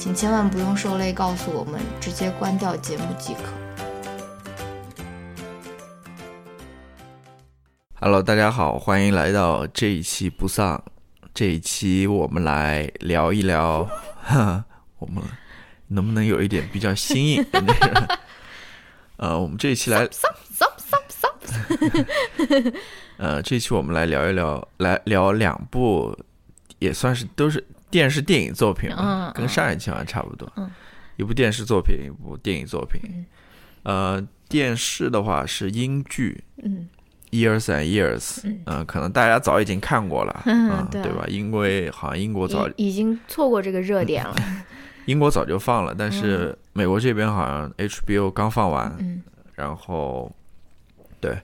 [0.00, 3.40] 请千万不用受累告诉我们，直接关掉节目即可。
[8.00, 10.82] Hello，大家好，欢迎来到这一期不丧。
[11.34, 13.86] 这一期我们来聊一聊，
[14.22, 14.64] 哈，
[15.00, 15.22] 我们
[15.88, 18.18] 能不能有一点比较新颖的那个？
[19.18, 20.08] 呃，我们这一期来！
[23.18, 26.16] 呃，这一期我们来聊一聊，来聊两部，
[26.78, 30.50] 也算是都是电视电影作品吧，嗯跟上一期好像差不多。
[30.56, 30.70] 嗯。
[31.16, 33.00] 一部电视作品，一部电影作品。
[33.82, 36.88] 呃，电视的话是英剧，嗯。
[37.30, 38.60] Years and Years，嗯。
[38.66, 41.24] 嗯、可能大家早已经看过了，嗯 嗯，对对吧？
[41.28, 44.34] 因为好像英国早已已经错过这个热点了。
[45.06, 49.22] 英国早就放了，但是美国这边好像 HBO 刚放完，嗯，
[49.54, 50.30] 然后
[51.20, 51.36] 对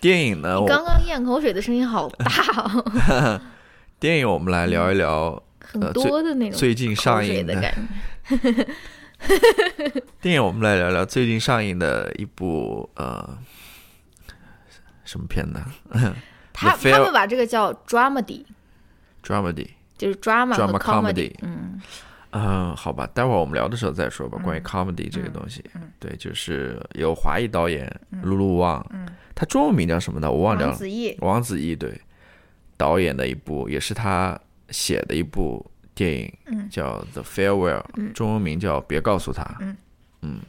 [0.00, 2.26] 电影呢，我刚刚咽口水的声音好大
[2.64, 3.40] 哦，
[4.00, 7.74] 电影我们来聊一聊很呃多的那种最近上映的感
[8.28, 8.66] 觉。
[10.20, 13.38] 电影，我们来聊聊最近上映的一部呃
[15.04, 15.62] 什么片呢
[16.52, 21.80] 他他们把这个叫 dramedy，？Dramedy，就是 drama 和 Drama comedy 嗯
[22.32, 24.38] 嗯，好吧，待会儿我们聊的时候再说吧。
[24.42, 27.92] 关于嗯 comedy 这个嗯东西，嗯对，就是有华裔导演
[28.22, 30.30] 卢卢旺，嗯，他中文名叫什么呢？
[30.30, 30.72] 我忘掉了。
[30.72, 32.00] 王子异，王子异对
[32.76, 34.38] 导演的一部，也是他
[34.70, 35.64] 写的一部
[35.94, 39.42] 电影，嗯叫《The Farewell》，嗯中文名叫《别告诉他》。
[40.22, 40.40] 嗯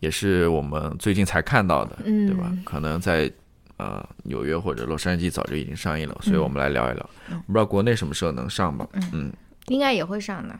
[0.00, 2.52] 也是我们最近才看到的，嗯对吧？
[2.64, 3.30] 可能在
[3.76, 7.10] 呃纽约或者洛杉矶早就已经上映了，所以我们来聊一聊。
[7.30, 8.86] 嗯我不知道国内什么时候能上吧？
[9.12, 9.32] 嗯，
[9.68, 10.58] 应该也会上的。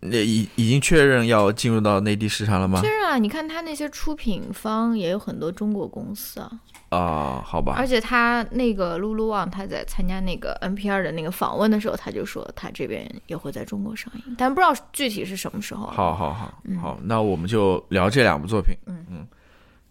[0.00, 2.88] 那已已经确认要进入到内地市场了吗确？
[2.88, 6.50] 认啊，你看他那些出品方也有很多中国公司啊，
[6.88, 15.86] 啊，好吧而，且他那个露露旺他在参加那个 NPR 的那个访问的时候，他就说他这边也会在中国上映，但不知道具体是什么时候。
[15.88, 18.74] 好好好嗯好，那我们就聊这两部作品。
[18.86, 19.26] 嗯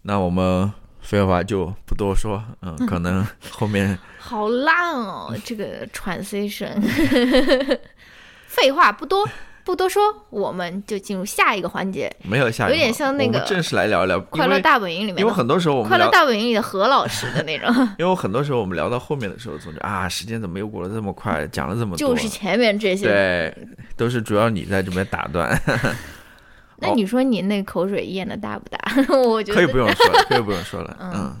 [0.02, 6.80] 那我们废话就不多说，嗯， 可能后面好烂哦，这个 transition。
[8.48, 9.28] 废话不多，
[9.64, 23.06] 不多说，我们就进入下一个环节，没有下一个有点像那个正式来聊一聊《快乐大本营》里面因为很多时候我们《快乐，大本营》里的何老师的那种， 因为很多时候我们聊到后面的时候，总觉得啊，时间怎么又过得这么快，讲了这么多，就是前面这些。
[23.06, 25.60] 对，都是主要你在这边打断，
[26.78, 28.78] 那你说你那口水咽的大不大？
[29.14, 31.36] 我觉得可以不用说了，可以不用说了，嗯嗯。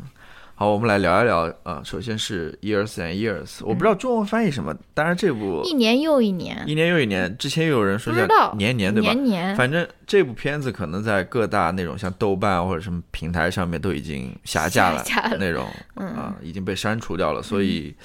[0.60, 9.10] 好，我们来聊一聊啊、首先是 Years and Years，我不知道中文翻译什么，当然这部一年又一年，一年又一年，之前又有人说叫年年对吧？
[9.14, 9.56] 年年。
[9.56, 15.38] 反正这部片子可能在各大那种像豆瓣或者什么平台上面都已经下架了，下架了。
[15.40, 16.06] 那种嗯。
[16.08, 17.96] 啊、已经被删除掉了，所以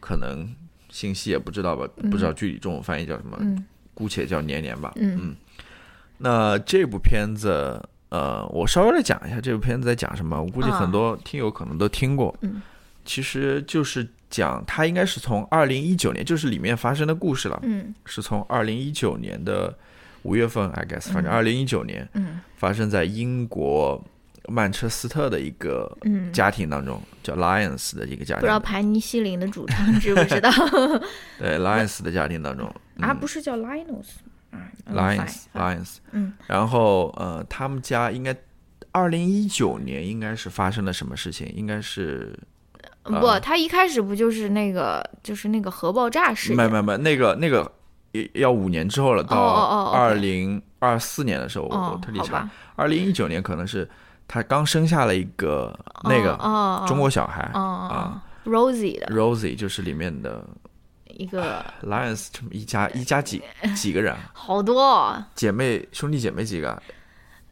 [0.00, 0.48] 可能
[0.88, 3.62] 信息也不知道吧，不知道具体中文翻译叫什么，嗯。
[3.92, 4.94] 姑且叫年年吧。
[4.96, 5.36] 嗯。
[6.16, 7.78] 那这部片子，
[8.10, 10.78] 呃，我稍微来讲一下这部片子在讲什么，我估计啊。
[10.78, 12.34] 很多听友可能都听过。
[12.40, 12.62] 嗯。
[13.04, 17.94] 其实就是讲它应该是从二零一九年，就是里面发生的故事了，嗯。
[18.04, 19.74] 是从二零一九年的
[20.22, 22.08] 五月份，I guess，反正二零一九年。
[22.14, 22.40] 嗯。
[22.56, 24.02] 发生在英国
[24.48, 30.50] 曼彻斯特的一个嗯，家庭当中，叫 Lions 的一个家庭，不知道盘尼西林的主唱知不知道？
[31.38, 32.66] 对 Lions 的家庭当中
[33.00, 33.12] 啊？
[33.12, 33.16] 嗯。
[33.18, 34.06] 不是叫 Lions
[34.50, 36.32] fine，Lions，嗯。
[36.46, 38.34] 然后呃，他们家应该
[38.92, 41.46] 二零一九年应该是发生了什么事情？
[41.54, 42.38] 应该是
[43.02, 46.56] 不，他一开始不就是那个就是那个核爆炸事件？
[46.56, 47.70] 没没没，那个那个
[48.34, 49.36] 要五年之后了，到
[49.92, 53.88] 二零二四年的时候，我我哦特，地查，二零一九年可能是
[54.26, 56.36] 他刚生下了一个那个
[56.86, 59.06] 中国小孩哦哦哦，Rosie 的。
[59.14, 60.44] Rosie，就是里面的
[61.08, 63.42] 一个 Lions 这么一家一家几
[63.76, 64.30] 几个人啊？
[64.32, 66.82] 好多哦姐妹兄弟姐妹几个啊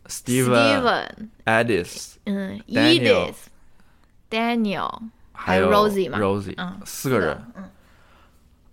[0.06, 1.06] ？Steven、
[1.44, 7.70] Steven，Edith，嗯 Daniel，Edith，Daniel，还有 Rosie 嘛 Rosie，嗯四个人，嗯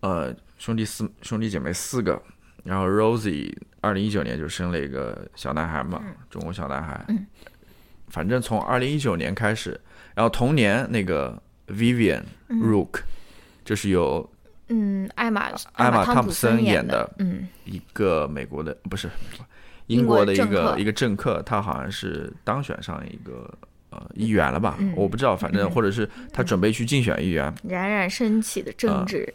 [0.01, 2.21] 呃，兄弟四兄弟姐妹四个，
[2.63, 7.03] 然后 Rosie 二零一九年就生了一个小男孩嘛，中国小男孩。
[7.07, 7.25] 嗯
[8.09, 9.79] 反正从二零一九年开始，
[10.13, 13.00] 然后同年那个 Vivian Rook，、
[13.65, 14.29] 就是有
[14.69, 17.48] 嗯，艾玛艾玛汤汤普森演演的嗯。
[17.65, 19.10] 一个美国的不是
[19.88, 23.50] 英英国的一个一个政客，他好像是当选上一个
[23.89, 24.77] 呃议员了吧？
[24.80, 29.33] 嗯我不知道，反正或者是他准备去竞选议员， 冉冉升起的啊政治、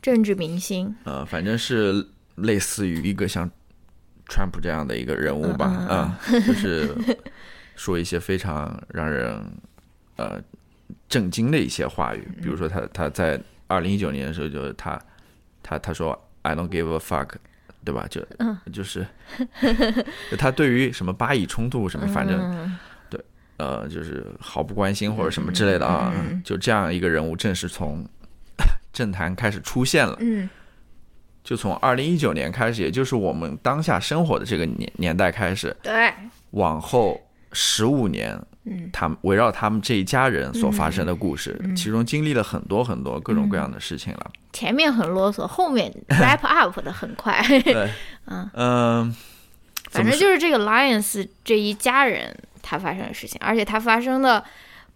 [0.00, 2.06] 政治明星，呃，反正是
[2.36, 3.48] 类似于一个像
[4.26, 6.94] 川普这样的一个人物吧，啊、就是
[7.76, 9.38] 说一些非常让人
[10.16, 10.40] 呃
[11.08, 13.38] 震惊的一些话语，比如说他他在
[13.70, 15.00] 二零一九年的时候，就是他
[15.62, 17.28] 他他说 I don't give a fuck，
[17.84, 18.06] 对吧？
[18.10, 18.58] 就、嗯。
[18.72, 19.06] 就是
[20.30, 22.76] 就他对于什么巴以冲突什么，反正嗯。
[23.56, 26.42] 呃，就是毫不关心或者什么之类的啊，嗯。
[26.42, 28.02] 就这样一个人物正式从
[28.90, 30.16] 政坛开始出现了。
[30.20, 30.48] 嗯。
[31.44, 36.12] 就从二零一九年开始，也就是我们当下生活的这个年年代开始，对，
[36.50, 37.20] 往后
[37.52, 38.38] 十五年，
[38.70, 38.88] 嗯。
[38.92, 44.30] 他们围绕他们这一家人所发生的故事，其中经历了很多很多各种各样的事情了。
[44.52, 47.90] 前面很啰嗦，后面 wrap up 的很快， 对，
[48.26, 49.16] 嗯，嗯
[49.90, 54.42] 反正就是这个 Lions 这一家人他发生的事情，而且他发生的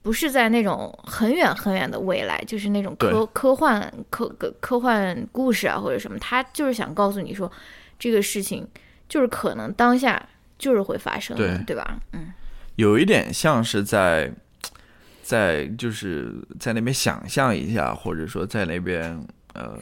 [0.03, 7.51] 不是在那种很远很远的未来，就是那种科科幻科科科幻故事啊或者什么，他就是想告诉你说，
[7.99, 8.67] 这个事情
[9.09, 10.21] 就是可能当下
[10.59, 11.65] 就是会发生的，对。
[11.65, 11.97] 对吧？
[12.13, 12.33] 嗯
[12.77, 14.33] 有一点像是在
[15.23, 19.19] 在就是在那边想象一下，或者说在那边
[19.55, 19.79] 呃，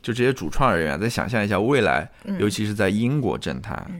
[0.00, 3.90] 就这些主创人员再想象一下未来，嗯尤其是在英国政坛。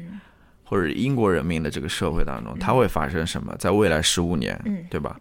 [0.70, 3.56] 或者英国人民的这个社会当中，它会发生什么？
[3.58, 5.18] 在未来十五年，嗯对吧？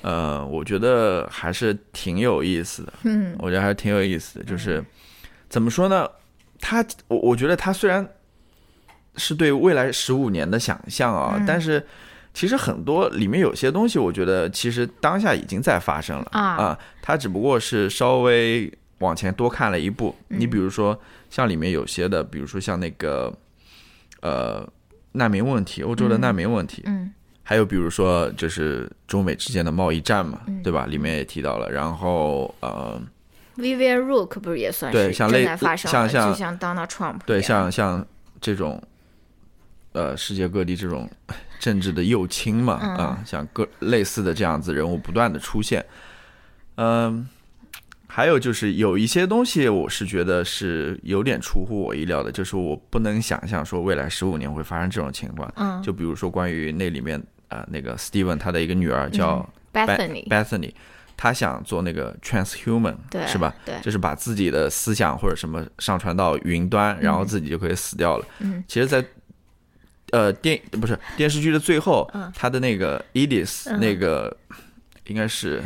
[0.00, 2.92] 呃，我觉得还是挺有意思的。
[3.02, 4.80] 嗯我觉得还是挺有意思的，就是
[5.48, 6.08] 怎么说呢？
[6.60, 8.08] 他我我觉得他虽然
[9.16, 11.84] 是对未来十五年的想象啊，嗯但是
[12.32, 20.14] 其实很多里面有些东西，我觉得其实当下已经在发生了啊他只不过是稍微往前多看了一步。
[20.28, 20.98] 嗯你比如说
[21.28, 23.32] 像里面有些的，比如说像那个
[24.20, 24.66] 呃
[25.12, 27.12] 难民问题，欧洲的难民问题，嗯
[27.42, 30.86] 还有比如说就是中美之间的贸易战嘛，嗯对吧？
[30.86, 33.00] 里面也提到了，然后呃。
[33.56, 38.06] ，Vivian Rook 不是也算对像类在发生，像像像 Donald Trump 对，像像
[38.40, 38.80] 这种，
[39.92, 41.08] 呃，世界各地这种
[41.58, 42.96] 政治的右倾嘛，嗯。
[42.96, 45.84] 啊，像各类似的这样子人物不断的出现，
[46.76, 47.28] 嗯，
[48.06, 55.82] 还有就是有一些东西，我是觉得是有点出乎我意料的，就是我不能想象说未来十五年会发生这种情况，嗯。
[55.82, 60.72] 就比如说关于那里面啊、呃那个 Steven 他的一个女儿叫 Bethany Bethany，
[61.16, 63.54] 他想做那个 transhuman，对是吧？
[63.64, 63.74] 对。
[63.82, 68.24] 就是把自己的思想或者什么上传到云端，然后自己就可以死掉了。
[68.38, 69.04] 嗯，其实在，
[70.12, 74.36] 呃电不是电视剧的最后，嗯他的那个 Edith、嗯那个
[75.06, 75.62] 应该是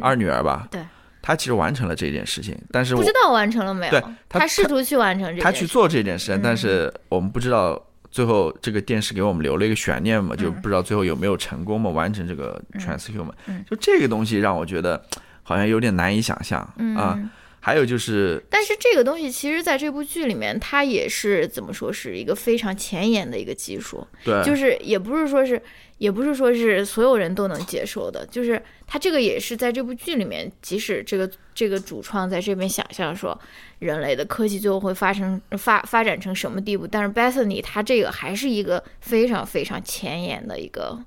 [0.00, 0.68] 二女儿吧？
[0.70, 0.80] 对，
[1.22, 3.90] 她其实完成了这件事情，但是我不知道完成了没有？
[3.90, 13.32] 对他他试图去完成这件事，他去做这件事，嗯但是我们不知道最后这个电视给我们留了一个悬念嘛，就不知道最后有没有成功嘛，完成这个 transhuman。
[13.46, 15.02] 嗯就这个东西让我觉得
[15.42, 16.60] 好像有点难以想象
[16.96, 17.18] 啊。
[17.64, 25.60] 嗯还有就是，但是这个东西其实在这部剧里面，它也是怎么说是一个非常前沿的一个技术，对，就是也不是说是，
[25.96, 33.40] 也不是说是所有人都能接受的，就是它这个也是在这部剧里面，即使这个这个主创在这边想象说
[33.78, 41.02] 人类的科技最后会发生发发展成什么地步，但是 Bethany 它这个还是一个非常非常前沿的一个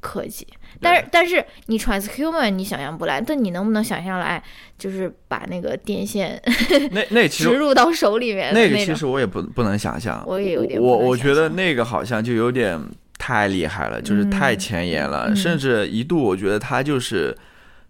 [0.00, 0.46] 科技。
[0.80, 4.42] 但是但是你 transhuman 你想象不来，但你能不能想象来，
[4.78, 6.40] 就是把那个电线
[6.92, 12.78] 那那其实植入到手里面的那个其实我也不不能想象，我也有点我我觉得那个好像就有点
[13.18, 15.36] 太厉害了，就是太前沿了，嗯。
[15.36, 17.36] 甚至一度我觉得他就是。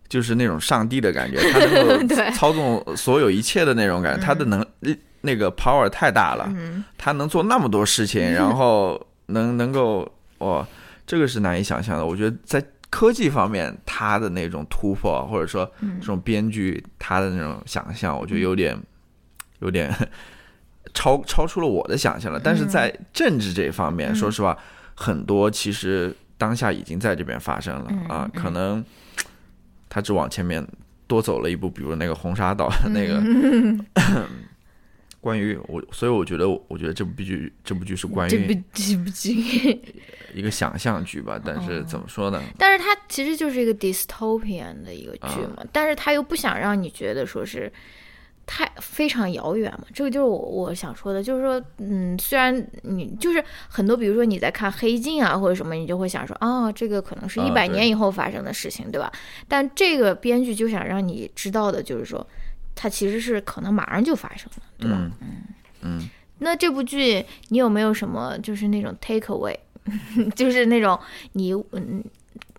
[0.08, 4.64] 就是那种上帝的感觉， 他能够操纵所有一切的那种感觉，他的能
[5.22, 6.84] 那个 power 太大了，嗯。
[6.96, 10.08] 他能做那么多事情， 然后能能够
[10.38, 10.64] 哇，
[11.06, 12.04] 这个是难以想象的。
[12.04, 18.76] 我觉得在科技方面，他的那种突破，或者说嗯这种编剧他的那种想象，我觉得有点
[19.60, 19.92] 有点
[20.94, 22.40] 超超出了我的想象了。
[22.42, 24.56] 但是在政治这一方面，嗯说实话，
[24.94, 28.84] 很多其实当下已经在这边发生了嗯啊，可能
[29.88, 30.66] 他只往前面
[31.06, 33.22] 多走了一步，比如那个红沙岛 那个。
[35.26, 39.82] 关于我，所以我觉得，我觉得这部剧这部剧是关这部于这部剧，
[40.32, 41.36] 一个想象剧吧。
[41.44, 42.40] 但是怎么说呢？
[42.56, 47.72] 但是它其实就是一个 dystopian 的一个剧嘛，但是他又不想让你觉得说是
[48.46, 49.84] 太非常遥远嘛。
[49.92, 59.10] 这个就是我我想说的，就是说，嗯，虽然你就是很多，比如说你在看《黑镜》啊或者什么，你就会想说，啊，这个可能是啊一百年以后发生的事情，对吧？
[59.48, 62.24] 但这个编剧就想让你知道的就是说，
[62.76, 65.10] 它其实是可能马上就发生了，对吧？
[65.20, 65.42] 嗯
[65.82, 69.56] 嗯，那这部剧你有没有什么就是那种 take away，
[70.36, 70.98] 就是那种
[71.32, 72.04] 你嗯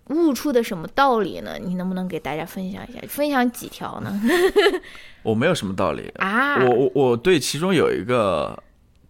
[0.08, 1.56] 悟出的什么道理呢？
[1.62, 3.00] 你能不能给大家分享一下？
[3.08, 4.20] 分享几条呢？
[5.22, 6.08] 我没有什么道理。
[6.16, 8.60] 啊，我我我对其中有一个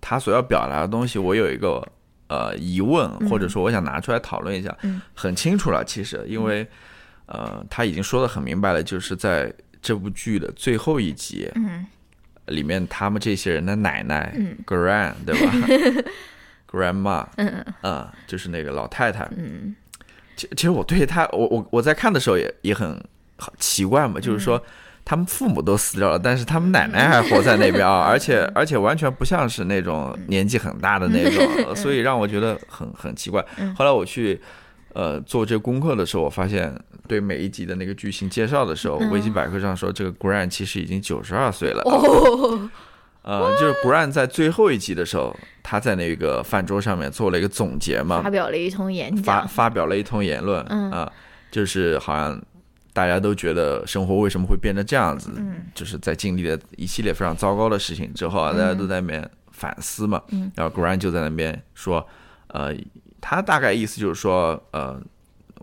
[0.00, 1.86] 他所要表达的东西，我有一个
[2.26, 4.76] 呃疑问，或者说我想拿出来讨论一下。
[4.82, 6.66] 嗯很清楚了，其实因为
[7.26, 11.86] 呃他已经说的很明白了，就是在这部剧的最后一集嗯。
[12.46, 15.52] 里面，他们这些人的奶奶嗯，grand 对吧？
[16.70, 19.28] Grandma，嗯嗯，就是那个老太太。
[19.36, 19.76] 嗯。
[20.34, 22.98] 其其实我对他，我我我在看的时候也也很
[23.36, 24.64] 好奇怪嘛，就是嗯说
[25.04, 33.44] 他们父母都死掉了，但是他们奶奶还活在那边啊， 而且而且完全不像是那种年纪很大的那种， 所以让我觉得很很奇怪。
[33.58, 33.74] 嗯。
[33.74, 34.40] 后来我去
[34.94, 36.74] 呃做这个功课的时候，我发现
[37.06, 39.10] 对每一集的那个剧情介绍的时候，嗯。
[39.10, 41.82] 维基百科上说这个 Gran 其实已经九十二岁了。
[41.84, 42.70] 哦，
[43.22, 50.90] 呃，就是 Gran 在最后一集的时候，他在那个饭桌上面做了一个总结嘛发，表了一通演发讲，发表了一通言论，嗯。
[50.90, 51.12] 啊，
[51.50, 52.40] 就是好像
[52.92, 55.66] 大家都觉得生活为什么会变成这样子，嗯。
[55.74, 60.50] 就是在经历了一系列非常糟糕的事情之后啊，大家都在那边反思嘛，嗯。
[60.54, 62.06] 然后 Grant 就在那边说，
[62.48, 62.74] 呃，
[63.30, 64.98] 他大概意思就是说，呃，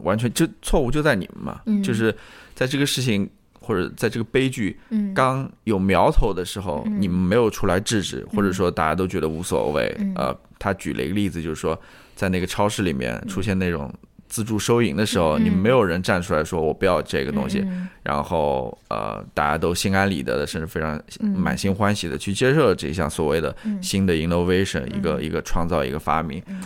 [0.03, 1.81] 完全就错误就在你们嘛，嗯。
[1.81, 2.15] 就是
[2.53, 3.27] 在这个事情
[3.59, 5.11] 或者在这个悲剧嗯。
[5.15, 7.01] 刚有苗头的时候，嗯。
[7.01, 9.91] 你们没有出来制止，或者说大家都觉得无所谓。
[9.97, 10.13] 嗯。
[10.15, 11.75] 呃，他举了一个例子，就是说
[12.15, 13.91] 在那个超市里面出现那种
[14.29, 15.45] 自助收银的时候，嗯。
[15.45, 17.89] 你们没有人站出来说我不要这个东西，嗯。
[18.03, 21.29] 然后呃，大家都心安理得的，甚至非常嗯。
[21.31, 23.81] 满心欢喜的去接受这项所谓的嗯。
[23.81, 26.39] 新的 innovation，、一个一个创造一个发明。
[26.45, 26.61] 嗯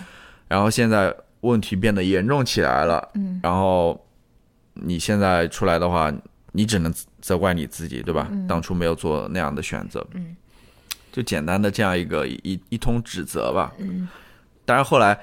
[0.49, 3.39] 然后现在问题变得严重起来了，嗯。
[3.41, 4.05] 然后
[4.73, 6.13] 你现在出来的话，
[6.51, 8.27] 你只能责怪你自己，对吧？
[8.29, 8.45] 嗯。
[8.45, 10.35] 当初没有做那样的选择，嗯。
[11.11, 13.73] 就简单的这样一个一一通指责吧。
[13.79, 14.07] 嗯，
[14.63, 15.19] 当然后来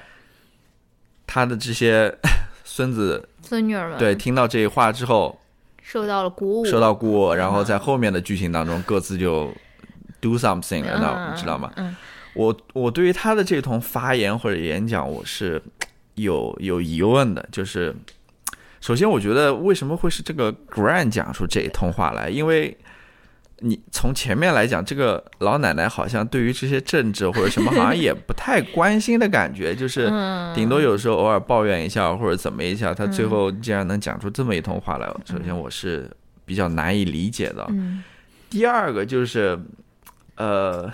[1.25, 2.13] 他的这些
[2.65, 3.97] 孙子孙女儿们。
[3.97, 5.39] 对听到这话之后
[5.81, 9.49] 受到了鼓舞，受到鼓舞，然后在后面的剧情当中各自就
[10.19, 11.71] do something 了，那嗯你知道吗？
[11.77, 11.95] 嗯
[12.37, 15.61] 我我对于他的这通发言或者演讲，我是
[16.15, 17.43] 有有疑问的。
[17.51, 17.95] 就是
[18.79, 22.29] 首先，我觉得为什么会是这个 Grant 讲出这一通话来？
[22.29, 22.77] 因为
[23.59, 32.93] 你从前面来讲，这个老奶奶好像对于这些政治或者什么，好像也不太关心的感觉，就 是嗯，顶多有时候偶尔抱怨一下或者怎么一下。
[32.93, 36.07] 她最后竟然能讲出这么一通话来，首先我是
[36.45, 37.65] 比较难以理解的。
[37.69, 38.03] 嗯
[38.49, 39.59] 第二个就是，
[40.35, 40.89] 呃，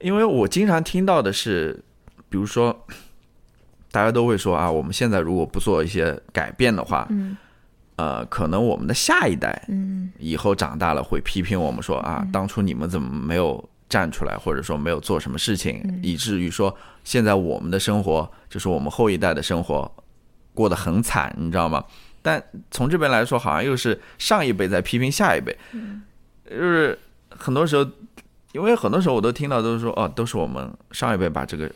[0.00, 1.82] 因为我经常听到的是，
[2.28, 2.86] 比如说，
[3.90, 7.36] 大家都会说啊，我们现在如果不做一些改变的话，嗯。
[7.96, 10.12] 呃，可能我们的下一代嗯。
[10.18, 16.00] 以后长大了会批评我们说啊，当初你们怎么没有站出来，或者说没有做什么事情，嗯。
[16.02, 19.90] 以至于说现在我们的生活就是我们后一代的生活
[20.52, 21.82] 过得很惨，你知道吗？
[22.20, 25.56] 但从这边来说，好像又是上一辈在批评下一辈，
[26.50, 26.98] 就是
[27.30, 27.90] 很多时候，
[28.56, 31.70] 因为很多时候我都听到都是说，哦，都是我们上一辈把这个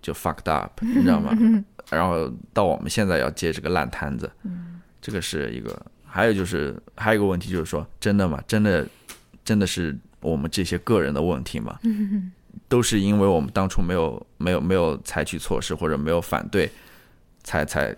[0.00, 1.32] 就 fucked up，你知道吗？
[1.90, 4.30] 然后到我们现在要接这个烂摊子，
[5.00, 5.74] 这个是一个。
[6.04, 8.42] 还有就是还有一个问题就是说，真的吗？
[8.46, 8.86] 真的
[9.44, 11.78] 真的是我们这些个人的问题吗？
[12.68, 16.70] 都是因为我们当初没有没有没有采取措施或者没有反对，
[17.44, 17.94] 才才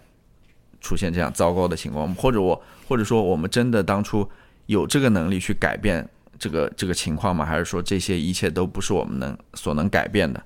[0.81, 4.29] 出现这样糟糕的情况，或者我或者说我们真的当初
[4.67, 6.07] 有这个能力去改变
[6.39, 7.45] 这个这个情况吗？
[7.45, 10.43] 还是说这些一切都不是我们能所能改变的，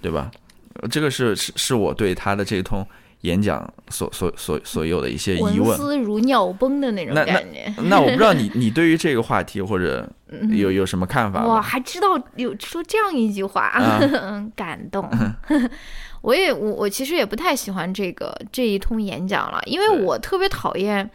[0.00, 0.30] 对吧？
[0.80, 2.86] 呃这个是是是我对他的这通
[3.22, 5.76] 演讲所所所所有的一些疑文问。
[5.76, 7.74] 思如尿崩的那种那那感觉。
[7.88, 10.08] 那我不知道你你对于这个话题或者
[10.50, 13.98] 有有什么看法哇，还知道有说这样一句话，啊
[14.54, 15.08] 感动。
[16.22, 21.08] 我也我我其实也不太喜欢这个这一通演讲了，因为我特别讨厌，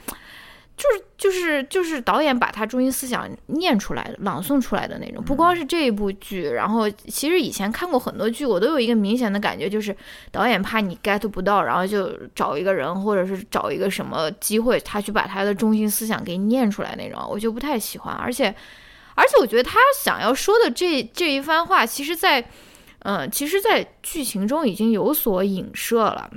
[0.75, 5.24] 就是就是就是导演把他中心思想念出来的、朗诵出来的那种。
[5.24, 9.96] 不光是这一部剧，然后其实以前看过很多剧，我都有一个明显的感觉，就是
[10.32, 18.53] 导演怕你 get 不到，然后就找一个人或者是找一个什么机会，他去把他的中心思想给念出来那种，我就不太喜欢，而且。
[19.15, 22.44] 而且我觉得他想要说的这这一番话，其实，在
[23.01, 26.32] 嗯，其实，在剧情中已经有所影射了。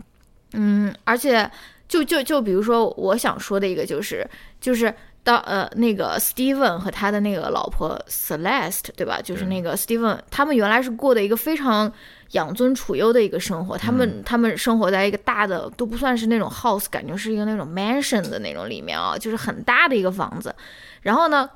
[0.53, 1.51] 嗯，而且
[1.89, 4.29] 就就就比如说，我想说的一个就是
[4.61, 9.21] 就是当呃那个 Steven 和他的那个老婆 Celeste，对吧？
[9.23, 11.93] 就是那个 Steven，他们原来是过的一个非常
[12.33, 20.55] 养尊处优的一个生活，他们他们生活在一个大的都不算是那种 house，感觉是一个那种 mansion 的那种里面啊，就是很大的一个房子。
[21.03, 21.49] 然后呢？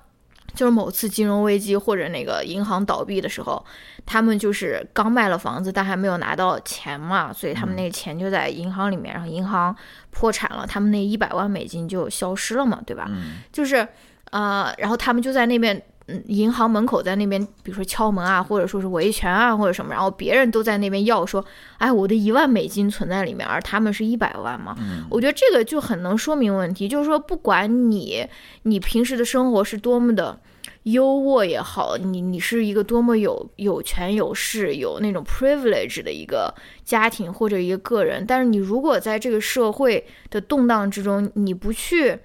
[0.55, 3.65] 就是某次金融危机或者那个银行倒闭的时候，
[4.05, 9.75] 他们就是刚卖了房子，但还没有拿到钱嘛，所以他们那个钱就在银行里面，然后银行
[10.11, 13.09] 破产了，他们那一百万美金就消失了嘛，对吧？
[13.53, 13.87] 就是，
[14.31, 15.83] 呃，然后他们就在那边。
[16.27, 21.45] 银行门口在那边，比如说敲门啊，或者说是维权啊，或者什么，然后别人都在那边要说，
[21.79, 24.77] 哎，我的一万美金存在里面，而他们是一百万嘛。
[25.11, 28.27] 我觉得这个就很能说明问题，就是说，不管你
[28.63, 30.41] 你平时的生活是多么的
[30.85, 42.19] 优渥也好，你你是一个多么有有权有势、有那种 privilege 的一个家庭或者一个个人，但是你如果在这个社会的动荡之中，你不去，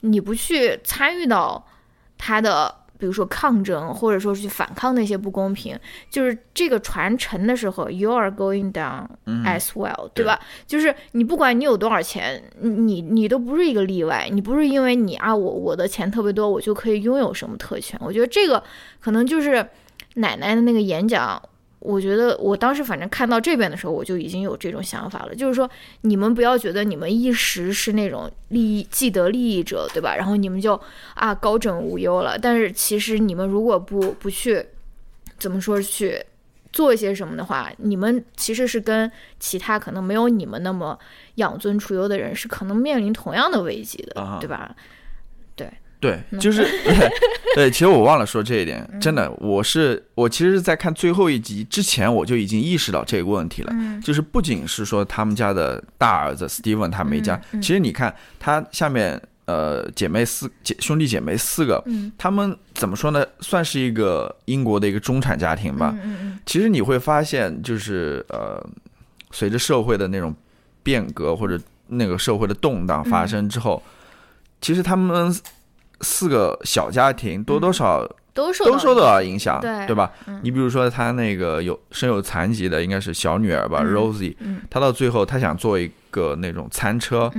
[0.00, 1.66] 你不去参与到
[2.18, 2.79] 他的。
[3.00, 5.76] 比如说抗争，或者说是去反抗那些不公平，
[6.10, 9.06] 就是这个船沉的时候，you are going down
[9.44, 10.38] as well，对吧？
[10.66, 17.98] 就是你不管你有多少钱，你你都不是一个例外，你不是因为你啊，我我的钱特别多，我就可以拥有什么特权？
[18.04, 18.62] 我觉得这个
[19.00, 19.66] 可能就是
[20.16, 21.42] 奶奶的那个演讲。
[21.80, 25.68] 我觉得我当时反正看到这边的时候，我就已经有这种想法了，就是说
[26.02, 30.14] 你们不要觉得你们一时是那种利益既得利益者，对吧？
[30.14, 30.80] 然后你们就
[31.14, 32.38] 啊高枕无忧了。
[32.38, 34.64] 但是其实你们如果不不去
[35.38, 36.22] 怎么说去
[36.72, 40.98] 做一些什么的话，你们其实是跟其他可能没有你们那么
[41.36, 44.76] 养尊处优的人是可能面临同样的危机的，对吧？
[45.56, 45.72] 对，
[46.38, 47.10] 就是 对，
[47.54, 53.74] 对，其实我忘了说这一点，真的，我是我其实是在看最后一集之前，我就已经意识到这个问题了。
[54.02, 61.84] 就是不仅是说他们家的大儿子 Steven 他们一家，其实你看他下面呃姐妹四姐兄弟姐妹四个，
[62.16, 63.22] 他们怎么说呢？
[63.40, 65.94] 算是一个英国的一个中产家庭吧。
[66.46, 68.64] 其实你会发现，就是呃
[69.32, 70.34] 随着社会的那种
[70.82, 73.82] 变革或者那个社会的动荡发生之后，
[74.62, 75.34] 其实他们。
[76.00, 80.10] 四个小家庭多多少都受都受到影响，对对吧？
[80.42, 84.34] 你比如说他那个有身有残疾的，应该是小女儿吧，Rosie，
[84.70, 87.30] 她到最后她想做一个那种餐车，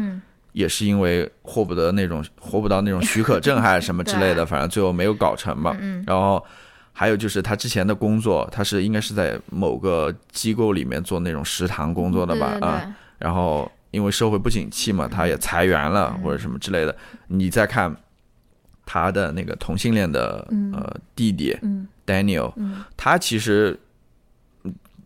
[0.52, 5.76] 也是因为获不得那种获不到那种许可证还是什么之类的， 反正最后没有搞成嘛。
[6.06, 6.44] 然后
[6.92, 12.58] 还有就是他之前的工作，他是应该是在某个机构里面做那种食堂工作的吧？
[12.62, 16.94] 啊，然后因为社会不景气嘛，他也裁员了或者什么之类的。
[17.28, 17.96] 你再看。
[18.92, 21.58] 他的那个同性恋的呃弟弟
[22.06, 22.52] Daniel，
[22.98, 23.80] 他其实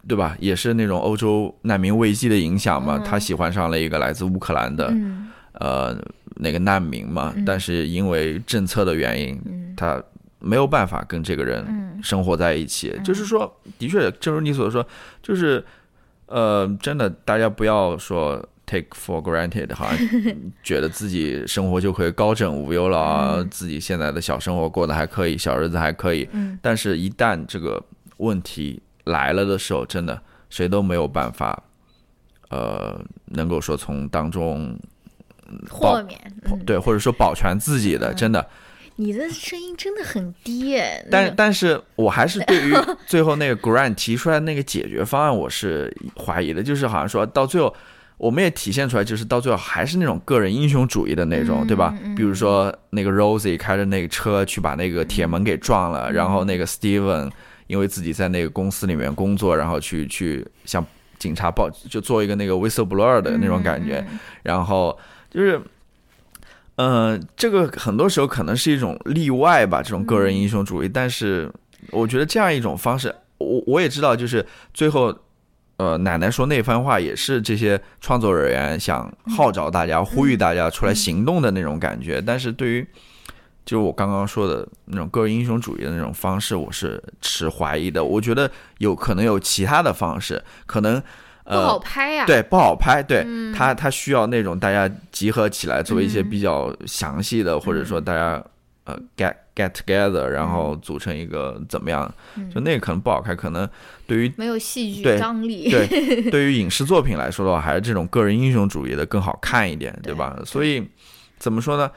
[0.07, 4.91] 对吧，也是那种欧洲难民危机的影响嘛，他喜欢上了一个来自乌克兰的
[5.53, 5.95] 呃
[6.37, 9.39] 那个难民嘛，但是因为政策的原因，
[9.77, 10.01] 他
[10.39, 11.63] 没有办法跟这个人
[12.01, 12.99] 生活在一起。
[13.03, 14.83] 就是说，的确，正如你所说，
[15.21, 15.63] 就是
[16.25, 18.43] 呃，真的，大家不要说。
[18.65, 19.97] Take for granted，好像
[20.63, 26.27] 觉得自己生活就可以高枕无忧了啊，自己现在的小生活过得还可以，小日子还可以。
[26.31, 27.83] 嗯，但是，一旦这个
[28.17, 31.63] 问题来了的时候，真的谁都没有办法，
[32.49, 34.75] 呃，能够说从当中
[35.69, 36.19] 豁免，
[36.65, 38.47] 对，或者说保全自己的，真的。
[38.95, 41.05] 你的声音真的很低耶。
[41.11, 42.73] 但但是我还是对于
[43.05, 47.75] 最后那个 Grant 提出来那个解决方案，我是怀疑的，就是好像说到最后。
[48.17, 51.93] 我们也体现出来，就是到最后还是那种个人英雄主义的那种，对吧？
[52.15, 57.29] 比如说那个 Rosie 开着那个车去把那个铁门给撞了，然后那个 Steven
[57.67, 60.83] 因为自己在那个公司里面工作，然后去去向
[61.19, 64.05] 警察报，就做一个那个 whistleblower 的那种感觉。
[64.43, 64.97] 然后
[65.29, 65.61] 就是，
[66.77, 70.87] 嗯，这个很多时候可能是一种例外吧，这种个人英雄主义。
[70.87, 71.51] 但是
[71.91, 75.13] 我觉得这样一种方式，我我也知道，就是最后。
[75.77, 82.21] 呃，奶奶说那番话也是这些创作人员想号召大家、呼吁大家出来行动的那种感觉。
[82.21, 82.87] 但是对于，
[83.65, 88.03] 就是我刚刚说的那种个人英雄主义的那种方式，我是持怀疑的。
[88.03, 90.95] 我觉得有可能有其他的方式，可能
[91.43, 93.03] 呃不好拍呀，对，不好拍。
[93.03, 98.41] 对他，他需要那种大家集合起来做一些比较详细的，或者说大家
[98.85, 99.35] 呃 get。
[99.55, 102.13] Get together，然后组成一个怎么样？
[102.53, 103.67] 就那个可能不好看，可能
[104.05, 105.69] 对于没有戏剧张力。
[105.69, 105.87] 对，
[106.29, 110.37] 对于影视作品来说的话，还是这种个人英雄主义的更好看一点，对吧？
[110.45, 110.85] 所以
[111.39, 111.89] 怎么说呢？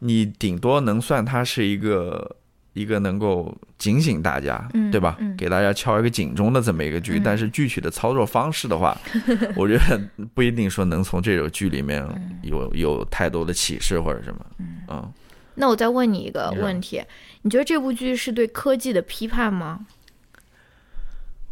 [0.00, 2.36] 你顶多能算它是一个
[2.74, 5.16] 一个能够警醒大家，嗯对吧？
[5.18, 8.94] 嗯给大家敲一个警钟的这么一个剧，嗯但是具体的操作方式的话，
[9.56, 9.98] 我觉得
[10.34, 14.46] 不一定说能从这种剧里面嗯有有太多的启示或者什么。
[14.88, 15.10] 嗯，
[15.56, 17.02] 那我再问你一个问题，
[17.42, 19.86] 你觉得这部剧是对科技的批判吗？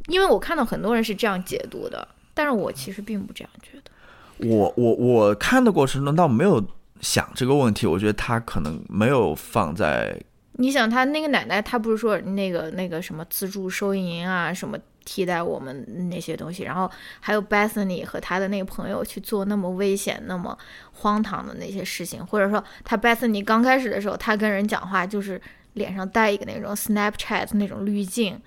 [0.08, 4.46] 因为我看到很多人是这样解读的，但是我其实并不这样觉得。
[4.48, 6.62] 我我我看的过程中倒没有
[7.00, 10.20] 想这个问题，我觉得他可能没有放在
[10.52, 16.90] 你想，他那个奶奶，她不是说那个那个什么自助收银啊，什么替代我们那些东西，然后
[17.20, 20.56] 还有 Bethany 和他的那个朋友去做那么危险、那么
[20.92, 25.40] 荒唐的那些事情，或者说他 Bethany 刚开始的时候，他跟人讲话就是
[25.74, 28.40] 脸上带一个那种 Snapchat 那种滤镜。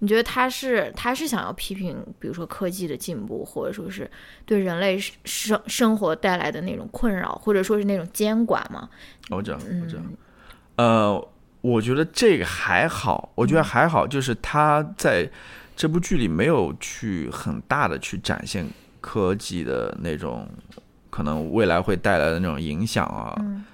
[0.00, 4.10] 你觉得他是他是想要批评，比如说科技的进步，或者说是
[4.44, 8.88] 对人类生生活带来的那种困扰，或者说是那种监管吗？
[9.30, 10.02] 我知道，我知道。
[10.04, 10.16] 嗯
[10.76, 11.28] 呃，
[11.62, 15.30] 我觉得这个还好，我觉得还好，就是他在
[15.76, 18.66] 这部剧里没有去很大的去展现
[19.00, 20.48] 科技的那种
[21.10, 23.34] 可能未来会带来的那种影响啊。
[23.40, 23.64] 嗯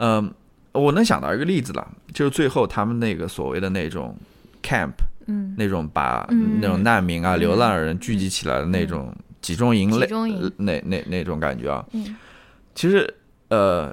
[0.00, 0.34] 嗯，
[0.72, 4.16] 我能想到一个例子了，就是最后他们那个所谓的那种
[4.62, 4.94] camp，
[5.26, 10.08] 嗯那种把嗯那种难民啊、嗯流浪人聚集起来的那种集中营类
[10.56, 11.84] 那那那种感觉啊。
[11.92, 12.16] 嗯
[12.74, 13.12] 其实
[13.48, 13.92] 呃，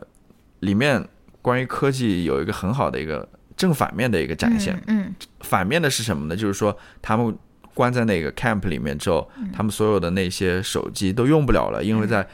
[0.60, 1.04] 里面
[1.42, 4.80] 关于科技有一个很好的一个正反面的一个展现。
[4.86, 6.36] 嗯反面的是什么呢？
[6.36, 7.36] 就是说他们
[7.76, 9.52] 关在那个 camp 里面之后，嗯。
[9.54, 12.28] 他们所有的那些手机都用不了了，因为在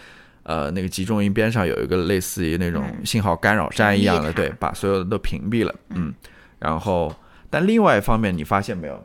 [0.43, 3.05] 呃那个集中营边上有一个类似于那种嗯。
[3.05, 5.75] 信号干扰站一样的，对，把所有的都屏蔽了。
[5.89, 6.13] 嗯，
[6.57, 7.13] 然后
[7.49, 9.03] 但另外一方面，你发现没有？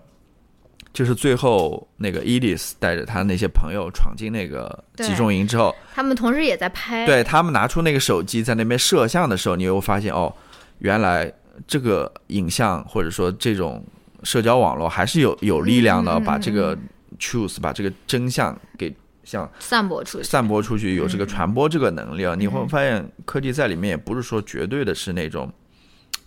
[0.92, 10.34] 就是最后那个 Edith 带着他那些朋友闯进那个集中营之后，他们同时也在拍，对他们拿出那个手机在那边摄像的时候，你又发现哦，
[10.78, 11.30] 原来
[11.66, 13.84] 这个影像或者说这种
[14.22, 16.76] 社交网络还是有有力量的，把这个
[17.18, 22.34] truth 把这个真相给像散播出去，散播出去，有这个嗯传播这个能力啊。
[22.34, 25.52] 你会发现科技在里面也不是说绝对的是那种，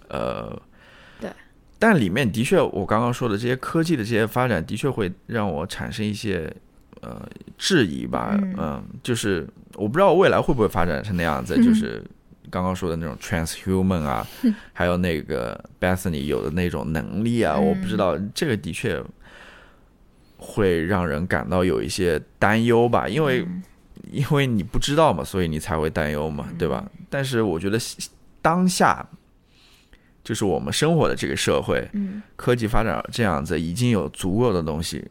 [0.10, 0.62] 呃，
[1.20, 1.32] 对。
[1.78, 6.54] 但里面的确，我刚刚说的这些科技的这些发展，的确会让我产生一些
[7.02, 7.26] 呃
[7.58, 8.38] 质疑吧。
[8.58, 12.04] 嗯就是我不知道未来会不会发展成那样子， 就是
[12.50, 14.26] 刚刚说的那种 transhuman 啊，
[14.74, 17.66] 还有那个 Bethany 有的那种能力啊，嗯。
[17.66, 19.02] 我不知道这个的确
[20.38, 23.64] 会让人感到有一些担忧吧，因为、嗯。
[24.12, 26.84] 因为你不知道嘛，所以你才会担忧嘛，对吧？
[27.12, 27.78] 但是我觉得
[28.42, 29.08] 当下
[30.24, 32.22] 就是我们生活的这个社会，嗯。
[32.36, 35.06] 科技发展这样子，已经有足够的东西，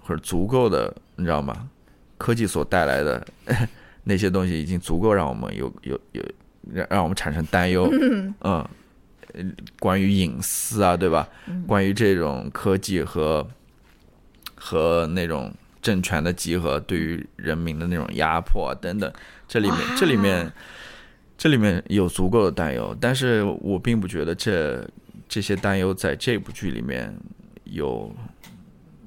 [0.00, 1.68] 或者足够的，你知道吗？
[2.16, 3.26] 科技所带来的
[4.04, 6.22] 那些东西，已经足够让我们有有有
[6.72, 7.88] 让让我们产生担忧。
[7.92, 8.70] 嗯，呃
[9.78, 11.28] 关于隐私啊，对吧？
[11.66, 13.46] 关于这种科技和
[14.54, 19.12] 和那种政权的集合对于人民的那种压迫啊等等，
[19.46, 20.52] 这里面这里面
[21.36, 24.84] 这里面有足够的担忧，但是我并不觉得这
[25.28, 27.14] 这些担忧在这部剧里面
[27.64, 28.12] 有，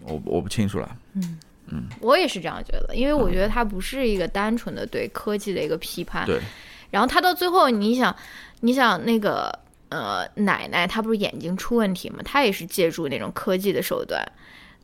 [0.04, 0.98] 我我不清楚了。
[1.14, 1.40] 嗯。
[1.74, 6.42] 嗯我也是这样觉得，因为我觉得它不是一个单纯的对科技的一个批判，对，
[6.92, 8.16] 然后他到最后，你想，
[8.60, 9.52] 你想那个
[9.90, 12.20] 呃奶奶，她不是眼睛出问题吗？
[12.24, 14.24] 她也是借助那种科技的手段，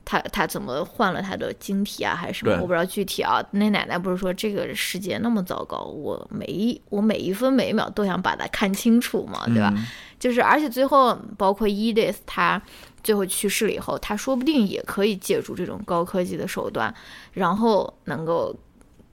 [0.04, 2.54] 她她怎么换了他的晶体啊，还是什么？
[2.62, 3.44] 我不知道具体啊。
[3.52, 9.72] 那奶奶不是说这个世界那么糟糕，我每一我每一分每一秒都想把它看清楚嘛，对吧？
[9.76, 9.86] 嗯
[10.20, 12.60] 就是而且最后包括 Edith 她
[13.04, 16.92] 最后去世了以后，她说不定也可以借助这种高科技的手段，
[17.34, 18.56] 然后能够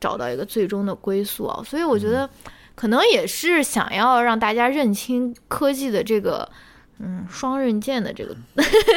[0.00, 1.62] 找到一个最终的归宿啊。
[1.62, 2.26] 所以我觉得
[2.75, 6.49] 可能也是想要让大家认清科技的这个。
[7.01, 8.37] 嗯，双刃剑的这个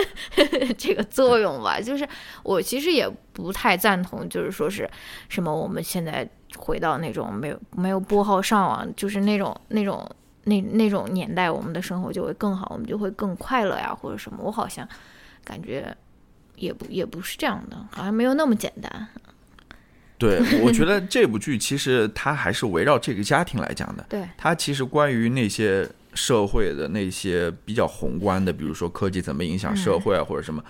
[0.77, 2.07] 这个作用吧，就是
[2.43, 4.87] 我其实也不太赞同，就是说是
[5.27, 10.07] 什么我们现在回到那种没有没有拨号上网，就是那种那种
[10.43, 14.37] 那那种年代，我们的生活就会更好，我们就会更快乐呀，或者什么。
[14.43, 14.87] 我好像
[15.43, 15.93] 感觉
[16.55, 19.07] 也不也不是这样的，好像没有那么简单。
[20.17, 24.05] 对，我觉得这部剧其实它还是围绕这个家庭来讲的。
[24.09, 30.63] 对，它其实关于那些社会的那些比较宏观的，比如说科技怎么影响社会啊，或者什么，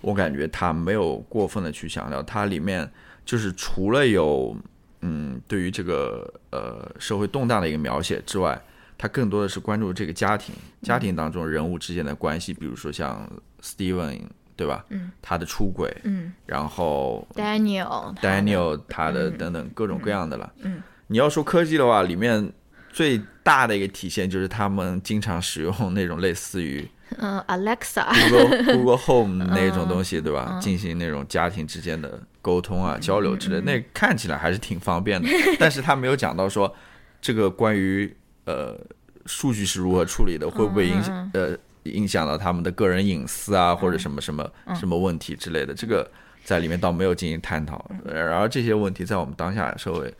[0.00, 2.22] 我感觉它没有过分的去强调。
[2.22, 2.90] 它里面
[3.26, 4.56] 就是除了有
[5.02, 8.58] 嗯对于这个呃社会动荡的一个描写之外，
[8.96, 13.30] 它更多的是关注这个家庭，家庭当中人物之间的关系，比如说像
[13.62, 14.20] Steven
[14.56, 14.84] 对吧？
[14.90, 16.32] 嗯，他的出轨，嗯。
[16.46, 19.38] 然后 Daniel Daniel 他的嗯。
[19.38, 20.52] 等等各种各样的了。
[20.62, 22.52] 嗯，你要说科技的话，里面
[22.90, 26.88] 最大的一个体现就是他们经常使用那种类似于
[27.18, 30.58] 嗯，Alexa，Google Google Home 那种东西，对吧？
[30.60, 35.28] 进行那种家庭之间的沟通啊、交流之类，那看起来还是挺方便的。
[35.58, 36.74] 但是他没有讲到说
[37.20, 38.14] 这个关于
[38.46, 38.78] 呃
[39.26, 46.10] 数据是如何处理的，会不会影响呃影响到他们的个人隐私啊，或者什么什么什么问题之类的，这个
[46.44, 47.84] 在里面倒没有进行探讨。
[48.04, 50.12] 然而这些问题在我们当下社会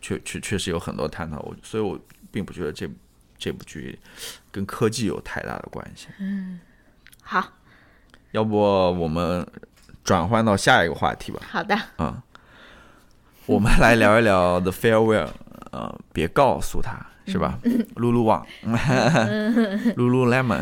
[0.00, 1.98] 确确确实有很多探讨，我所以我
[2.30, 2.88] 并不觉得这
[3.36, 3.98] 这部剧
[4.50, 6.08] 跟科技有太大的关系。
[6.18, 6.60] 嗯。
[7.22, 7.52] 好。
[8.32, 9.46] 要不我们
[10.04, 11.40] 转换到下一个话题吧？
[11.50, 12.14] 好的，嗯、
[13.46, 15.30] 我们来聊一聊 The Farewell，
[15.72, 17.58] 呃，别告诉他是吧？
[17.96, 18.44] 露露网，
[19.96, 20.60] 露露 lemon。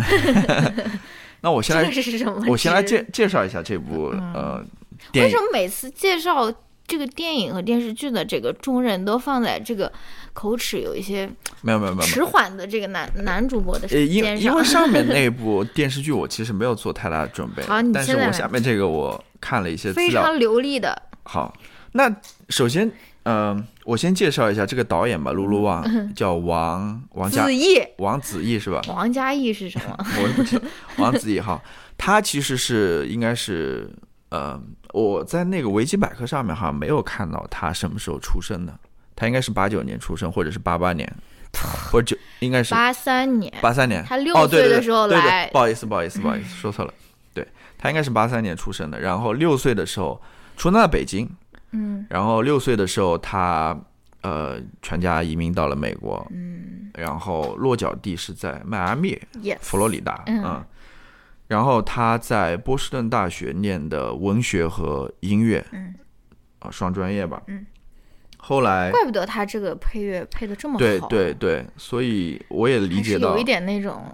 [1.41, 2.45] 那我先来，这是什么？
[2.49, 4.65] 我先来介介绍一下这部呃
[5.13, 5.37] 电影为什。
[5.37, 6.53] 么每次介绍
[6.87, 9.93] 这个电影和电视剧的这个重任都放在这个
[10.33, 11.29] 口齿有一些
[11.63, 12.07] 没有没有没有。
[12.07, 14.89] 迟缓的这个男男主播的呃，因肩因为上？
[14.89, 21.55] 面 那部电视剧我其实没有做太大的准备，好你但是我下面这个我看了一些，非常流利的，好，
[21.93, 22.15] 那
[22.49, 22.91] 首先，
[23.29, 25.85] 嗯、我先介绍一下这个导演吧，露露旺
[26.15, 28.81] 叫王王家子毅，王子异是吧？
[28.89, 29.97] 王嘉译是什么？
[30.23, 30.65] 我也不知道，
[30.99, 31.61] 王子异哈，
[31.99, 33.91] 他其实是应该是，
[34.29, 34.61] 呃，
[34.93, 38.73] 我在那个维基百科上面好像没有看到他什么时候出生的，
[39.17, 41.13] 他应该是八九年出生，或者是八八年，
[41.91, 45.47] 或者九应该是八三年，八三年，他六岁的时候对对来。
[45.47, 46.95] 对不好意思，不好意思，不好意思， 说错了。
[47.35, 50.21] 对他应该是八三年出生的，然后六岁的时候
[50.57, 51.29] 出生在北京，
[51.73, 52.07] 嗯。
[52.09, 53.79] 然后六岁的时候他
[54.23, 56.91] 呃全家移民到了美国，嗯。
[56.95, 60.43] 然后落脚地是在迈阿密，，yes，佛罗里达，嗯。
[60.45, 60.65] 嗯。
[61.47, 65.95] 然后他在波士顿大学念的文学和音乐，嗯，
[66.59, 67.65] 啊，双专业吧，嗯。
[68.39, 74.05] 后来，怪不得他这个配乐配的这么好，对对对，所以我也理解到有一，点那种，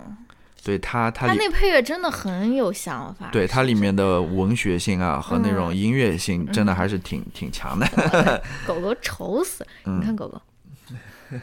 [0.64, 4.22] 对他他他那配乐真的很有想法，对它里面的。
[4.22, 5.77] 文学性啊和那种嗯。
[5.77, 7.87] 音乐性，真的还是挺挺强的。
[8.66, 10.40] 狗狗愁死，嗯你看狗狗，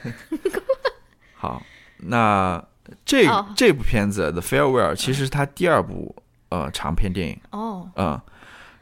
[1.35, 1.61] 好，
[1.97, 2.63] 那
[3.05, 3.45] 这哦。
[3.55, 6.15] 这部片子《The Farewell》其实是他第二部
[6.49, 8.19] 呃长篇电影，哦，嗯，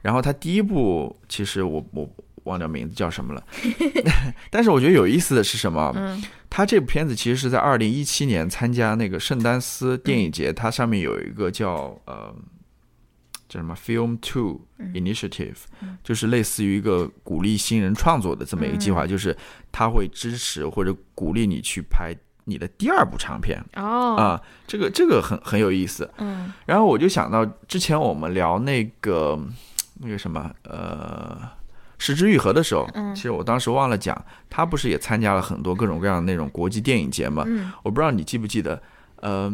[0.01, 2.09] 然后他第一部其实我我
[2.47, 3.43] 忘掉名字叫什么了，
[4.49, 5.93] 但是我觉得有意思的是什么？
[5.95, 6.23] 嗯。
[6.49, 12.33] 他这部片子其实是在二零一七年参加那个圣丹斯电影节，它上面有一个叫呃
[13.49, 15.57] 叫什么？Film Two Initiative，、
[16.03, 19.35] 就是类似于一个鼓励新人创作的这么一个计划，就是
[19.73, 23.61] 他会支持或者鼓励你去拍你的第二部长片。
[23.75, 26.09] 哦，啊，这个这个很很有意思。
[26.17, 26.51] 嗯。
[26.65, 29.37] 然后我就想到之前我们聊那个
[29.99, 31.37] 那个什么呃
[31.97, 33.13] 《失之愈合》的时候，嗯。
[33.15, 37.43] 其实我当时忘了讲，他不是也参加了很多各种各样的那种国际电影节嘛？
[37.47, 37.71] 嗯？
[37.83, 38.81] 我不知道你记不记得，
[39.17, 39.51] 呃，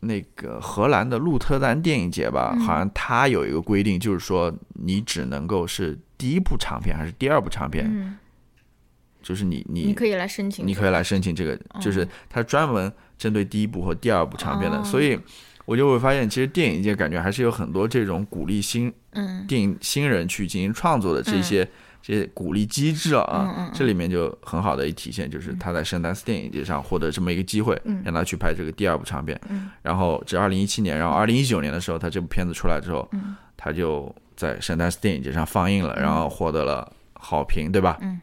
[0.00, 2.60] 那个荷兰的鹿特丹电影节吧，嗯。
[2.60, 8.16] 好像它有一个规定，就是说你只能够是第一部长片还是第二部长片，嗯，
[9.22, 14.84] 就是你你你可以来申请，你可以来申请这个，就是他专门针对第一部和第二部长片的，哦。
[14.84, 15.18] 所以
[15.66, 19.46] 我就会发现，其实电影界感觉还是有很多这种鼓励新嗯。
[19.46, 21.68] 电影新人去进行创作的这些、
[22.02, 23.70] 这些鼓励机制啊，嗯嗯嗯。
[23.74, 28.02] 这里面就很好的一体现，就是他在圣丹斯电影节上获得这么一个机会，嗯。
[28.04, 29.70] 让他去拍这个第二部长片，嗯。
[29.82, 33.36] 然后这二零一七年，然后二零一九年的时候，他这部片子出来之后，嗯。
[33.56, 37.98] 他就在圣丹斯电影节上放映了，然后获得了好评，对吧？
[38.02, 38.20] 嗯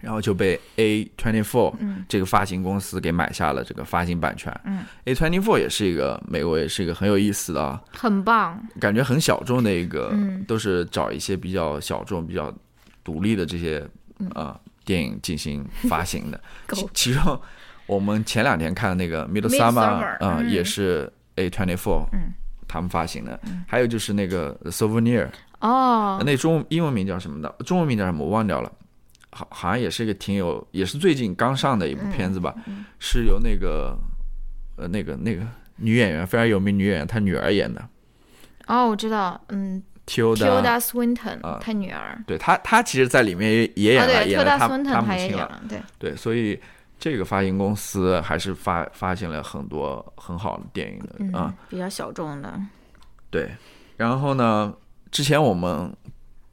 [0.00, 4.52] 然后就被 A twenty four 嗯这个发行公司给买下了这个发行版权。
[4.64, 12.52] 嗯，A twenty four 也是一个美国，也是一个很有意思的啊，很棒，感觉很小众的一个，嗯都是找一些比较小众、比较
[13.02, 13.84] 独立的这些
[14.34, 16.40] 呃电影进行发行的。
[16.72, 17.40] 其其中，
[17.86, 19.72] 我们前两天看的那个《Midsummer》
[20.24, 22.32] 啊，嗯也是 A twenty four 嗯
[22.68, 23.40] 他们发行的。
[23.66, 25.26] 还有就是那个《Souvenir》，
[25.60, 27.48] 哦，那中英文名叫什么的？
[27.64, 28.24] 中文名叫什么？
[28.24, 28.70] 我忘掉了。
[29.38, 32.52] 好，好像也是一个挺有，也是最近刚上的一部片子吧，
[32.98, 33.96] 是由那个
[34.76, 35.46] 呃那个那个
[35.76, 37.88] 女演员非常有名女演员，她女儿演的
[38.66, 40.80] 哦，我知道，嗯 Tilda。
[40.80, 45.16] Swinton，啊他女儿，对她，她其实在里面也也演啊，了，对演了，Tilda 她母亲了。
[45.16, 46.58] 也演了，对，对，所以
[46.98, 52.60] 这个发行公司还是发发行了很多很好的电影的啊、嗯，比较小众的，
[53.30, 53.50] 对，
[53.96, 54.74] 然后呢，
[55.10, 55.94] 之前我们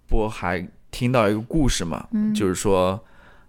[0.08, 0.66] 播还
[0.96, 2.34] 听到一个故事嘛，嗯。
[2.34, 2.98] 就是说，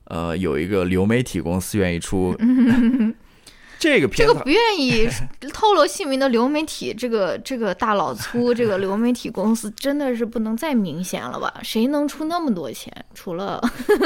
[0.04, 2.34] 呃，有一个流媒体公司愿意出
[3.78, 5.08] 这个这片子，个不愿意
[5.52, 11.52] 透露姓名的流媒体，这个这个大老粗， 这个流媒体公司真的是不能再明显了吧？
[11.62, 12.92] 谁能出那么多钱？
[13.14, 13.62] 除了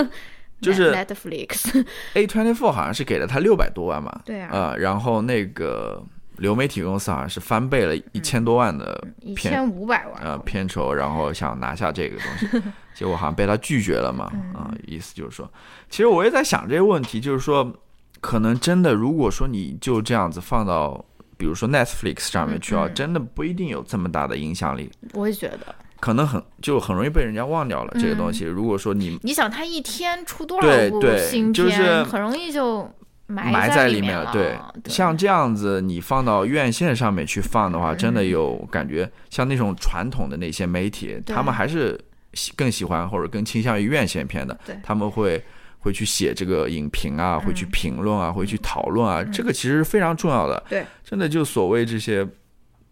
[0.61, 4.51] 就是 Netflix，A twenty four 好像是给了他六百多万嘛，对啊。
[4.53, 6.03] 呃，然后那个
[6.37, 12.63] 流媒体公司好像是翻倍了一千多万的一片千五百万，呃片酬，然后想拿下这个东西，
[13.01, 15.51] 结果好像被他拒绝了嘛，啊、意思就是说，
[15.89, 17.75] 其实我也在想这个问题，就是说，
[18.21, 21.03] 可能真的如果说你就这样子放到，
[21.39, 25.75] 比如说 Netflix 上面去啊，真的不一定有这么大的影响力，我也觉得。
[25.99, 28.45] 可能很就很容易被人家忘掉了这个东西。
[28.45, 32.87] 如果说你你想，他一天出多少部对新片，就是很容易就
[33.27, 42.10] 埋在里面了，对，像这样子你放到院线上面去放的话，真的有感觉，像那种传统的那些媒体，他们还是喜
[42.57, 45.43] 更喜欢或者更倾向于院线片的，他们会。
[45.83, 50.63] 会去写这个影评啊，会去评论啊，会去讨论啊，这个其实是非常重要的。
[50.67, 52.29] 嗯对，真的就所谓这些，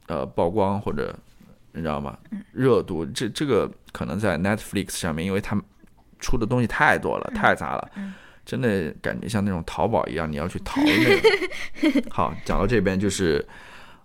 [0.07, 1.15] 呃，曝光或者
[1.73, 2.17] 你知道吗？
[2.31, 5.63] 嗯热度，这这个可能在 Netflix 上面，因为他们
[6.19, 7.91] 出的东西太多嗯了，太杂了，
[8.47, 12.03] 真的感觉像那种淘宝一样，你要去淘那个。
[12.09, 13.47] 好，讲到这边就是，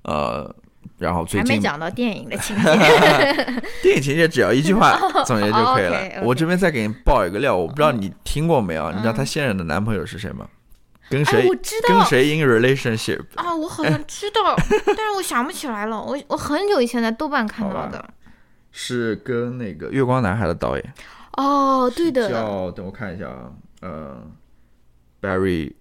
[0.02, 0.54] 呃，
[0.98, 2.64] 然后最近还没讲到电影的情节，
[3.82, 6.24] 电影情节只要一句话 总结就可以了。
[6.24, 8.92] 我这边再给你爆一个料，我不知道你听过没有？
[8.92, 10.48] 你知道她现任的男朋友是谁吗？
[11.10, 11.48] 跟哎，谁？
[11.48, 13.22] 我知道跟谁 in relationship？
[13.36, 16.02] 啊，我好像知道， 但是我想不起来了。
[16.02, 18.04] 我我很久以前在豆瓣看到的。
[18.72, 20.94] 是跟那个《月光男孩》的导演
[21.38, 24.18] 哦，对的，叫，等我看一下啊，呃
[25.22, 25.74] ，Barry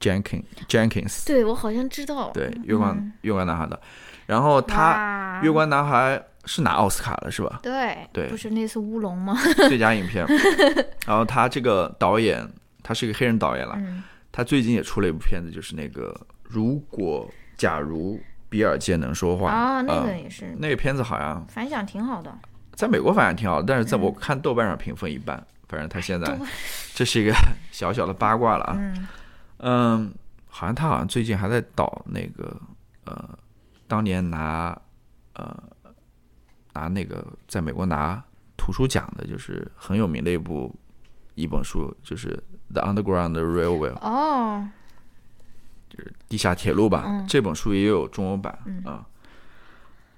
[0.00, 2.30] Jenkins Jenkins，对我好像知道。
[2.32, 3.80] 对，月光、嗯月光男孩的。
[4.28, 7.60] 然后他《月光男孩》是拿奥斯卡了是吧？
[7.62, 9.34] 对对不是那次乌龙吗？
[9.68, 10.26] 最佳影片。
[11.06, 12.46] 然后他这个导演，
[12.82, 13.74] 他是一个黑人导演了。
[13.78, 16.14] 嗯他最近也出了一部片子，就是那个
[16.44, 22.32] 如果假如比尔街能说话啊，那个嗯也是那个片子好像反响挺好的。
[22.74, 25.42] 在美国反响挺好的，但是在我看豆瓣上评分一般。
[25.68, 26.38] 反正他现在
[26.94, 27.32] 这是一个
[27.72, 28.76] 小小的八卦了啊。
[28.78, 29.08] 嗯
[29.58, 30.14] 嗯，
[30.46, 32.56] 好像他好像最近还在导那个
[33.06, 33.28] 呃，
[33.88, 34.80] 当年拿
[35.32, 35.60] 呃
[36.74, 38.22] 拿那个在美国拿
[38.56, 40.72] 图书奖的，就是很有名的一部
[41.34, 42.28] 一本书，就是
[42.72, 44.68] 《The Underground Railway》哦，
[45.88, 47.04] 就是地下铁路吧。
[47.06, 49.06] 嗯这本书也有中文版啊、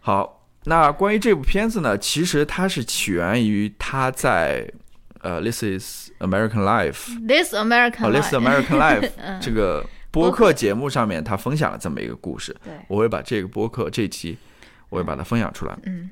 [0.00, 4.70] 好，那关于这部片子呢，其实它是起源于他在
[5.20, 12.56] 呃《This Is American Life》This American 哦，《This American Life 嗯》这个播客节目上面，他分享了这么一个故事。
[12.64, 14.36] 对，我会把这个播客这期
[14.88, 15.78] 我会把它分享出来。
[15.84, 16.10] 嗯，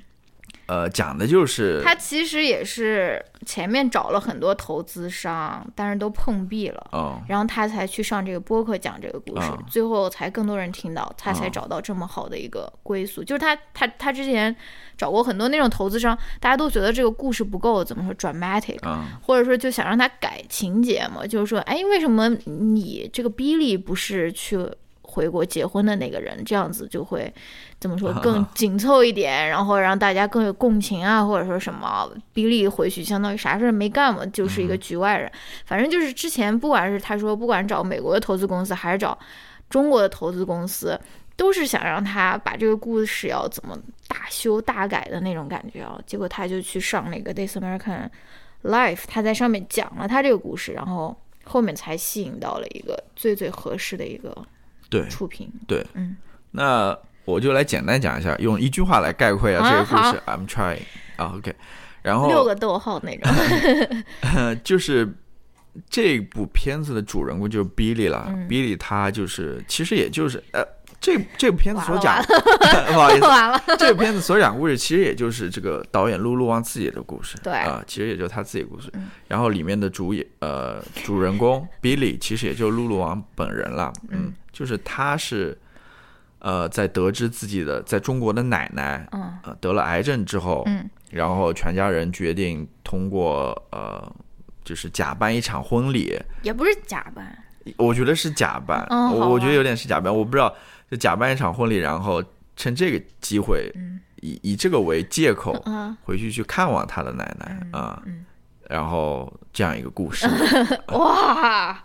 [0.69, 6.89] 呃，讲的就是他其实也是前面找了很多投资商，但是都碰壁了。
[6.93, 13.25] 哦，然后他才去上这个播客讲这个故事，啊最后才更多人听到，他才啊找到这么好的一个归宿。
[13.25, 14.55] 就是他他他之前
[14.97, 24.59] 找过很多那种投资商，大家都觉得这个故事不够怎么说 dramatic，、啊或者说就想让他改情节嘛，就是说，哎，为什么你这个比利不是去
[25.19, 26.45] 回国结婚的那个人？
[26.45, 27.33] 这样子就会
[27.81, 35.31] 怎么说更紧凑一点，然后让大家更有共情啊，或者说什么比利回去相当于啥事儿没干嘛，就是一个局外人。
[35.67, 39.19] 反正就是之前不管是他说，不管找美国的投资公司还是找
[39.69, 40.97] 中国的投资公司。
[41.39, 43.79] 都是想让他把这个故事要怎么
[44.09, 48.09] 大修大改的那种感觉啊，结果他就去上那个《This American
[48.65, 54.37] Life》，他在上面讲了他这个故事，然后后面才吸引到了一个最最合适的一个
[54.89, 55.51] 对触屏。
[55.67, 56.17] 对，嗯，
[56.51, 60.23] 那我就来简单讲一下，用一句话来概括一下这个故啊事。
[60.27, 60.81] I'm trying
[61.17, 61.55] 啊，OK，
[62.03, 63.31] 然后六个逗号那种。
[64.35, 65.15] 呃， 就是
[65.91, 68.27] 这部片子的主人公就是 Billy 了。
[68.29, 70.65] 嗯 Billy 他就是，其实也就是呃，
[71.01, 77.39] 这这部片子所讲， 不好意思，完了，这部片子所讲故事其实也就是这个导演陆陆王自己的故事。
[77.43, 78.91] 对啊、其实也就是他自己的故事。
[78.95, 83.93] 嗯然后里面的主演呃主人公 Billy 其实也就是陆陆王本人了。
[84.09, 85.57] 嗯，就是他是
[86.41, 94.11] 呃在得知自己的在中国的奶奶嗯呃得了癌症之后，嗯然后全家人决定通过呃，
[94.65, 96.19] 就是假扮一场婚礼。
[96.43, 97.45] 也不是假扮，
[97.77, 100.55] 我觉得是假扮，嗯我觉得有点是假扮，我不知道，
[100.91, 102.23] 就假扮一场婚礼，然后
[102.57, 108.25] 趁这个机会，嗯以以这个为借口嗯回去去看望他的奶奶啊、嗯
[108.69, 110.29] 然后这样一个故事。
[110.93, 111.83] 哇，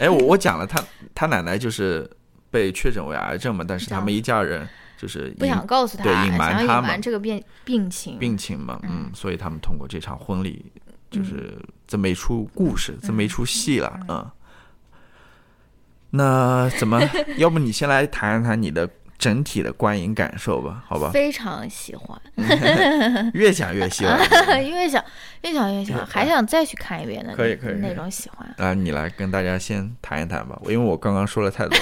[0.00, 0.82] 哎，我我讲了他
[1.14, 2.10] 他奶奶就是
[2.50, 4.66] 被确诊为癌症嘛，但是他们一家人
[4.96, 8.18] 就是不隐想告诉他，对隐瞒他嘛隐瞒这个病病情。
[8.18, 10.64] 病情嘛，嗯，所以他们通过这场婚礼，
[11.10, 11.56] 就是
[11.86, 14.30] 这么一出故事，这么一出戏了，嗯。
[16.10, 17.00] 那怎么？
[17.38, 18.88] 要不你先来谈一谈你的
[19.18, 21.10] 整体的观影感受吧，好吧？
[21.12, 22.20] 非常喜欢，
[23.34, 24.18] 越想越喜欢。
[24.64, 25.04] 越想
[25.42, 28.48] 越想越喜欢，还想再去看一遍的，可以可以那种喜欢。
[28.58, 31.78] 啊，你来跟大家先谈一谈吧，因为我刚刚说了太多。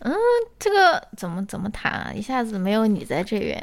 [0.00, 0.14] 嗯
[0.58, 2.12] 这个怎么怎么谈啊？
[2.14, 3.60] 一下子没有你在这边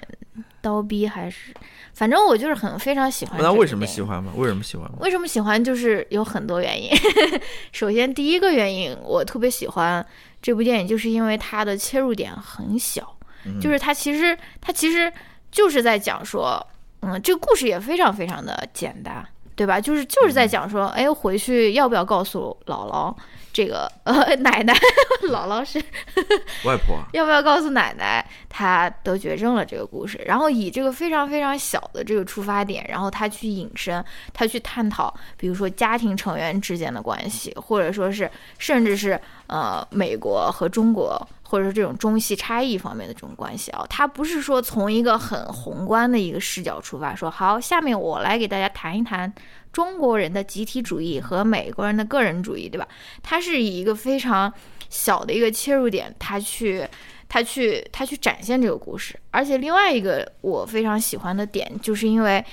[0.63, 1.53] 叨逼，还是
[1.93, 3.39] 反正我就是很非常喜欢。
[3.41, 4.31] 那为什么喜欢吗？
[4.37, 4.97] 为什么喜欢吗？
[5.01, 5.61] 为什么喜欢？
[5.61, 6.89] 就是有很多原因。
[7.73, 10.03] 首先，第一个原因，我特别喜欢
[10.41, 13.15] 这部电影，就是因为它的切入点很小，
[13.61, 15.11] 就是它其实它其实
[15.51, 16.65] 就是在讲说，
[17.01, 19.23] 嗯，这个故事也非常非常的简单，
[19.55, 19.79] 对吧？
[19.81, 23.13] 就是就是在讲说，哎，回去要不要告诉姥姥？
[23.53, 24.73] 这个呃， 奶奶、
[25.29, 25.77] 姥姥是
[26.65, 30.19] 外婆，要不要告诉奶奶她得绝症了这个故事？
[30.25, 43.85] 然后以这个非常非常小的这个出发点，然后他去引申，他去探讨，比如说家庭成员之间的关系，或者说是甚至是呃美国和中国，或者说这种中西差异方面的这种关系啊。
[43.87, 49.31] 他不是说从一个很宏观的一个视角出发，说好，下面我来给大家谈一谈。
[49.73, 52.87] 中国人的集体主义和美国人的个人主义，对吧？
[53.23, 54.53] 他是以一个非常
[54.87, 56.87] 小的一个切入点，他去，
[57.27, 59.19] 他去，他去展现这个故事。
[59.31, 62.45] 而且另外一个我非常喜欢的点，就是因为，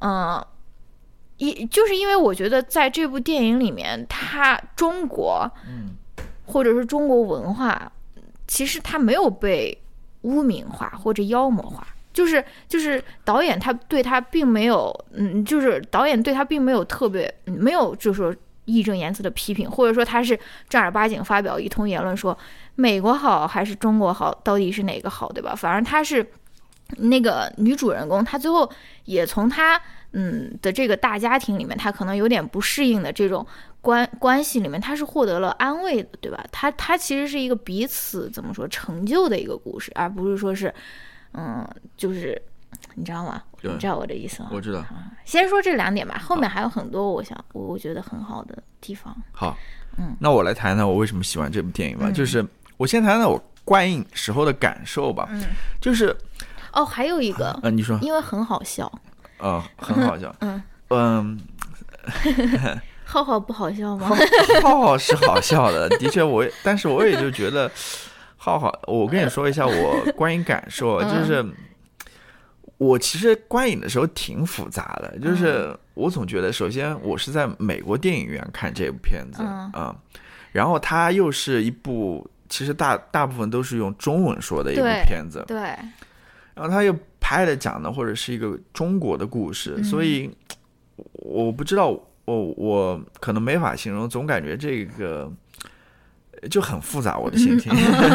[0.00, 0.42] 嗯，
[1.36, 5.96] 一就是因为我觉得在这部电影里面，他中国，嗯，
[6.46, 7.92] 或者是中国文化，
[8.46, 9.78] 其实他没有被
[10.22, 11.86] 污名化或者妖魔化。
[12.18, 20.36] 就是就是导演他对他并没有，嗯，就是导演对他并没有特别没有，就是说义正言辞的批评，或者说他是
[20.68, 22.36] 正儿八经发表一通言论说
[22.74, 25.54] 美国好还是中国好，到底是哪个好，对吧？
[25.54, 26.26] 反而他是
[26.96, 28.68] 那个女主人公，她最后
[29.04, 29.80] 也从她
[30.14, 33.46] 嗯的这个大家庭里面，她可能有点不适应的这种
[33.80, 36.44] 关关系里面，她是获得了安慰的，对吧？
[36.50, 40.74] 她她其实是一个彼此怎么说成就的一个故事，而不是说是。
[41.34, 41.66] 嗯，
[41.96, 42.40] 就是
[42.94, 43.42] 你知道吗？
[43.62, 44.50] 你知道我的意思吗？
[44.52, 44.84] 我知道。
[45.24, 49.14] 先说这两点吧，后面还有很多我想我我觉得很好的地方。
[49.32, 49.56] 好，
[49.98, 52.10] 嗯，那我来谈谈我为什么喜欢这部电影吧。
[52.10, 52.44] 就是
[52.76, 55.28] 我先谈谈我观影时候的感受吧。
[55.30, 55.42] 嗯，
[55.80, 56.16] 就是
[56.72, 58.90] 哦，还有一个，嗯，你说，因为很好笑。
[59.40, 60.34] 嗯，很好笑。
[60.40, 61.38] 嗯 嗯，
[63.04, 64.08] 浩浩不好笑吗？
[64.62, 67.70] 浩浩是好笑的，的确我，但是我也就觉得。
[68.48, 71.44] 浩浩，我跟你说一下我 观影感受，就是
[72.78, 79.94] 我其实观影的时候挺复杂的，就是我总觉得，首先我是在美国电影院看这部片子啊，
[80.52, 85.58] 然后它又是一部其实大大部分都是用中文说的一部片子，对，
[86.54, 90.30] 然后他又拍的讲的或者是一个中国的故事，所以
[91.12, 91.88] 我不知道，
[92.24, 95.30] 我我可能没法形容，总感觉这个。
[96.50, 97.72] 就很复杂，我的心情，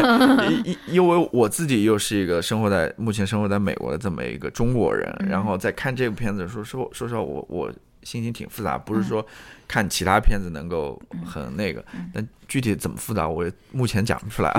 [0.64, 7.72] 因因为我自己又是一个生活在目前生活在美国的这么一个中国人，然后在看这部片子，说说说实话，我我
[8.04, 9.26] 心情挺复杂，不是说
[9.68, 14.52] 看其他片子能够很那个，但具体怎么复杂，我目前讲不出来，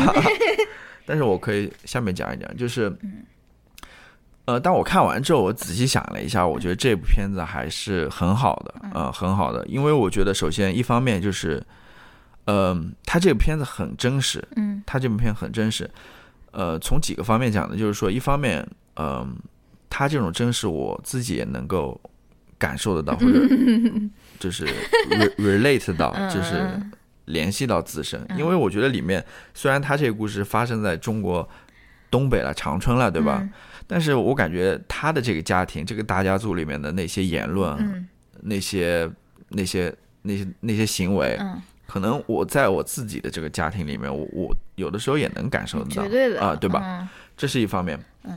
[1.07, 2.95] 但是我可以下面讲一讲，就是，
[4.45, 11.65] 呃，当我看完之后，我仔细想了一下，我觉得这部片子还是很好的，呃，很好的，因为我觉得首先一方面就是。
[12.47, 14.47] 嗯，他这个片子很真实。
[14.57, 15.89] 嗯，他这部片很真实。
[16.53, 18.67] 呃，从几个方面讲呢，就是说，一方面，
[18.97, 19.37] 嗯，
[19.91, 22.01] 他这种真实，我自己也能够
[22.59, 23.41] 感受得到， 或者
[24.39, 24.67] 就是
[25.39, 26.81] relate 到，就是
[27.25, 28.25] 联系到自身。
[28.37, 31.49] 因为我觉得里面虽然他这个故事发生在中国
[32.11, 33.43] 东北了，长春了，对吧？
[33.87, 38.09] 但是我感觉他的这个家庭，这个大家族里面的那些言论，
[38.43, 39.11] 那些
[39.49, 41.39] 那些那些那些行为，
[41.87, 46.03] 可能我在我自己的这个家庭里面，我我有的时候也能感受得到
[46.45, 47.09] 啊，对吧？
[47.37, 47.99] 这是一方面。
[48.25, 48.35] 嗯。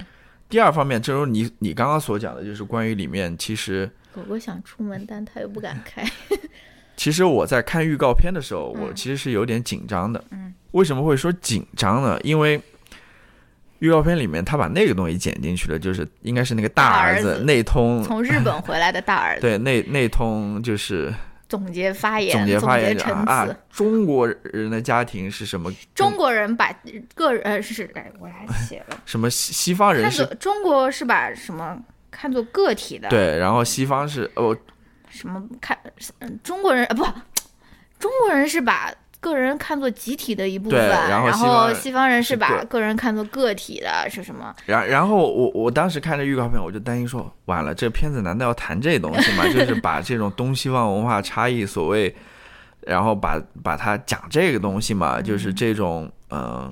[0.49, 6.05] 第二方面，正如你你刚刚所讲的，就是关于里面其实狗狗想出门，但它又不敢开。
[6.95, 10.23] 其实我在看预告片的时候，我其实是有点紧张的。
[10.31, 10.53] 嗯。
[10.71, 12.19] 为什么会说紧张呢？
[12.23, 12.61] 因为
[13.79, 19.41] 预告片里面他把那个东西剪进去了，就是应该是那个大儿子内通从日本回来的大儿子。
[19.47, 21.13] 对，内内通就是。
[21.49, 23.55] 总结发言，总结发言陈词。
[23.69, 25.71] 中国人的家庭是什么？
[25.95, 26.73] 中国人把
[27.15, 31.77] 个人呃是哎，我还写了 什么西西方人是中国是把什么
[32.11, 33.07] 看作个体的？
[33.09, 34.55] 对，然后西方是哦
[35.09, 35.77] 什么看
[36.43, 37.03] 中国人啊不，
[37.97, 38.93] 中国人是把。
[39.19, 44.55] 个人看作集体的一部分，然后西方人是把个人看作个体的，是什么？
[44.65, 49.43] 然然后我我当时看这预告片，我就担心说，完了，这片子难道要谈这东西吗？
[49.51, 52.15] 就是把这种东西方文化差异，所谓，
[52.81, 56.71] 然后把把它讲这个东西嘛，就是这种嗯，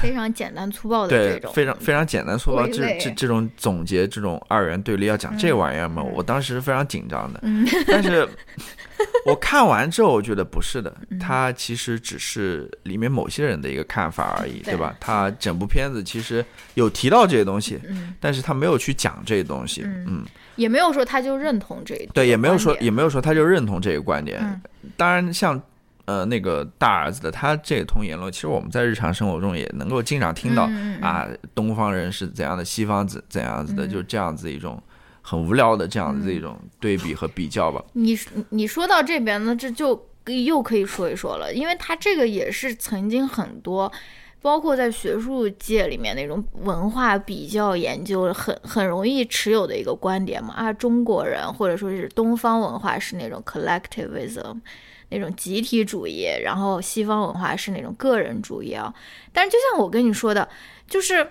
[0.00, 8.28] 非常简单粗暴的这对种，非常非常简单粗暴，这这这种总结这种二元对立要讲这玩意儿嘛，我当时是非常紧张的，嗯但是
[9.24, 14.94] 我看完之后，我觉得不是的，嗯它其实只是里面某些人的一个看法而已，对对吧？
[15.00, 20.24] 它整部片子其实有提到这些东西，嗯但是他没有去讲这些东西，嗯嗯，
[20.56, 24.38] 也没有说他就认同这一对，也没有说也没有说他就认同这个观点。
[24.42, 24.60] 嗯
[24.96, 25.60] 当然，像
[26.08, 30.62] 呃那个大儿子的他这通言论，其实我们在日常生活中也能够经常听到、
[31.02, 34.82] 啊，东方人是怎样的，西方怎怎样子的，嗯就这样子一种
[35.20, 37.84] 很无聊的这样子的一种对比和比较吧。
[37.92, 43.92] 你你说到这边呢，这就又可以说一说了，因为他这个也是曾经很多，
[44.40, 54.62] 包括在学术界里面那种文化比较研究很很容易持有的一个观点嘛啊，中国人或者说是东方文化是那种 collectivism。
[55.10, 58.92] 那种集体主义，然后西方文化是那种个人主义啊。
[59.32, 60.48] 但是就像我跟你说的，
[60.88, 61.26] 就是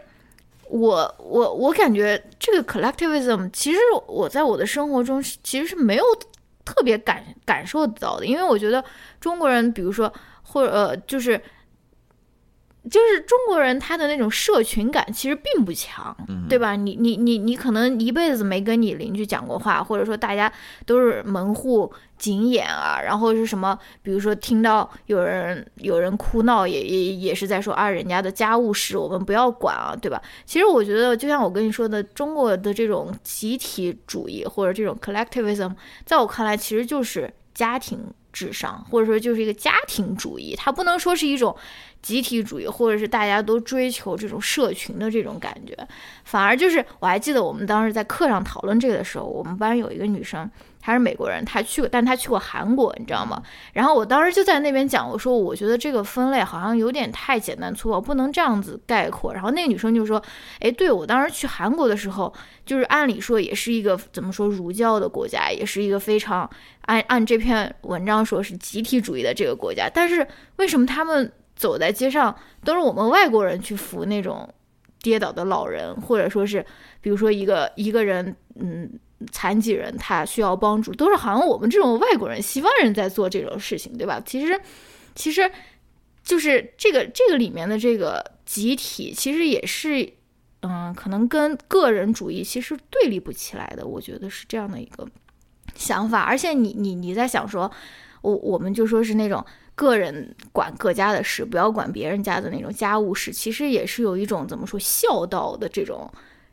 [0.70, 6.04] 我我我感觉这个 collectivism，其实我在我的生活中其实是没有
[6.66, 8.84] 特别感感受到的，因为我觉得
[9.20, 10.12] 中国人，比如说
[10.42, 11.42] 或者呃，就是
[12.90, 16.16] 就是中国人他的那种社群感其实并不强，
[16.50, 16.76] 对吧？
[16.76, 20.52] 你你你你可能一辈子没跟你邻居讲过话，或者说大家
[20.86, 23.78] 都是门户紧眼啊，然后是什么？
[24.02, 30.22] 比如说听到有人有人哭闹也，也也是在说啊，人家的家务事我们不要管啊，对吧？
[30.46, 35.74] 其实我觉得，就像我跟你说的，中国的这种集体主义或者这种 collectivism，
[36.06, 38.00] 在我看来其实就是家庭
[38.34, 41.56] 至上，或者说就是一个家庭主义，它不能说是一种
[42.02, 45.76] 集体主义，或者是大家都追求这种社群的这种感觉，
[46.24, 50.50] 反而就是我还记得我们当时在课上讨论这个的时候，我们班有一个女生。
[50.88, 53.44] 她是美国人，他去过，但他去过韩国，你知道吗？
[53.74, 59.34] 然后我当时就在那边讲，我说我觉得这个分类好像有点太简单粗暴，不能这样子概括。
[59.34, 60.24] 然后那个女生就说
[60.62, 62.34] ：“哎，对我当时去韩国的时候，
[62.66, 66.50] 就是按理说也是一个怎么说儒教的国家，也是一个非常
[66.84, 70.26] 按按这篇文章说是集体主义的这个国家，但是
[70.56, 72.34] 为什么他们走在街上
[72.64, 74.48] 都是我们外国人去扶那种
[75.02, 76.66] 跌倒的老人，或者说是
[77.02, 78.90] 比如说一个一个人，嗯。”
[79.32, 84.22] 残疾人他需要帮助，都是好像我们这种外国人、西方人在做这种事情，对吧？
[84.24, 84.62] 其实，
[85.16, 85.52] 其实
[86.24, 90.14] 就是这个这个里面的这个集体，其实也是，
[90.62, 93.86] 嗯，可能跟个人主义其实对立不起来的。
[93.86, 95.08] 我觉得是这样的一个
[95.76, 96.22] 想法。
[96.22, 97.72] 而且你你你在想说，
[98.22, 99.44] 我我们就说是那种
[99.74, 106.08] 个人管各家的事，不要管别人家的那种家务事，其实也是有一种怎么说孝道的这种。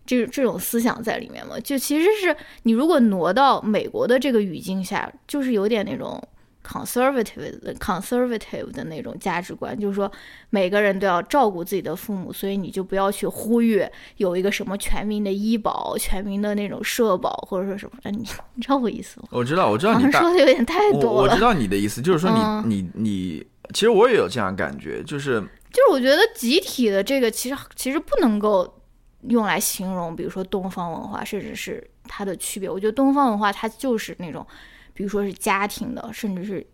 [0.07, 6.22] 这这种思想在里面嘛，就其实是你如果挪到美国的这个语境下，就是有点那种
[6.66, 10.11] conservative 的 conservative 的那种价值观，就是说
[10.50, 13.84] 每个人都要照顾自己的父母，所以你就不要去呼吁
[14.16, 19.28] 有一个什么全民的医保、全民的那种社保或者说什么，你你知道我意思吗？
[19.30, 21.32] 我知道，我知道你大说的有点太多了。
[21.32, 25.40] 我知道你的意思，就是说你、嗯你你，其实我也有这样感觉，就是
[25.70, 28.80] 就是我觉得集体的这个其实其实不能够
[29.29, 32.68] 用来形容，比如说东方文化，甚至是它的区别。
[32.68, 34.47] 我觉得东方文化它就是那种，
[34.93, 36.66] 比如说是家庭的，甚至是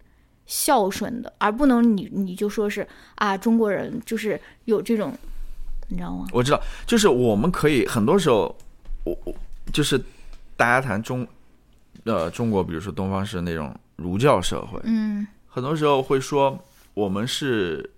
[0.47, 5.13] 孝顺的，而不能你你就说是啊，中国人就是有这种，
[5.89, 6.27] 你知道吗？
[6.33, 8.55] 我知道，就是我们可以很多时候，
[9.05, 9.35] 我我
[9.73, 9.97] 就是
[10.57, 11.27] 大家谈中
[12.05, 16.59] 呃中国，比如说东方是那种儒教社会，嗯很多时候会说
[16.95, 17.89] 我们是，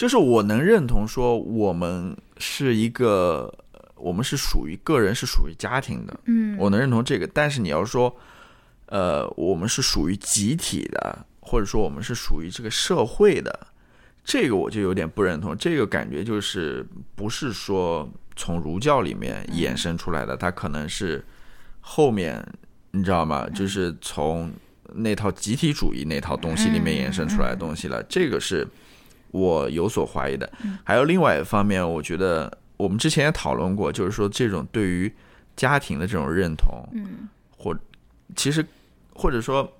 [0.00, 3.52] 就是我能认同说我们是一个，
[3.96, 7.26] 我们是属于个人是属于家庭的，嗯我能认同这个。
[7.26, 8.16] 但是你要说，
[8.86, 13.66] 呃，我们是属于集体的，或者说我们是属于这个社会的，
[14.24, 15.54] 这个我就有点不认同。
[15.54, 16.82] 这个感觉就是
[17.14, 21.22] 不是说从儒教里面衍生出来的，它可能是
[21.82, 22.42] 后面
[22.92, 23.46] 你知道吗？
[23.50, 24.50] 就是从
[24.94, 28.02] 那套集体主义那套东西里面衍生出来的东西了。
[28.04, 28.66] 这个是
[29.32, 30.50] 我有所怀疑的。
[30.84, 35.12] 还有另外一方面，我觉得我们之前也讨论过，就是说这种对于
[35.56, 37.28] 家庭的这种认同，嗯。
[37.56, 37.76] 或
[38.34, 38.64] 其实
[39.14, 39.70] 或者说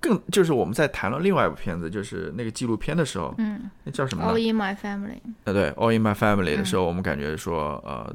[0.00, 3.70] 更就是我们在谈论另外一部片子，就是那个纪录片的时候，嗯。
[3.84, 8.14] 那叫什么，All？in my family，呃，对，《All in My Family》的时嗯候，我们感觉说，呃，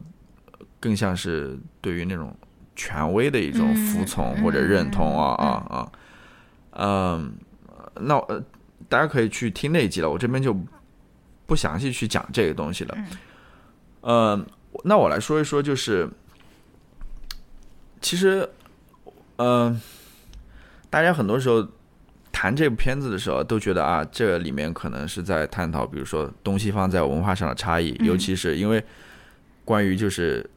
[0.79, 2.35] 更像是对于那种
[2.75, 5.91] 权威的一种嗯服从或者认同啊啊啊，
[6.71, 7.33] 嗯，
[8.01, 8.43] 那呃，
[8.87, 10.55] 大家可以去听那一集了，我这边就
[11.45, 12.95] 不详细去讲这个东西了。
[12.97, 13.05] 嗯。
[14.01, 14.45] 呃，
[14.83, 16.07] 那我来说一说，就是
[18.01, 18.47] 其实，
[19.37, 19.81] 嗯，
[20.89, 21.67] 大家很多时候
[22.31, 28.05] 谈这部片子的时候，都觉得啊，这里面可能是在探讨，比如说东西方在文化上的差异，嗯。
[28.05, 28.83] 尤其是因为
[29.63, 30.47] 关于就是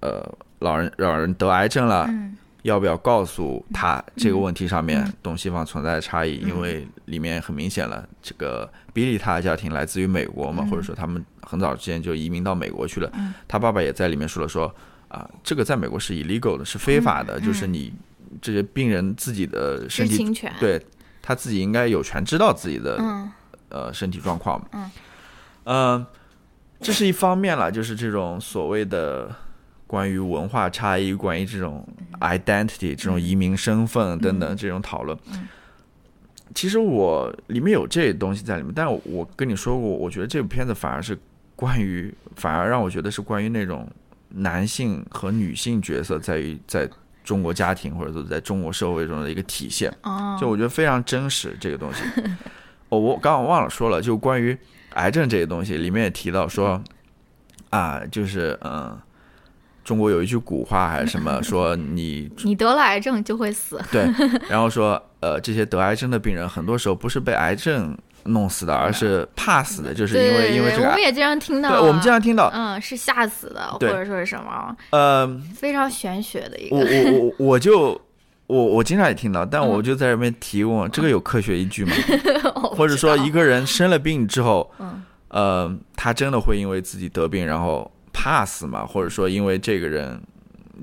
[0.00, 0.22] 呃
[0.60, 6.40] 老人老人得癌症了，嗯要不要告诉他这个问题上面嗯东西方存在的差异？
[6.42, 13.10] 嗯因为里面很明显了，这个比利他的家庭来自于美国嘛，嗯或者说他们很早之前就移民到美国去了。
[13.14, 14.72] 嗯他爸爸也在里面说了说
[15.08, 17.92] 啊，这个在美国是 illegal 的，是非法的，嗯就是你
[18.40, 20.80] 这些病人自己的身体对
[21.20, 23.30] 他自己应该有权知道自己的、嗯
[23.68, 24.66] 呃身体状况嘛。
[24.72, 24.90] 嗯
[25.64, 26.06] 呃
[26.80, 29.30] 这是一方面了，就是这种所谓的
[29.92, 31.86] 关于文化差异、关于这种
[32.20, 35.14] identity、这种移民身份等等这种讨论。
[35.30, 35.46] 嗯
[36.54, 41.18] 其实我里面有这东西在里面，但我跟你说过，我觉得这部片子反而是
[41.56, 43.86] 关于，反而让我觉得是关于那种
[44.28, 46.88] 男性和女性角色在于在
[47.24, 49.90] 中国家庭或者说在中国社会中的一个体现。
[50.02, 52.02] 哦，就我觉得非常真实这个东西。
[52.90, 54.56] 哦，我刚刚忘了说了，就关于
[54.90, 56.82] 癌症这些东西，里面也提到说，
[57.70, 58.94] 啊，就是嗯，
[59.84, 64.06] 中国有一句古话还是什么， 说你你得了癌症就会死，对，
[64.48, 70.86] 然后说呃，这些得癌症的病人很多时候不是被癌症弄死的，而是怕死的，就是因为因为这个。
[70.86, 74.76] 我们也经常听到啊，对，我们经常听到，嗯是吓死的，或者说是什么。
[74.90, 78.00] 呃，非常玄学的一个，我我我 我就
[78.46, 79.68] 我我经常也听到，但嗯。
[79.68, 81.92] 我就在这边提问，这个有科学依据吗？
[82.76, 85.02] 或者说一个人生了病之后，嗯。
[85.28, 88.84] 呃，他真的会因为自己得病然后怕死嘛？
[88.86, 90.20] 或者说因为这个人，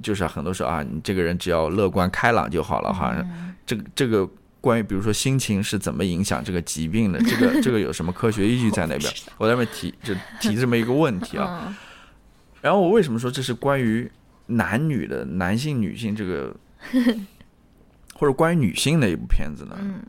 [0.02, 4.28] 就是很多时候啊，你这个人只要乐观开朗就好了，好像嗯这个这个
[4.62, 9.14] 关于比如说心情是怎么影响这个疾病的，这个这个有什么科学依据在那边？
[9.38, 11.64] 我在那边提就提这么一个问题啊。
[11.68, 11.76] 嗯
[12.62, 14.12] 然后我为什么说这是关于
[14.48, 16.54] 男女的男性女性这个，
[18.16, 19.78] 或者关于女性的一部片子呢？
[19.80, 20.02] 嗯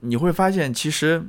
[0.00, 1.20] 你会发现，其实，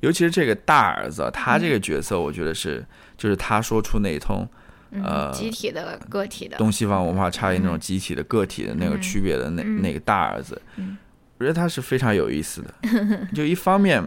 [0.00, 2.84] 尤其是这个大儿子啊，他这个角色，我觉得是，
[3.26, 4.48] 就是他说出那一通
[4.92, 10.96] 嗯呃集体的个体的，东西方文化差异那种集体的个体的那个区别的那、嗯那个大儿子，嗯
[11.38, 12.72] 我觉得他是非常有意思的。
[13.34, 14.00] 就一方面，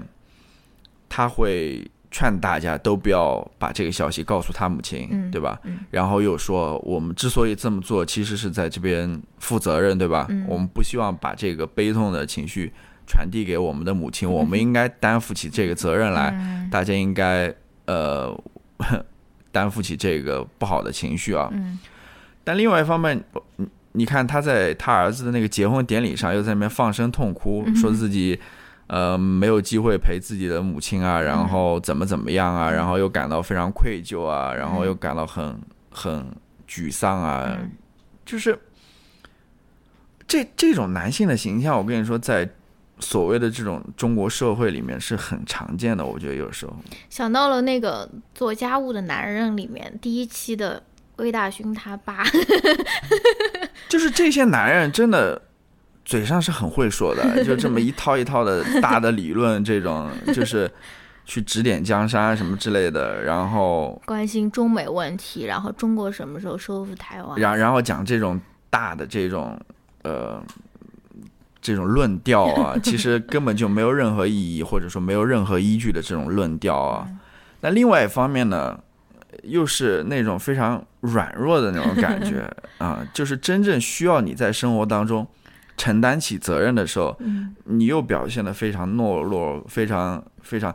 [1.10, 5.60] 他会劝大家都不要把这个消息告诉他母亲，嗯对吧？
[5.66, 10.28] 嗯然后又说，我们之所以这么做，其实是在这边负责任，对吧？
[10.30, 12.72] 嗯我们不希望把这个悲痛的情绪
[13.06, 17.54] 传递给我们的母亲，我们应该担负起这个责任来，嗯大家应该
[17.86, 18.36] 呃
[19.52, 21.50] 担负起这个不好的情绪啊。
[21.52, 21.80] 嗯。
[22.44, 23.24] 但另外一方面，
[23.58, 28.40] 你你看他在他儿子的那个结婚典礼上，又在那边放声痛哭，嗯说自己
[28.88, 35.60] 呃没有机会陪自己的母亲啊，然后怎么怎么样啊，然后又感到非常愧疚啊，然后又感到很
[35.92, 36.26] 很
[36.68, 37.72] 沮丧啊，嗯。
[38.26, 38.58] 就是
[40.28, 42.48] 这这种男性的形象，我跟你说，在
[43.00, 46.76] 所谓的这种中国社会里面是很常见的，我觉得有时候。
[47.10, 50.82] 想到了那个做家务的男人里面第一期的
[51.18, 52.24] 魏大勋他爸，
[53.90, 55.42] 就是这些男人真的
[56.06, 60.70] 嘴上是很会说的， 就这么一套一套的大的理论，这种 就是
[61.26, 67.40] 去指点江山什么之类的，然后关心中美问题，然后中国什么时候收复台湾？
[67.40, 68.40] 然然后讲这种
[68.70, 69.60] 大的这种
[70.04, 70.42] 呃
[71.62, 77.08] 这种论调啊， 其实根本就没有任何意义，或者说没有任何依据的这种论调啊。
[77.62, 78.80] 那另外一方面呢，
[79.44, 82.50] 又是那种非常软弱的那种感觉
[82.80, 85.28] 啊，就是真正需要你在生活当中
[85.76, 90.74] 承担起责任的时候，嗯你又表现得非常懦弱，非常非常。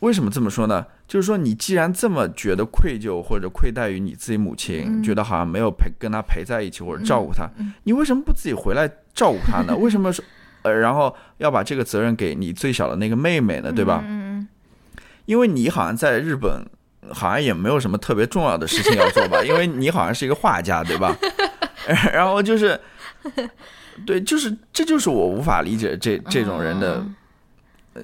[0.00, 0.84] 为什么这么说呢？
[1.08, 9.76] 就是说，你既然这么觉得愧疚或者愧待于你自己母亲，嗯觉得好像没有陪跟她陪在一起或者照顾她，嗯你为什么不自己回来照顾她呢？
[9.76, 10.24] 为什么说
[10.62, 13.72] 呃，然后要把这个责任给你最小的那个妹妹呢？
[13.72, 14.02] 对吧？
[14.06, 14.46] 嗯
[15.26, 16.64] 因为你好像在日本，
[17.12, 19.42] 好像也没有什么特别重要的事情要做吧？
[19.46, 21.16] 因为你好像是一个画家，对吧？
[22.12, 22.78] 然后就是，
[24.06, 27.04] 对，就是这就是我无法理解这这种人的，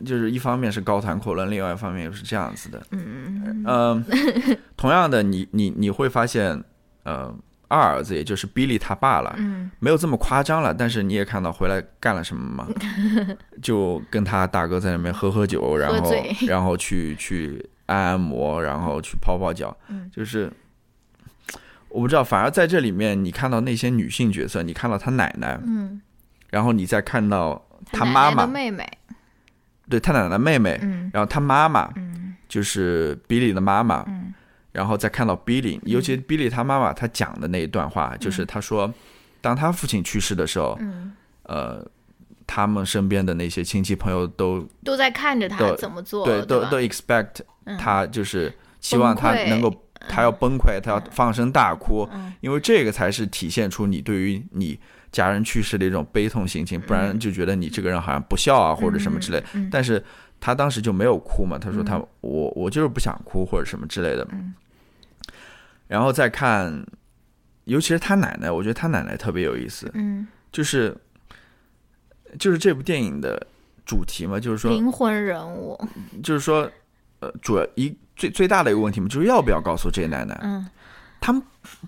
[0.05, 2.82] 就是一方面是高谈阔论，另外一方面又是这样子的。
[2.90, 6.62] 嗯嗯嗯，同样的，你你你会发现，
[7.05, 7.34] 呃，
[7.68, 12.68] 二儿子也就是 Billy 他爸了，嗯没有这么夸张了，但是你也看到回来干了什么嘛？
[13.62, 16.12] 就跟他大哥在那边喝喝酒，然后
[16.47, 20.53] 然后去去按按摩，然后去泡泡脚，嗯就是
[21.88, 26.01] 我不知道，反而在这里面你看到那些女性角色，你看到他奶奶，嗯，
[26.51, 27.62] 然后你再看到
[27.93, 28.86] 他妈妈，妹妹，
[29.89, 31.11] 对他奶奶妹妹，嗯。
[31.12, 32.35] 然后他妈妈嗯。
[32.49, 34.33] 就是比利的妈妈，嗯。
[34.72, 38.93] 然后再看到 Billy，尤其 Billy 他妈妈他讲的那一段话，就是他说，
[39.41, 41.12] 当他父亲去世的时候，嗯。
[41.45, 41.83] 呃，
[42.47, 47.76] 他们身边的那些亲戚朋友都都在看着他怎么做，对都都 expect 嗯。
[47.78, 49.74] 他就是希望他能够
[50.09, 52.35] 他要崩溃，他要放声大哭，嗯。
[52.41, 54.78] 因为这个才是体现出你对于你
[55.13, 59.45] 家人去世的一种悲痛心情，不然就觉得你这个人好像不孝啊或者什么之类。
[59.53, 60.03] 嗯但是
[60.41, 64.27] 他当时就没有哭嘛，他说他、我我就是不想哭或者什么之类的。
[64.33, 64.53] 嗯。
[65.87, 66.85] 然后再看，
[67.65, 70.97] 尤其是他奶奶，我觉得他奶奶特别有意思，嗯，就是
[72.39, 73.47] 就是这部电影的
[73.85, 75.79] 主题嘛，就是说灵魂人物，
[76.23, 76.69] 就是说，
[77.21, 80.41] 呃，主要一最最大的一个问题嘛，就是要不要告诉这奶奶？
[80.43, 80.67] 嗯
[81.23, 81.41] 他们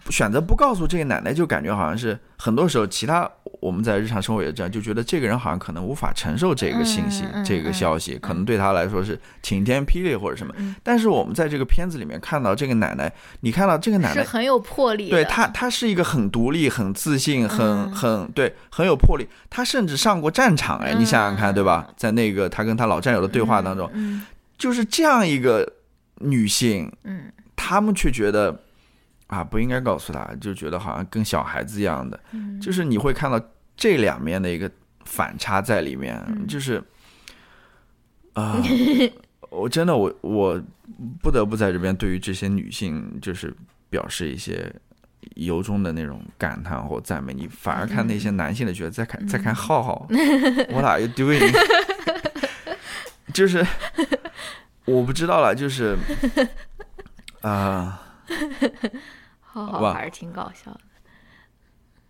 [0.08, 3.28] 选择不告诉这个奶奶，就感觉好像是很多时候，其他
[3.58, 10.54] 我们在日常生活也这样，就觉得这个人好像可能无法承受这个信息、这个消息，可能对他来说是晴天霹雳或者什么。
[10.58, 14.22] 嗯但是我们在这个片子里面看到这个奶奶，你看到这个奶奶。
[14.22, 19.26] 是很有魄力，对她，她是一个很独立、很自信、很嗯很对、很有魄力。
[19.50, 21.88] 她甚至上过战场，哎，你想想看，对吧？
[21.96, 24.22] 在那个她跟她老战友的对话当中，嗯
[24.56, 25.68] 就是这样一个
[26.20, 28.60] 女性，嗯他们却觉得
[29.26, 33.40] 啊不应该告诉他，就觉得好像跟小孩子一样的，嗯就是你会看到
[33.76, 34.70] 这两面的一个
[35.04, 36.82] 反差在里面，嗯就是
[38.34, 38.60] 啊、
[39.50, 40.60] 我真的我我
[41.22, 43.54] 不得不在这边对于这些女性就是
[43.90, 44.74] 表示一些。
[45.36, 50.06] 由衷的那种感叹或赞美，你反而看那些男性的角色，在看再看浩浩，
[50.68, 51.50] What are you doing？
[53.32, 53.66] 就是
[54.84, 55.96] 我不知道了，就是
[57.40, 58.03] 啊、好
[59.40, 60.80] 好吧好还是挺搞笑的。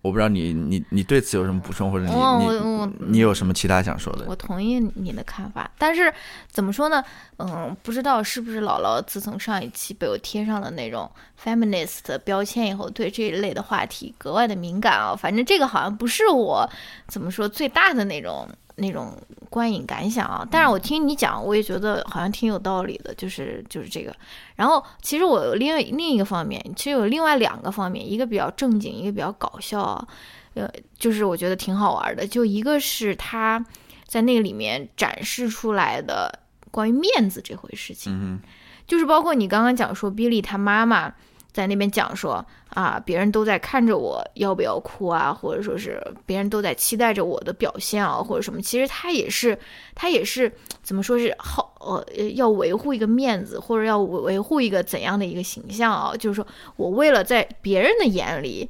[0.00, 4.26] 我不知道你你你对此有什么补充，或者你你你有什么其他想说的？
[4.28, 6.12] 我同意你的看法，但是
[6.50, 7.02] 怎么说呢？
[7.38, 11.10] 嗯，不知道是不是姥姥自从上一期被我贴上了那种
[11.42, 15.16] feminist 的标签以后，对这一类的话题格外的敏感啊。
[15.16, 16.68] 反正这个好像不是我
[17.08, 18.46] 怎么说最大的那种
[18.76, 19.16] 那种
[19.50, 20.46] 观影感想啊。
[20.50, 24.14] 但是我听你讲，我也觉得好像挺有道理的，就是就是这个。
[24.56, 30.06] 然后其实我有另另一个方面，其实有另外两个方面，一个比较正经，一个比较搞笑啊。
[30.54, 32.26] 呃，就是我觉得挺好玩的。
[32.26, 33.64] 就一个是他
[34.06, 38.40] 在那个里面展示出来的关于面子这回事情，嗯
[38.86, 41.12] 就是包括你刚刚讲说，比利他妈妈
[41.54, 48.60] 在那边讲说啊，别人都在看着我要不要哭啊，或者说是别人都在期待着我的表现啊，或者什么。
[48.60, 49.58] 其实他也是，
[49.94, 50.52] 他也是
[50.82, 56.14] 怎么说是好呃要维护一个面子，或者要维维护一个怎样的一个形象啊？
[56.14, 56.46] 就是说
[56.76, 58.68] 我为了在别人的眼里。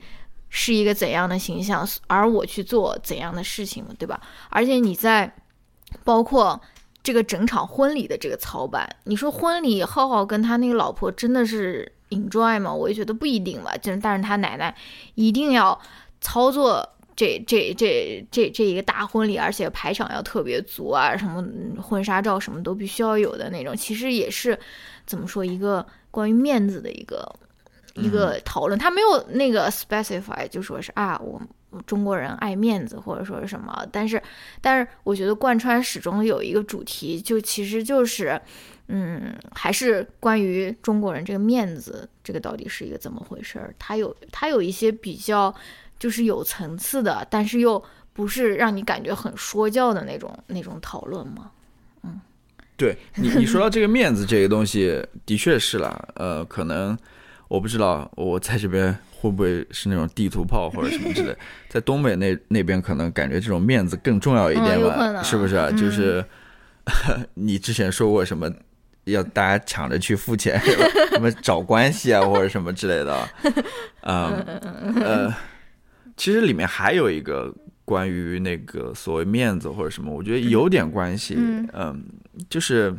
[0.56, 4.20] 是一个怎样的形象，而我去做怎样的事情，对吧？
[4.50, 5.34] 而且你在
[6.04, 6.60] 包括
[7.02, 12.72] 这个整场婚礼的这个操办，你说婚礼浩浩跟他那个老婆真的是 enjoy 吗？
[12.72, 13.76] 我也觉得不一定吧。
[13.76, 14.74] 就是但是他奶奶
[15.14, 15.78] 一定要
[16.20, 21.44] 操作这这这这这一个大婚礼，而且排场要特别足啊，什么
[21.82, 24.58] 婚纱照什么都必须要有的那种，其实也是
[25.06, 27.30] 怎么说一个关于面子的一个。
[27.96, 31.40] 一个讨论，他没有那个 specify，就说是啊，我
[31.86, 34.20] 中国人爱面子或者说是什么，但是，
[34.60, 38.40] 但是我觉得贯穿始终有一个主题，就其实就是，
[38.88, 43.74] 嗯，还是关于中国人这个面子，这个到底是一个怎么回事儿？
[43.78, 45.54] 它有它有一些比较
[45.98, 47.82] 就是有层次的，但是又
[48.12, 51.50] 不是让你感觉很说教的那种那种讨论吗？
[52.02, 52.20] 嗯
[52.76, 56.98] 对你你说到这个面子这个东西，的确是了，呃，可能
[57.46, 61.34] 我不知道我在这边会不会是那种地图炮或者什么之类，
[61.70, 66.22] 在东北那那边可能感觉这种面子更重要一点吧，是不是就是
[67.34, 68.52] 你之前说过什么？
[69.04, 70.58] 要大家抢着去付钱，
[71.12, 73.28] 什么找关系啊，或者什么之类的，
[74.02, 74.44] 嗯、
[75.00, 75.34] 呃，
[76.16, 77.52] 其实里面还有一个
[77.84, 81.34] 关于那个所谓面子或者什么，我觉得有点关系。
[81.38, 82.04] 嗯嗯，
[82.48, 82.94] 就是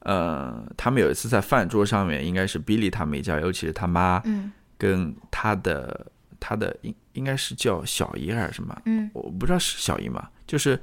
[0.00, 4.52] 呃，他们有一次在饭桌上面，应该是 Billy 他们一家，尤其是他妈嗯。
[4.78, 6.08] 跟他的
[6.40, 10.76] 他的应应该是叫小姨还是什么，嗯，我不知道是小姨嘛，就是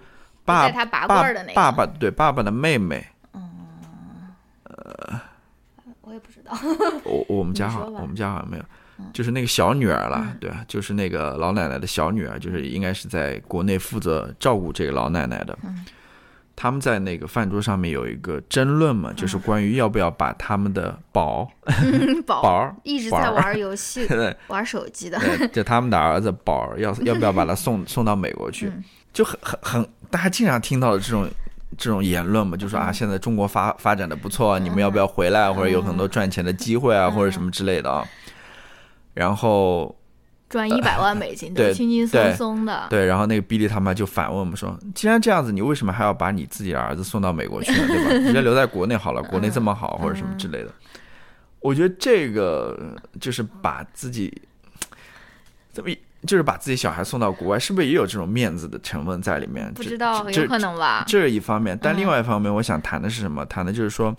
[0.46, 1.06] 爸爸
[1.54, 3.06] 爸爸对爸爸的妹妹，
[6.02, 6.58] 我也不知道。
[7.06, 8.64] 我我们家好，我们家好像没有，
[9.14, 15.58] 就是那个小女儿啦，对啊，就是那个老奶奶的小女儿，就是应该是在国内负责照顾这个老奶奶的。
[15.64, 15.86] 嗯
[16.62, 21.50] 他们在那个饭桌上面有一个争论嘛，就是关于要不要把他们的宝
[22.28, 24.06] 宝宝儿一直在玩游戏、
[24.50, 25.18] 玩手机的。
[25.54, 28.84] 就他们的儿子宝儿要要不要把他送送到美国去嗯，
[29.14, 31.30] 就很很很，大家经常听到的这种
[31.78, 38.06] 这种言论嘛，就说啊，现在中国发发展的不错啊，你们要不要回来，或者有很多赚钱的机会啊，或者什么之类的啊。
[39.14, 39.96] 然后
[40.50, 42.88] 赚一百万美金 对，轻轻松松的。
[42.90, 47.88] 对，然后那个比利他妈就反问我们说：“既然这样子，你为什么还要把你自己的儿子送到美国去呢？
[47.88, 48.10] 对吧？
[48.26, 50.74] 直接留在国内好了，国内这么好，或者什么之类的。”
[51.62, 54.42] 我觉得这个就是把自己
[55.74, 55.90] 怎么
[56.26, 59.74] 就是把自己小孩送到国外，是不是也有这种面子的成分在里面？
[59.74, 61.04] 不知道，这有可能吧？
[61.08, 63.46] 这是一方面，但嗯另外一方面，我想谈的是什么？
[63.46, 64.16] 谈的就是说，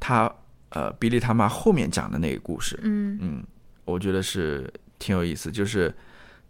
[0.00, 0.30] 他
[0.70, 3.44] 呃，比利他妈后面讲的那个故事，嗯嗯，
[3.84, 5.50] 我觉得是挺有意思。
[5.50, 5.94] 就是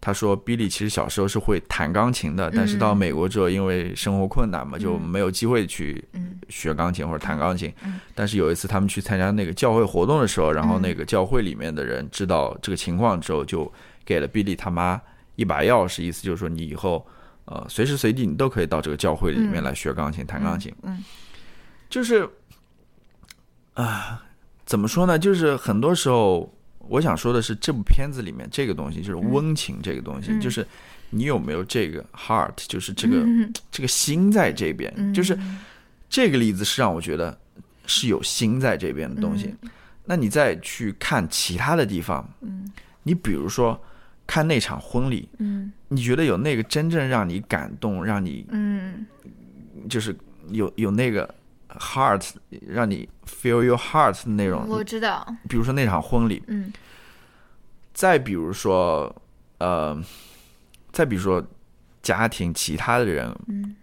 [0.00, 8.00] 他说，比利其实小时候是会弹钢琴的，但是到美国之后，因为生活困难嘛，就没有机会去嗯学钢琴或者弹钢琴嗯。
[8.14, 13.72] 但是有一次他们去参加那个教会活动的时候，然后那个教会里面的人知道这个情况之后，就
[14.08, 14.98] 给了比利他妈
[15.36, 17.06] 一把钥匙，意思就是说你以后
[17.44, 20.74] 呃随时随地你都可以到这个教会里面来学钢琴、弹钢琴。
[20.82, 21.04] 嗯
[21.90, 22.26] 就是
[23.74, 24.22] 啊，
[24.64, 25.18] 怎么说呢？
[25.18, 30.40] 就是很多时候，我想说的是，这部片子里面这个东西，就是温情这个东西，嗯。
[30.40, 30.66] 就是
[31.10, 33.52] 你有没有这个 heart，就是这个、嗯。
[33.70, 35.12] 这个心在这边，嗯。
[35.12, 35.38] 就是
[36.08, 37.38] 这个例子是让我觉得
[37.86, 39.54] 是有心在这边的东西。
[40.04, 42.70] 那你再去看其他的地方，嗯。
[43.02, 43.82] 你比如说
[44.28, 45.72] 看那场婚礼，嗯。
[45.88, 49.04] 你觉得有那个真正让你感动，让你嗯。
[49.88, 50.14] 就是
[50.50, 51.34] 有有那个
[51.70, 52.30] heart，
[52.66, 56.72] 让你 feel your heart 的那种，我知道，比如说那场婚礼，嗯。
[57.94, 59.12] 再比如说
[59.58, 60.00] 呃，
[60.92, 61.44] 再比如说
[62.02, 63.74] 家庭其他的人嗯。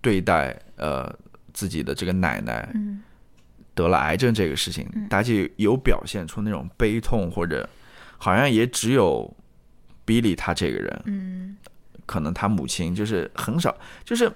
[0.00, 1.14] 对待呃
[1.52, 3.02] 自己的这个奶奶嗯。
[3.74, 7.68] 得了癌症这个事情，大家有表现出那种悲痛，或者
[8.18, 9.36] 好像也只有
[10.06, 11.56] Billy 他这个人，嗯
[12.06, 13.74] 可能他母亲就是很少，
[14.04, 14.30] 就是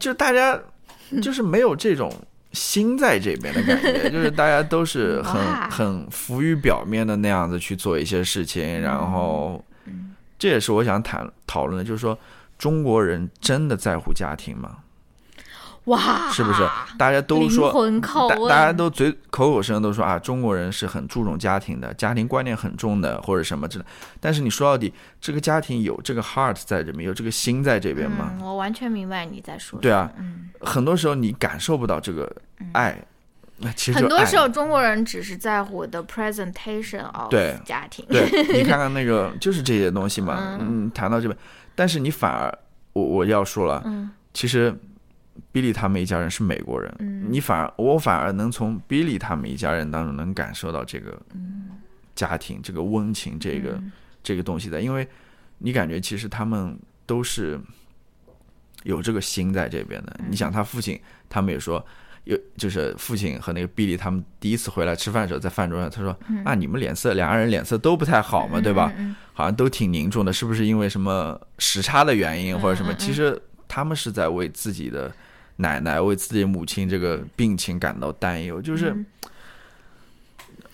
[0.00, 0.58] 就大家
[1.20, 2.10] 就是没有这种
[2.52, 9.62] 心在这边的感觉，就是大家都是很很浮于表面的那样子去做一些事情，然后
[10.38, 12.18] 这也是我想谈讨论的，就是说
[12.56, 14.78] 中国人真的在乎家庭吗？
[15.84, 16.62] 哇，是不是？
[16.98, 17.72] 大家都说，
[18.18, 23.84] 大大家都嘴口口声声都说啊，中国人是很注重家庭的，家庭观念很重的，或者什么之类。
[24.20, 28.32] 但是你说到底，这个家庭有这个 heart 在这边，有这个心在这边吗？
[28.38, 29.80] 嗯，我完全明白你在说什么。
[29.82, 32.30] 对啊，嗯，很多时候你感受不到这个
[32.72, 33.02] 爱，
[33.56, 38.04] 那其实很多时候中国人只是在乎的 presentation of 对家庭。
[38.10, 40.58] 对你看看那个，就是这些东西嘛。
[40.60, 41.38] 嗯，谈到这边，
[41.74, 42.52] 但是你反而，
[42.92, 44.72] 我我要说了，嗯其实
[45.52, 51.20] 比利他们一家人是美国人，嗯你反而我反而能从比利他们一家人当中能感受到这个
[52.14, 55.06] 家庭、这个温情、这个、嗯这个东西在，因为
[55.58, 57.58] 你感觉其实他们都是
[58.82, 60.16] 有这个心在这边的。
[60.20, 61.84] 嗯你想他父亲，他们也说。
[62.24, 66.14] 有就是父亲和那个比利他们第一次回来吃饭的时候，在饭桌上，他说
[66.44, 68.92] ：“啊，你们脸色两个人脸色都不太好嘛，对吧？
[68.98, 72.92] 嗯好像都挺凝重的，是不是因为什么时差的原因或者什么？
[72.96, 75.10] 其实他们是在为自己的
[75.58, 78.96] 奶奶、为自己母亲这个病情感到担忧，就是，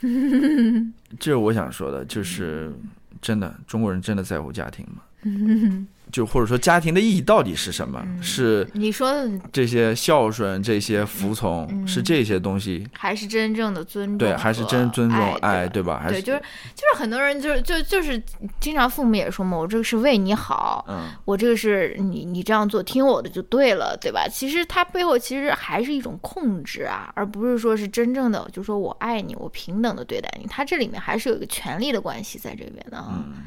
[1.18, 2.72] 这是我想说的，就是
[3.20, 5.02] 真的中国人真的在乎家庭吗？
[6.14, 8.00] 就或者说家庭的意义到底是什么？
[8.22, 12.86] 是你说的这些孝顺、这些服从，是这些东西？
[12.96, 15.98] 还是真正的尊重，对，还是真尊重爱，对吧？
[16.00, 16.38] 还对，就是
[16.72, 18.22] 就是很多人就是就就是
[18.60, 24.28] 经常父母也说嘛，我这个是为你好，嗯，我这个是你你这样做听我的就对了，对吧？
[24.30, 33.24] 其实它背后其实还是一种控制啊，而不是说是真正的就说我爱你，我平等的对待你，它这里面还是有一个权利的关系在这边的啊。
[33.26, 33.42] 嗯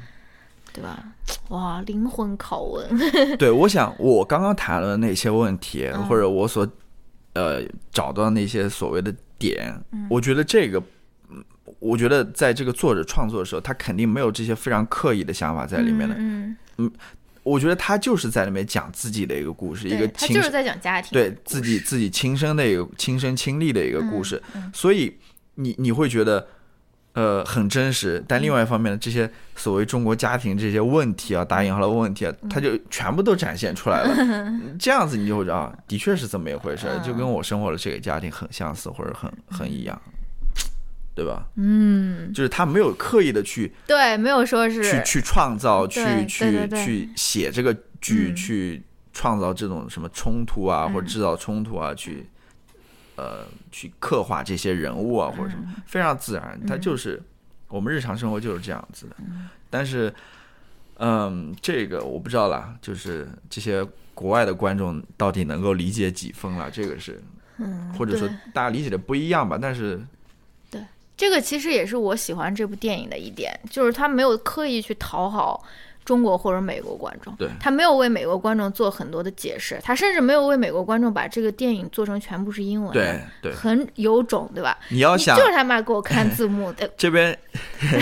[0.78, 1.04] 对吧？
[1.50, 2.88] 哇，灵魂拷问，
[3.38, 6.68] 对，我想我刚刚谈了那些问题，嗯或者我所
[7.34, 7.62] 呃
[7.92, 10.82] 找到那些所谓的点，嗯我觉得这个，
[11.30, 11.44] 嗯
[11.80, 16.16] 我觉得在这个作者创作的时候，他肯定没有这些非常刻意的想法在里面的。
[16.18, 16.92] 嗯嗯，
[17.44, 25.18] 我觉得他就是在里面讲自己的一个故事，一个对，他亲就是在讲家庭，对自己自己亲身的一个亲身经历的一个故事，嗯所以
[25.56, 26.46] 你你会觉得。
[27.18, 32.50] 呃，很真实，但另外一方面呢，这些所谓中国家庭这些问题啊，打引号的问题啊，嗯。
[32.50, 34.16] 它就全部都展现出来了。
[34.78, 40.00] 这样子你就会知道，啊，的确是这么一回事儿，就跟我生活的这个家庭很相似，或者很很一样，
[41.16, 41.44] 对吧？
[41.56, 48.36] 嗯，就是他没有刻意的去对，没有说是去去创造，去去去写这个剧，嗯。
[48.36, 52.24] 去创造这种什么冲突啊，或者制造冲突啊，去
[53.18, 56.58] 呃去刻画这些人物啊，或者什么，嗯非常自然。
[56.66, 57.22] 它就是
[57.68, 59.16] 我们日常生活就是这样子的。
[59.20, 60.14] 嗯但是，
[61.00, 66.72] 嗯，这个我不知道啦，就是这些国外的观众到底能够理解几分了？
[66.72, 67.22] 这个是，
[67.58, 69.60] 嗯，或者说大家理解的不一样吧？
[69.62, 70.02] 但是，
[70.72, 70.82] 对，
[71.18, 75.62] 这个其实也是我喜欢这部电影的一点，就是他没有刻意去讨好
[76.08, 84.78] 中国或者美国观众，对他没有为美国观众做很多的解释，他甚至没有为美国观众把这个电影做成全部是英文的，对对，很有种，对吧？
[84.88, 87.38] 你要想就是他妈给我看字幕的， 这边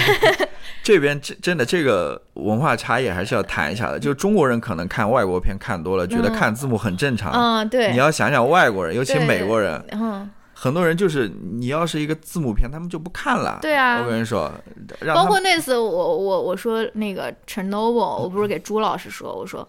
[0.83, 3.99] 这边真真的这个文化差异还是要谈一下的。
[3.99, 7.31] 就是中国人可能看外国片看多了，觉得看字幕很正常。
[7.31, 11.29] 嗯，对，你要想想外国人，尤其美国人，嗯，很多人就是
[11.59, 13.59] 你要是一个字母片，他们就不看了。
[13.61, 14.51] 对啊我跟你说，
[15.13, 19.67] 包括那次我我我说那个 Chernobyl， 我不是给朱老师说，我说。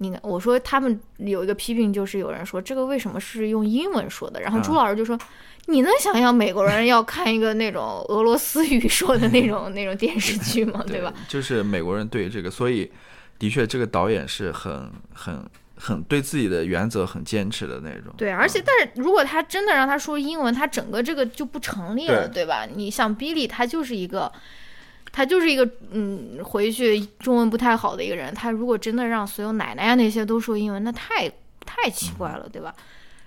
[0.00, 4.40] 你看，我说他们有一个批评，就是有人说这个为什么是用英文说的？
[4.40, 5.18] 然后朱嗯老师就说
[5.66, 10.84] ：“你能想象美国人要看一个那种俄罗斯语说的那种 那种电视剧吗？
[10.86, 11.12] 对吧？？
[11.26, 12.88] 就是美国人对这个，所以
[13.40, 15.44] 的确这个导演是很很
[15.78, 18.12] 很对自己的原则很坚持的那种。
[18.16, 22.66] 对，而且但是如果他真的让他说英文，他整个这个就不成立了，对对吧？
[22.66, 24.30] 你像 Billy，他就是一个。
[25.10, 28.32] 他就是一个嗯，回去中文不太好的一个人。
[28.34, 31.28] 他如果真的让所有奶奶呀那些都说英文，那太
[31.64, 32.72] 太奇怪了，对吧？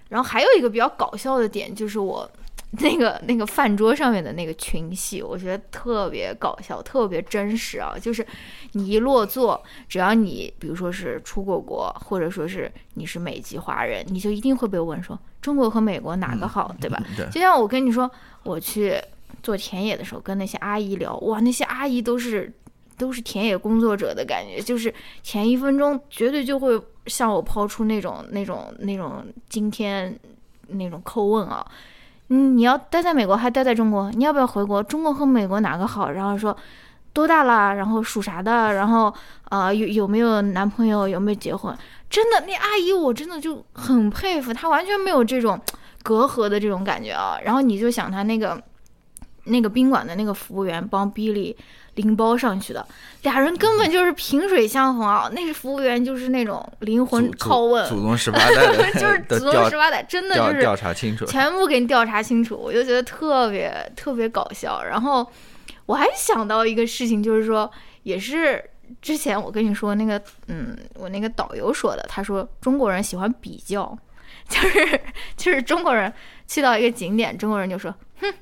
[0.07, 2.31] 然后还有一个比较搞笑的点，就是我
[2.79, 7.95] 那个那个饭桌上面的那个群戏，我觉得特别搞笑，特别真实啊。
[8.01, 8.25] 就是
[8.71, 16.97] 你一落座，只要你比如说是出过国，或者说是你是美籍华人，你就一定会被问说中国和美国哪个好，对吧？
[17.17, 18.09] 对，就像我跟你说，
[18.43, 18.95] 我去
[19.43, 22.49] 做田野的时候，跟那些阿姨聊，哇，那些阿姨都是
[22.97, 30.17] 都是田野工作者的感觉，就是前一分钟绝对就会向我抛出那种那种那种惊天
[30.69, 31.69] 那种叩问啊。
[32.33, 34.09] 嗯，你要待在美国还待在中国？
[34.13, 34.81] 你要不要回国？
[34.81, 36.09] 中国和美国哪个好？
[36.09, 36.55] 然后说
[37.11, 37.75] 多大了？
[37.75, 38.73] 然后属啥的？
[38.73, 39.13] 然后
[39.49, 41.09] 呃有有没有男朋友？
[41.09, 41.77] 有没有结婚？
[42.09, 45.59] 真的，那阿姨我真的就很佩服，她完全没有这种
[46.03, 47.37] 隔阂的这种感觉啊。
[47.43, 48.57] 然后你就想她那个
[49.43, 51.53] 那个宾馆的那个服务员帮 Billy
[52.01, 52.85] 拎包上去的，
[53.21, 55.29] 俩人根本就是萍水相逢啊。
[55.31, 61.25] 那个服务员就是那种灵魂拷问，祖宗十八代 就是祖宗十八代，真的就是调调查清楚。
[61.25, 64.83] 全部给你调查清楚，我就觉得特别特别搞笑。
[64.83, 65.25] 然后
[65.85, 67.69] 我还想到一个事情，就是说，
[68.03, 68.63] 也是
[69.01, 73.97] 之前我跟你说那个，嗯，我那个导游说的，他说中国人喜欢比较，
[74.49, 75.01] 就是
[75.37, 76.11] 就是中国人
[76.47, 78.33] 去到一个景点，中国人就说，哼。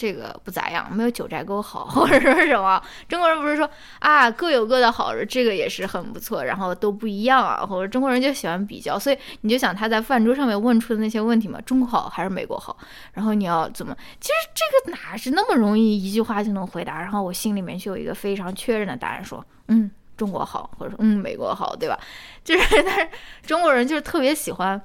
[0.00, 2.82] 这个不咋样，没有九寨沟好， 或者说什么？
[3.06, 12.74] 中国人不是说啊各有各的好，这个也是很不错，然后都不一样啊，或者中国人就喜欢比较，所以你就想他在饭桌上面问出的那些问题嘛，中国好还是美国好？
[13.12, 13.94] 然后你要怎么？
[14.18, 16.98] 其实这个哪是那么容易一句话就能回答？
[16.98, 22.00] 然后我心里面就有一个非常确认的答案，说嗯中国好，或者说嗯美国好，对吧？
[22.42, 23.08] 就是但是
[23.42, 24.80] 中国人就是特别喜欢。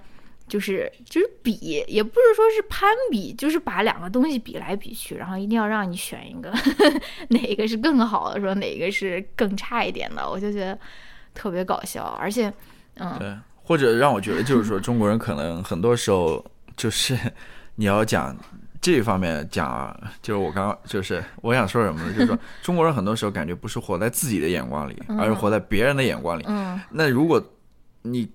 [0.47, 6.53] 就是就是比，也不是说是攀比，就是把两个东西比来比去，然后一定要让你选一个，
[7.29, 10.77] 哪一个是更好的，说哪一个是更差一点的，我就觉得
[11.33, 12.53] 特别搞笑，而且，
[12.95, 16.43] 嗯，对，或者让我觉得就是说，中国人可能很多时候
[16.77, 17.17] 就是
[17.75, 18.37] 你要讲
[18.79, 22.13] 这方面讲啊，就是我刚刚就是我想说什么呢？
[22.13, 26.43] 就是说 中国人很多时候感觉不是活在自己的眼光里，而是活在别人的眼光里。
[26.47, 27.43] 嗯，那如果
[28.03, 28.29] 你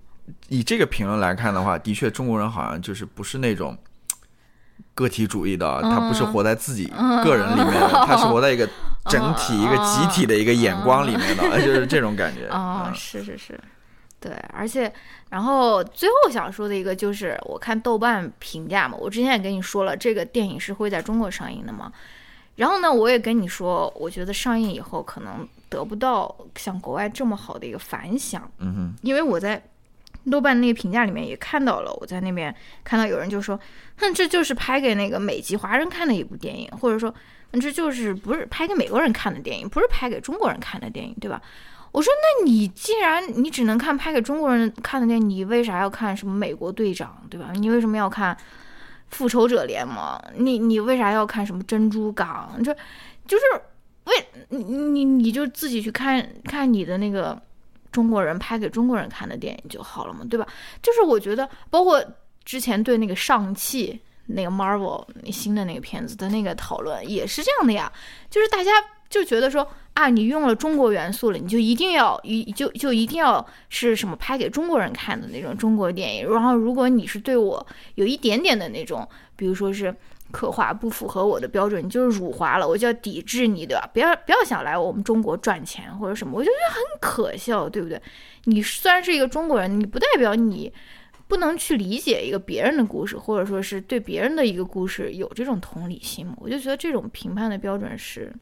[0.49, 3.77] 以这个评论来看的话，的确中国人好像就是不是那种
[4.95, 5.91] 个体主义的，嗯。
[5.91, 6.87] 他不是活在自己
[7.25, 8.69] 个人里面的， 他是活在一个
[9.07, 12.49] 整体、一个集体的一个眼光里面的， 就是这种感觉。
[12.49, 12.95] 哦，嗯。
[12.95, 13.59] 是是是，
[14.19, 14.93] 对，而且，
[15.31, 21.91] 然后最后想说的一个就是，我看豆瓣评价嘛，我之前也跟你说了，这个电影是会在中国上映的嘛。
[22.57, 29.63] 然后呢，我也跟你说，我觉得上映以后可能得不到像国外这么好的一个反响，嗯哼，因为我在
[30.29, 32.53] 豆瓣那个评价里面也看到了，我在那边
[32.83, 33.59] 看到有人就说，
[33.99, 37.15] 哼，这就是拍给那个美籍华人看的一部电影，或者说，
[37.53, 41.41] 这就是不是拍给美国人看的电影，不是拍给中国人看的电影，对吧？
[41.93, 47.51] 我说，那你既然你只能看拍给中国人看的电影，你为啥要看什么美国队长，对吧？
[47.55, 48.37] 你为什么要看
[49.09, 50.17] 复仇者联盟？
[50.37, 52.55] 你你为啥要看什么珍珠港？
[52.63, 52.73] 这
[53.27, 53.45] 就是
[54.05, 54.15] 为
[54.51, 57.41] 你你你就自己去看看你的那个
[57.91, 60.47] 中国人拍给中国人看的电影就好了嘛，对吧？
[60.83, 62.05] 就是我觉得，包括
[62.45, 67.93] 之前对那个上汽那个 Marvel 那新的那个片子的那个讨论也是这样的呀，
[68.31, 68.71] 就是大家
[69.09, 76.31] 就觉得说啊，你用了中国元素了，你就一定要一就就一定要是什么拍给中国人看的那种中国电影。
[76.31, 77.67] 然后如果你是对我
[77.97, 79.95] 有一点点的那种，比如说是
[80.31, 83.89] 刻画不符合我的标准，你就是辱华了，我就要抵制你，对吧？
[83.93, 88.01] 不要不要想来我们中国赚钱或者什么，我就觉得很可笑，对不对？
[88.45, 90.73] 你虽然是一个中国人，你不代表你
[91.29, 96.35] 不能去理解一个别人的故事，或者说是对别人的一个故事有这种同理心吗？
[96.39, 98.33] 我就觉得这种评判的标准是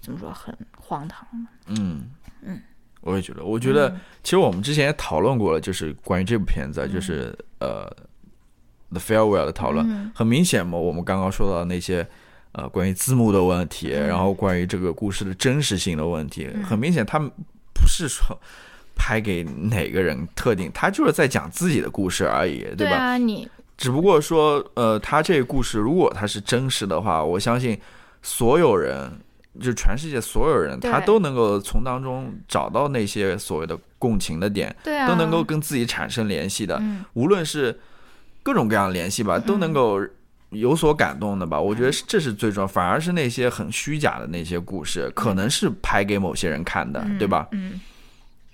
[0.00, 1.50] 怎么说很荒唐的。
[1.66, 2.10] 嗯
[2.42, 2.60] 嗯，
[3.00, 7.90] 我也觉得，我觉得其实我们之前也讨论过了，就是关于这部片子，就是呃，
[8.90, 10.12] 《The Farewell》的讨论，嗯。
[10.14, 12.06] 很明显嘛，我们刚刚说到的那些。
[12.52, 14.08] 呃，关于字幕的问题，嗯。
[14.08, 17.30] 然后关于这个故事的真实性的问题，很明显，他们
[17.74, 18.24] 不是说
[18.96, 22.74] 拍给哪个人特定，他就是在讲自己的故事而已，吧？
[22.76, 27.78] 对啊，你只不过说，呃，他这个故事如果他是真实的话，我相信
[28.22, 29.12] 所有人，
[29.60, 37.04] 就全世界所有人，他都能够从当中找到那些所谓的共情的点，对啊，都能够跟自己产生联系的，嗯。
[37.12, 37.78] 无论是
[38.48, 40.00] 各种各样的联系吧，都能够
[40.48, 41.60] 有所感动的吧。
[41.60, 47.46] 我觉得是这是最重要，反而是那些很虚假的那些故事，可能是拍给某些人看的，对吧？
[47.50, 47.78] 嗯。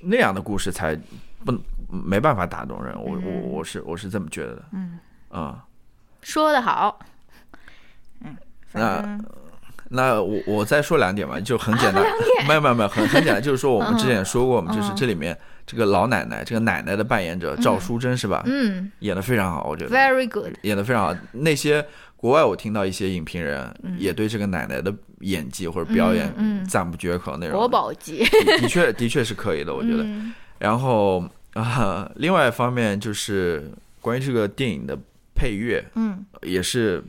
[0.01, 0.99] 那样的故事才
[1.45, 2.93] 不没办法打动人。
[3.01, 5.65] 我我我是我是这么觉得的，嗯，啊。
[6.23, 6.99] 说的好，
[8.25, 8.37] 嗯，
[8.73, 9.21] 那
[9.91, 12.03] 那我我再说两点吧，就很简单，
[12.49, 18.43] 没有没有没有，很很简单，就是说我们之前也说过嘛，嗯就是这里面这个老奶奶，这个奶奶的扮演者赵淑珍是吧？
[18.47, 18.91] 嗯。
[19.01, 21.17] 演的非常好，我觉得，very good，演的非常好。
[21.33, 21.85] 那些
[22.17, 23.97] 国外我听到一些影评人嗯。
[23.99, 26.33] 也对这个奶奶的演技或者表演
[26.69, 30.03] 赞不绝口那种，国宝级，的的确的确是可以的，我觉得。
[30.05, 30.35] 嗯。
[30.59, 34.99] 然后啊，另外一方面就是关于这个电影的
[35.35, 37.03] 配乐嗯，也是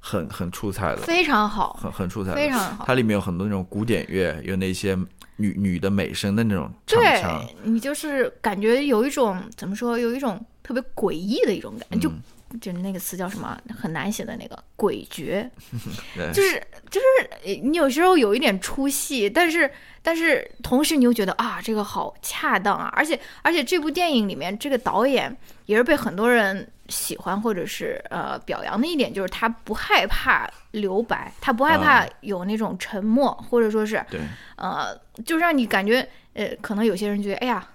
[0.00, 2.84] 很很出彩的，非常好，很很出彩的，非常好。
[2.86, 4.96] 它里面有很多那种古典乐，有那些
[5.38, 12.22] 女女的美声的那种唱腔，对你就是感觉有一种怎么说，有一种特别诡异的一种感觉，就嗯
[12.60, 15.46] 就是那个词叫什么，很难写的那个诡谲，
[16.32, 19.70] 就是就是呃你有时候有一点出戏，但是
[20.02, 25.36] 但是同时你又觉得啊，这个好恰当啊，而且而且这部电影里面这个导演
[25.66, 34.20] 也是被很多人喜欢或者是呃表扬的一点，就是他不害怕留白，他不害怕嗯有那种沉默，或者说是对，
[34.56, 37.66] 呃，就让你感觉，呃，可能有些人觉得，哎呀，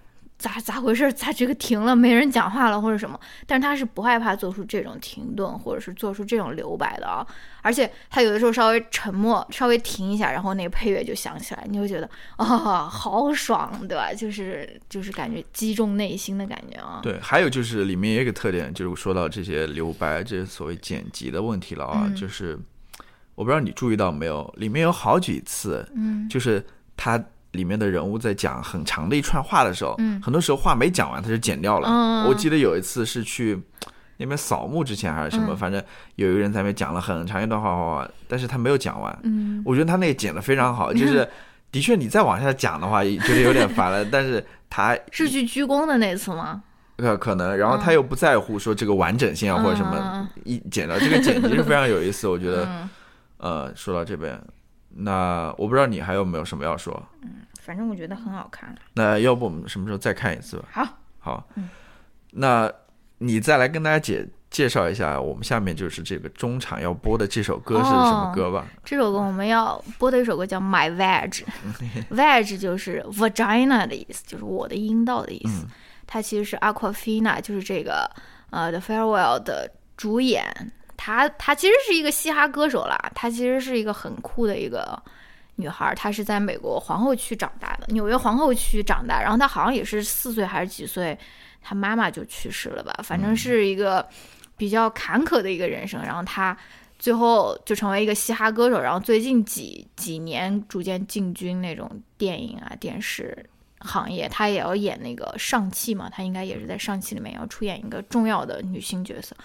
[0.44, 1.12] 咋咋回事？
[1.14, 3.18] 咋这个停了，没人讲话了，或者什么？
[3.48, 7.26] 但是他是不害怕做出这种停顿，或者是做出这种留白的啊。
[7.62, 14.14] 而且他有的时候稍微沉默，稍微停一下，然后那个配乐就响起来，你会觉得啊、好爽，对吧？
[14.14, 17.00] 就是就是感觉击中内心的感觉啊。
[17.02, 22.60] 对，还有就是里面也有一个特点，就是说到这些留白，这些所谓剪辑的问题了啊，嗯就是
[23.36, 26.62] 我不知道你注意到没有，里面有好几次，嗯就是
[26.98, 27.24] 他
[27.54, 31.88] 里面的人物在讲很长的一串话的时候，嗯很多时候话没讲完他就剪掉了。
[31.90, 33.60] 嗯我记得有一次是去
[34.18, 35.82] 那边扫墓之前还是什么，嗯反正
[36.18, 39.18] 有一个人在那边讲了很长一段话话话，但是他没有讲完。
[39.24, 41.28] 嗯我觉得他那个剪的非常好， 就是
[41.72, 46.62] 的确你再往下讲的话，觉得有点烦了， 但是他是去鞠躬的那次吗？
[46.98, 52.66] 呃可能，然后他又不在乎说这个完整性啊或者什么嗯，一剪掉这个剪辑是非常有意思，我觉得。
[52.66, 52.90] 嗯，
[53.38, 54.40] 呃，说到这边，
[54.96, 57.30] 那我不知道你还有没有什么要说，嗯
[57.62, 58.76] 反正我觉得很好看。
[58.94, 60.66] 那要不我们什么时候再看一次吧？
[60.72, 60.88] 好，
[61.20, 61.70] 好，嗯
[62.32, 62.70] 那
[63.20, 68.66] 你再来跟大家介介绍一下，我们下面就是这个中场要播的这首歌是什么歌吧？
[68.84, 71.46] 这首歌我们要播的一首歌叫《My Veg
[72.12, 75.66] 》，Veg 就是 vagina 的意思，就是我的阴道的意思。
[76.06, 78.10] 它其实是 Aquafina，就是这个
[78.50, 80.46] 呃 The Farewell 的主演。
[80.98, 85.02] 她她其实是一个嘻哈歌手啦，她其实是一个很酷的一个
[85.56, 89.22] 女孩，她是在美国皇后区长大的，纽约皇后区长大。
[89.22, 91.18] 然后她好像也是四岁还是几岁，
[91.62, 94.08] 她妈妈就去世了吧，反正是一个
[94.58, 96.02] 比较坎坷的一个人生。
[96.04, 96.58] 然后她
[96.98, 103.46] 最后就成为一个嘻哈歌手，然后最近几几年逐渐进军那种电影啊、电视
[103.80, 109.36] 行业，她也要演那个上汽嘛，她应该也是在上汽里面要出演一个重要的女性角色。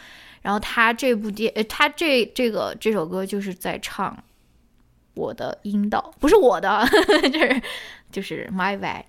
[0.43, 4.17] 然后他这部电，呃，他这这个这首歌就是在唱
[5.15, 6.87] 我的阴道，不是我的，
[7.33, 7.63] 就是
[8.11, 9.05] 就是 my veg，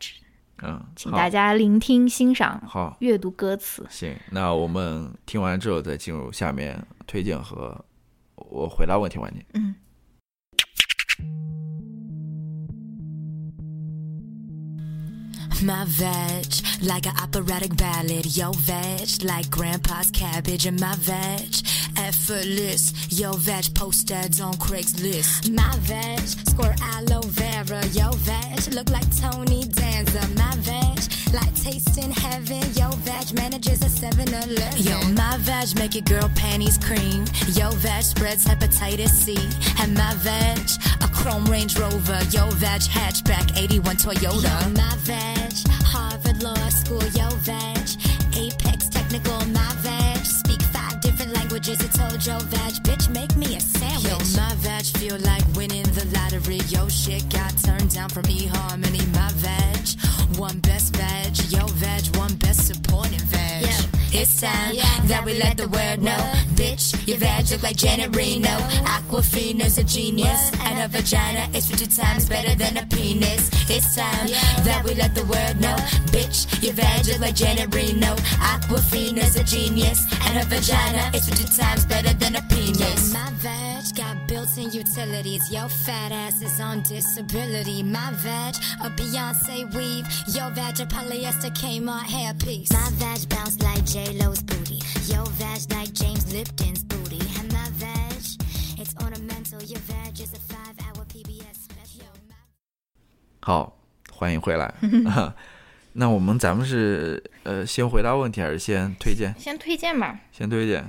[0.62, 3.86] 嗯，请大家聆听、欣赏、好，阅读歌词。
[3.90, 7.86] 行，那我们听完之后再进入下面推荐和
[8.36, 9.46] 我回答问题环节。
[9.54, 9.76] 嗯。
[15.62, 16.46] My veg,
[16.82, 18.26] like an operatic ballad.
[18.38, 20.66] Yo, veg, like grandpa's cabbage.
[20.66, 21.54] And my veg,
[21.98, 22.94] effortless.
[23.10, 25.52] Yo, veg, post ads on Craigslist.
[25.52, 27.86] My veg, squirt aloe vera.
[27.88, 30.26] Yo, veg, look like Tony Danza.
[30.38, 32.64] My veg, like tasting heaven.
[32.74, 34.82] Yo, vag manages a 7 Eleven.
[34.82, 37.26] Yo, my vag make your girl panties cream.
[37.54, 39.38] Yo, vag spreads hepatitis C.
[39.80, 40.60] And my vag,
[41.02, 42.20] a chrome Range Rover.
[42.32, 44.42] Yo, vag hatchback 81 Toyota.
[44.42, 45.54] Yo, my vag,
[45.86, 47.04] Harvard Law School.
[47.14, 47.88] Yo, vag,
[48.36, 49.46] Apex Technical.
[49.54, 51.80] My vag, speak five different languages.
[51.84, 54.10] It's told yo, vag, bitch, make me a sandwich.
[54.10, 56.62] Yo, my vag feel like winning the lottery.
[56.74, 59.06] Yo, shit got turned down from eHarmony.
[59.14, 60.60] My vag, one
[64.28, 64.76] time
[65.08, 66.18] that we let the world know.
[66.56, 68.50] Bitch, your vag look like Janet Reno.
[68.84, 73.50] Aquafina's a genius, and her vagina is 50 times better than a penis.
[73.70, 74.28] It's time
[74.66, 75.76] that we let the world know.
[76.12, 78.16] Bitch, your vag look like Janet Reno.
[79.09, 83.13] Aquafina's a genius, and her vagina is 50 times better than a penis.
[83.13, 85.51] My vag got built-in utilities.
[85.51, 87.83] Your fat ass is on disability.
[87.83, 90.07] My vag, a Beyonce weave.
[90.29, 92.73] Your vag, a polyester Kmart hairpiece.
[92.73, 94.81] My vag bounce like J-Lo's booty.
[95.07, 97.21] Your vag like James Lipton's booty.
[97.39, 98.23] And my vag,
[98.79, 99.63] it's ornamental.
[99.63, 102.13] Your vag is a five-hour PBS special.
[103.41, 103.77] 好，
[104.11, 104.73] 欢迎回来。
[105.94, 109.34] 那我们咱们是呃先回答问题还是先推荐？
[109.38, 110.20] 先推荐吧。
[110.32, 110.86] 先推荐。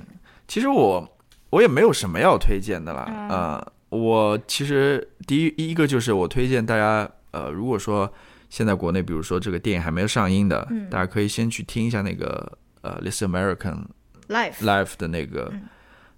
[0.47, 1.18] 其实我
[1.51, 3.06] 我也没有什么要推荐的啦。
[3.09, 8.12] 嗯呃，我其实第一一个就是我推荐大家，呃，如果说
[8.48, 13.85] 现在国内比如说这个电影还没有上映的，嗯大家可以先去听一下那个呃《This American
[14.28, 15.52] Life，Life》的那个，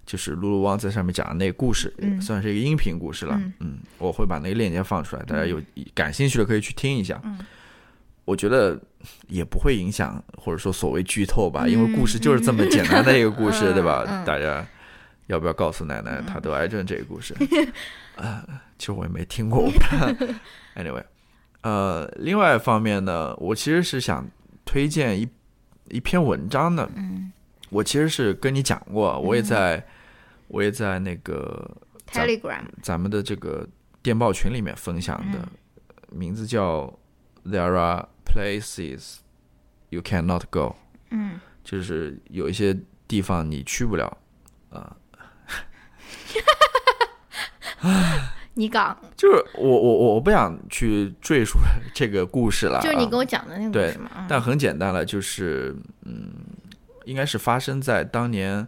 [0.05, 3.39] 就是露露汪在上面讲的那个故事，嗯算是一个音频故事了。
[3.59, 5.61] 嗯我会把那个链接放出来，大家有
[5.93, 7.21] 感兴趣的可以去听一下。
[7.23, 7.39] 嗯
[8.25, 8.79] 我觉得
[9.27, 14.05] 也不会影响，或者说所谓剧透吧，嗯因为故事就是这么简单的一个故事，嗯对吧？
[14.07, 14.65] 嗯大家
[15.27, 17.33] 要不要告诉奶奶她得癌症这个故事？
[18.15, 18.45] 啊、
[18.77, 19.69] 其实我也没听过。
[20.75, 21.03] anyway，
[21.61, 24.25] 呃，另外一方面呢，我其实是想
[24.65, 25.27] 推荐一
[25.89, 26.89] 一篇文章的。
[26.95, 27.31] 嗯
[27.69, 29.83] 我其实是跟你讲过，我也在，
[30.47, 31.67] 我也在那个
[32.05, 33.67] 咱，Telegram，咱们的这个
[34.03, 35.39] 电报群里面分享的，
[36.11, 36.93] 名字叫
[37.43, 39.17] “There are places
[39.89, 40.75] you cannot go”，
[41.11, 42.75] 嗯，就是有一些
[43.07, 44.17] 地方你去不了
[44.71, 44.97] 啊，
[48.55, 51.59] 你讲，就是我我我我不想去赘述
[51.93, 54.09] 这个故事了啊，就是你跟我讲的那个故对事嘛。
[54.17, 54.25] 嗯。
[54.27, 56.31] 但很简单了，就是嗯，
[57.05, 58.67] 应该是发生在当年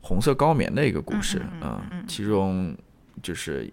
[0.00, 2.76] 红色高棉的一个故事嗯嗯嗯啊、嗯其中
[3.22, 3.72] 就是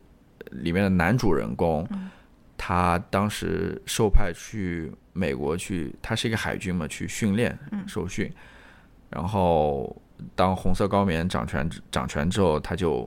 [0.52, 2.10] 里面的男主人公，嗯。
[2.62, 7.88] 他当时受派去美国去，他是一个海军嘛，去训练嗯。
[7.88, 8.32] 受训，
[9.10, 9.96] 然后
[10.36, 13.04] 当红色高棉掌权掌权之后，他就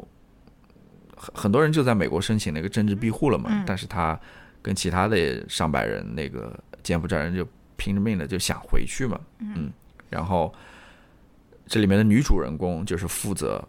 [1.17, 3.65] 很很多人就在美国申请那个政治庇护了嘛，嗯。
[3.67, 4.19] 但是他
[4.61, 7.47] 跟其他的上百人那个柬埔寨人就
[7.77, 9.73] 拼着命的就想回去嘛，嗯，
[10.09, 10.53] 然后
[11.67, 13.63] 这里面的女主人公就是负责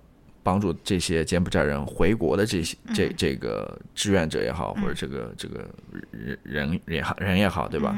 [0.44, 5.66] 帮助这些柬埔寨人回国的这些这这个志愿者也好，或者这个这个
[6.12, 7.98] 人人也好人也好，对吧？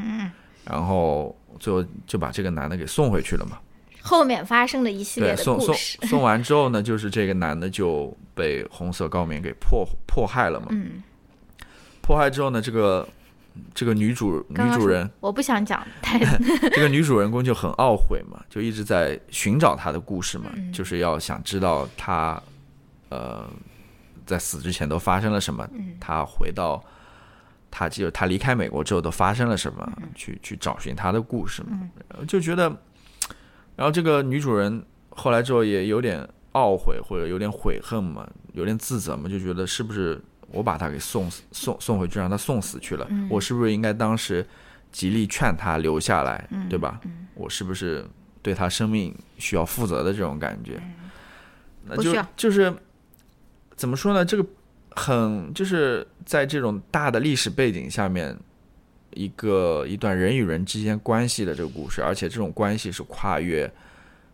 [0.64, 3.60] 然后最后就把这个男的给送回去了嘛。
[4.02, 5.98] 后面发生的一系列对，的送送故事。
[6.08, 10.68] 送完之后呢，就是这个男的就被红色高棉给迫迫害了嘛。
[10.70, 11.02] 嗯，
[12.02, 13.08] 迫害之后呢，这个
[13.73, 16.19] 这个女主女主人我不想讲太，
[16.72, 20.72] 这个女主人公就很懊悔嘛，就一直在寻找她的故事嘛，嗯。
[20.72, 22.41] 就是要想知道她
[23.10, 23.48] 呃
[24.26, 25.95] 在死之前都发生了什么，嗯。
[25.99, 26.84] 她回到
[27.69, 30.10] 她就她离开美国之后都发生了什么，嗯。
[30.15, 31.80] 去去找寻她的故事嘛，
[32.27, 32.64] 就觉得，
[33.76, 40.22] 然后这个女主人后来之后也有点懊悔或者有点悔恨嘛，有点自责嘛，就觉得是不是
[40.56, 44.44] 我把他给送死送送回去，让他送死去了，嗯我是不是应该当时
[44.91, 46.99] 极力劝他留下来，嗯对吧？
[47.36, 48.06] 我是不是
[48.41, 50.82] 对他生命需要负责的这种感觉？
[51.84, 52.73] 那就就是
[53.76, 54.23] 怎么说呢？
[54.23, 54.45] 这个
[54.91, 58.36] 很就是在这种大的历史背景下面，
[59.11, 63.69] 一个一段人与人之间关系的这个故事，而且这种关系是跨越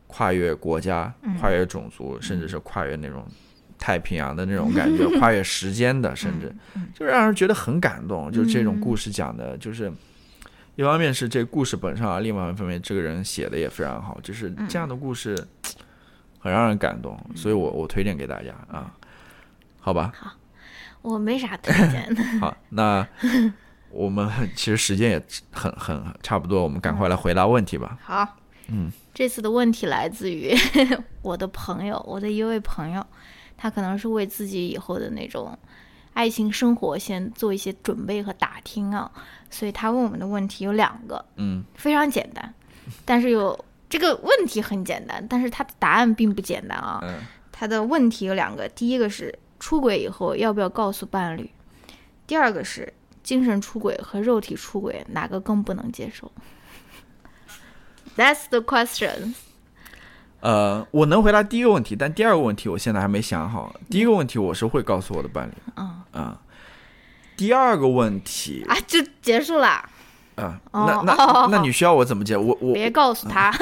[0.08, 3.26] 跨越国家、跨越种族，甚至是跨越那种
[3.82, 6.56] 太平洋的那种感觉， 跨越时间的，甚至
[6.94, 8.32] 就让人觉得很感动。
[8.32, 9.92] 就这种故事讲的，就是
[10.76, 15.36] 一方面是这故事本身啊，另外一方面这个人写的也非常好，就是这样的故事
[16.40, 18.94] 很让人感动，所以我我推荐给大家啊，
[19.80, 20.14] 好吧，
[21.02, 22.14] 我没啥推荐。
[22.14, 22.24] 的。
[22.40, 23.06] 好，那
[23.90, 25.22] 我们其实时间也
[25.52, 27.98] 很很差不多，我们赶快来回答问题吧。
[28.02, 28.38] 好，
[28.68, 30.56] 嗯，这次的问题来自于
[31.22, 33.06] 我的朋友，我的一位朋友，
[33.62, 35.56] 他可能是为自己以后的那种
[36.16, 39.12] 爱情生活先做一些准备和打听啊，
[39.52, 42.52] 所以他问我们的问题有两个，嗯，非常简单，
[43.06, 43.58] 但是有
[43.88, 47.00] 这个问题很简单，但是他的答案并不简单啊。
[47.04, 47.20] 嗯
[47.52, 51.48] 他的问题有两个，第一个是出轨以后要不要告诉伴侣，
[52.26, 56.32] 第二个是精神出轨和肉体出轨哪个更不能接受？
[58.18, 59.36] That's the question。
[60.42, 63.74] 呃，我能回答第一个问题，但第二个问题我现在还没想好。
[63.90, 66.42] 第一个问题我是会告诉我的伴侣，嗯啊、
[67.38, 69.68] 第二个问题啊，就结束了，
[70.36, 72.36] 啊、哦那那哦那你需要我怎么解？
[72.36, 73.52] 我我别告诉他。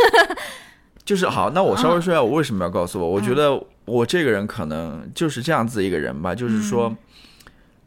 [1.06, 3.10] 就是好，那我稍微说一下我为什么要告诉我。
[3.10, 6.96] 我觉得我这个人可能就是这样子一个人吧，就是说，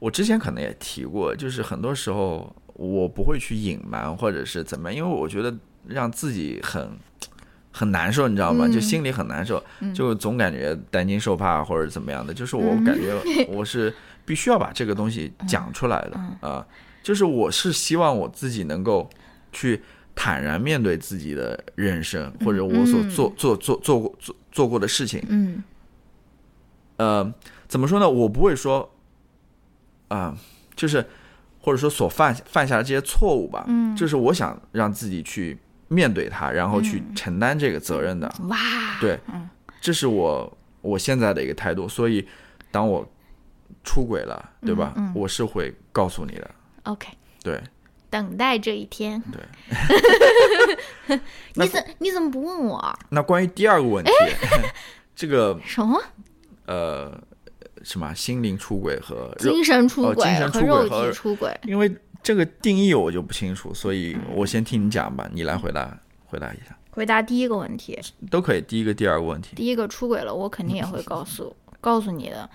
[0.01, 5.55] 我之前可能也提过，就是很多时候我不会去隐瞒或者是怎么样，因为我觉得
[5.87, 6.99] 让自己很
[7.73, 8.69] 很难受，你知道吗？
[8.69, 9.63] 就心里很难受，
[9.95, 12.33] 就总感觉担惊受怕或者怎么样的。
[12.33, 13.15] 就是我感觉
[13.49, 13.93] 我是
[14.25, 16.65] 必须要把这个东西讲出来的啊，
[17.03, 19.11] 就是我是希望我自己能够
[19.51, 19.83] 去。
[20.15, 25.25] 坦然面对自己的人生，或者我所做做做做过做做过的事情。
[25.27, 25.65] 嗯，
[26.99, 27.33] 呃，
[27.67, 28.07] 怎么说呢？
[28.07, 28.93] 我不会说，
[30.09, 30.37] 啊，
[30.77, 31.03] 就是
[31.61, 33.65] 或者说所犯犯下的这些错误吧。
[33.69, 35.59] 嗯，就是我想让自己去
[35.93, 38.33] 面对它，然后去承担这个责任的。
[38.49, 38.57] 哇，
[39.01, 39.19] 对，
[39.81, 41.89] 这是我我现在的一个态度。
[41.89, 42.27] 所以，
[42.71, 43.07] 当我
[43.85, 44.95] 出轨了，对吧？
[45.15, 46.51] 我是会告诉你的。
[46.85, 47.09] OK，
[47.43, 47.61] 对。
[48.11, 49.23] 等待这一天。
[49.33, 51.19] 对，
[51.55, 52.99] 你怎你怎么不问我？
[53.09, 54.13] 那关于第二个问题，
[55.17, 55.99] 这个什么？
[56.67, 57.19] 呃，
[57.83, 61.59] 什么心灵出轨和精神出轨和肉体出轨？
[61.65, 61.91] 因为
[62.23, 66.77] 这个定义我就不清楚，所以我先听你讲吧，你来回答回答一下。
[66.91, 67.99] 回答第一个问题
[68.31, 69.57] 都可以，第一个、第二个问题。
[69.57, 72.49] 第一个出轨了，我肯定也会告诉告诉你的。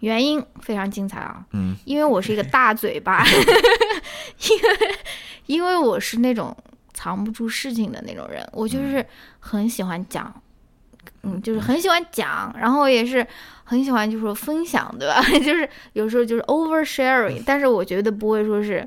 [0.00, 3.24] 原因非常精彩啊，嗯，因为我是一个大嘴巴，
[4.40, 4.96] 因为
[5.46, 6.54] 因为我是那种
[6.92, 9.04] 藏不住事情的那种人，我就是
[9.38, 10.42] 很喜欢讲，
[11.22, 13.26] 嗯，就是很喜欢讲，然后也是
[13.62, 15.22] 很喜欢就说分享，对吧？
[15.40, 18.86] 就是有时候就是 over sharing，但是我觉得不会说是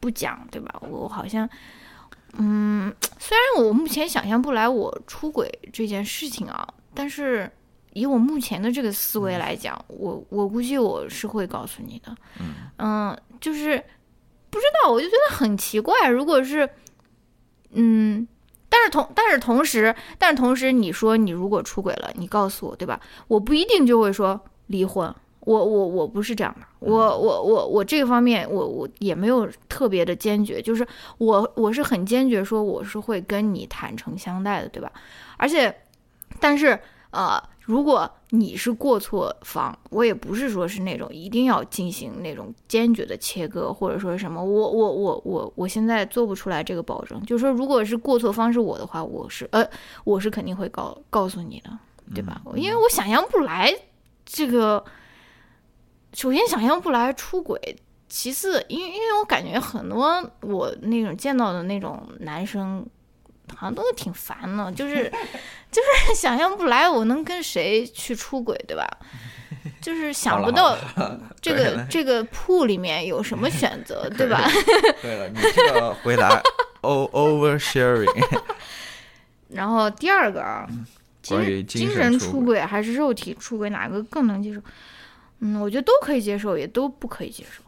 [0.00, 0.74] 不讲，对吧？
[0.88, 1.48] 我好像，
[2.38, 7.50] 嗯， 虽然我目前想象不来我出轨这件事情啊，但是。
[7.92, 12.14] 以我目前的这个思维来讲，我我估计我是会告诉你的，
[12.76, 13.82] 嗯，就是
[14.50, 16.06] 不知道，我就觉得很奇怪。
[16.06, 16.68] 如果是，
[17.70, 18.28] 嗯，
[18.68, 23.00] 但是同但是同时，但是同时，你说你如果出轨了，你告诉我，对吧？
[23.28, 25.14] 我不一定就会说离婚。
[25.46, 30.86] 我我我不是这样的，我我我我这个方面，我我也没有特别的坚决，就是
[31.16, 34.92] 我我是很坚决说我是会跟你坦诚相待的，对吧？
[35.38, 35.74] 而且，
[36.38, 36.78] 但是
[37.10, 37.42] 呃。
[37.66, 47.20] 如果你是过错方，我也不是说是那种一定要进行那种坚决的切割，或者说什么，我我我我我现在做不出来这个保证。
[47.26, 49.68] 就是说，如果是过错方是我的话，我是呃，
[50.04, 51.76] 我是肯定会告告诉你的，
[52.14, 52.40] 对吧？
[52.54, 53.74] 因为我想象不来
[54.24, 54.84] 这个，
[56.12, 57.76] 首先想象不来出轨，
[58.08, 62.86] 其次，因为因为我感觉很多我那种见到的那种男生。
[63.54, 65.04] 好像都挺烦的，就是
[65.70, 68.84] 就是想象不来我能跟谁去出轨，对吧？
[69.80, 70.76] 就是想不到
[71.40, 74.50] 这个这个铺里面有什么选择，对吧？
[75.00, 76.42] 对了，你这个回答
[76.82, 78.40] over sharing。
[79.50, 80.66] 然后第二个啊，
[81.28, 84.60] 关于精神出轨还是肉体出轨，哪个更能接受？
[85.40, 87.62] 嗯，我觉得都可以接受，也都不可以接受。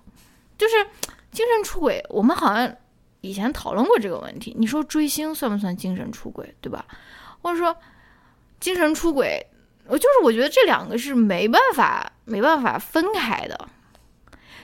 [0.57, 0.74] 就是
[1.31, 2.74] 精神出轨，我们好像。
[3.20, 6.86] 以前讨论过这个问题，你说追星算不算精神出轨，对吧？
[7.43, 7.77] 或者说
[8.61, 9.45] 精神出轨，
[9.86, 13.69] 我就是我觉得这两个是没办法没办法分开的。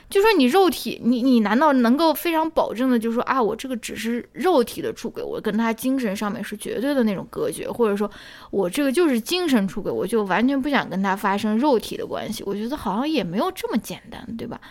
[0.09, 8.09] 就说你肉体，你你难道能够非常保证的，就说啊，我这个只是肉体的出轨，我跟他精神上面是绝对的那种隔绝，或者说
[8.51, 12.43] 我这个就是精神出轨，我就完全不想跟他发生肉体的关系？
[12.45, 14.61] 我觉得好像也没有这么简单，对吧？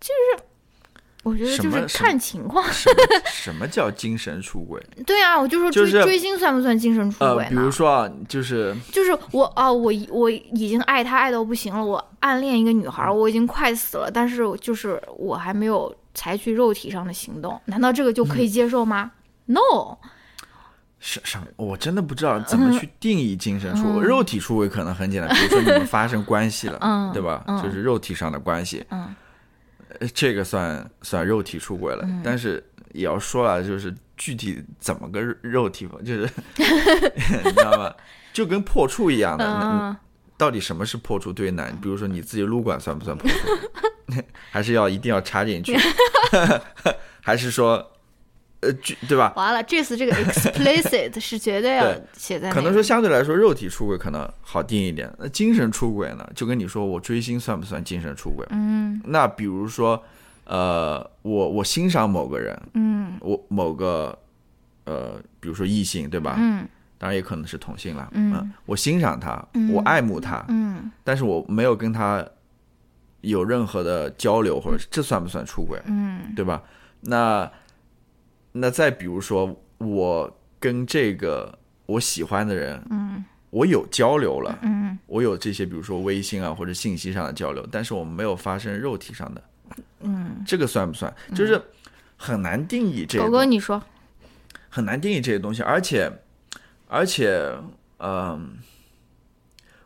[0.00, 0.44] 就是。
[1.22, 2.64] 我觉得就是看情况。
[3.26, 4.82] 什么叫精神出轨？
[5.06, 7.50] 对啊，我就说追追星算不算精神出轨呢？
[7.50, 19.10] 比如说啊，就是就是我啊，我我已经爱他爱到不行了，我暗恋一个女孩，我已经快死了，但是就是我还没有采取肉体上的行动，难道这个就可以接受吗
[19.46, 19.98] ？No。
[20.98, 24.02] 什什，我真的不知道怎么去定义精神出轨。
[24.06, 27.42] 肉体出轨可能很简单，比如说你们发生关系了，对吧？
[27.62, 28.84] 就是肉体上的关系。
[29.98, 30.10] 嗯。
[30.14, 32.62] 这个算算肉体出轨了，但是
[32.92, 37.94] 也要说啊，就是具体怎么个肉体， 就是 你知道吗？
[38.32, 39.96] 就跟破处一样的，
[40.36, 41.32] 到底什么是破处？
[41.32, 43.48] 对于男，比如说你自己撸管算不算破处？
[44.50, 45.76] 还是要一定要插进去？
[47.20, 47.90] 还是说？
[48.60, 48.70] 呃，
[49.08, 49.32] 对吧？
[49.36, 52.52] 完了，这次这个 explicit 是绝对要写在。
[52.52, 55.10] 可能说相对来说，肉体出轨可能好定一点。
[55.18, 56.28] 那精神出轨呢？
[56.34, 58.46] 就跟你说，我追星算不算精神出轨？
[58.50, 59.00] 嗯。
[59.06, 60.02] 那比如说，
[60.44, 64.18] 呃，我我欣赏某个人，嗯，我某个
[64.84, 66.36] 呃，比如说异性，对吧？
[66.38, 66.68] 嗯。
[66.98, 68.10] 当然也可能是同性了。
[68.12, 68.52] 嗯。
[68.66, 69.42] 我欣赏他，
[69.72, 70.90] 我爱慕他，嗯。
[71.02, 72.22] 但是我没有跟他
[73.22, 75.80] 有任何的交流，或者这算不算出轨？
[75.86, 76.34] 嗯。
[76.36, 76.62] 对吧？
[77.00, 77.50] 那。
[78.52, 89.42] 那再比如说，我跟这个我喜欢的人，嗯我有交流了，嗯我有这些，比如说微信啊或者信息上的交流，但是我们没有发生肉体上的，
[90.00, 91.12] 嗯，这个算不算？
[91.34, 91.60] 就是
[92.16, 93.82] 很难定义这个狗哥你说，
[94.68, 96.10] 很难定义这些东西，而且，
[96.86, 97.52] 而且，
[97.98, 98.56] 嗯、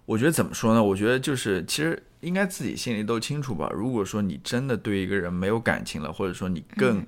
[0.04, 0.82] 我觉得怎么说呢？
[0.82, 3.70] 我觉得就是其实应该自己心里都清楚吧。
[3.74, 7.04] 如果说你真的对一个人没有感情了，或者说你更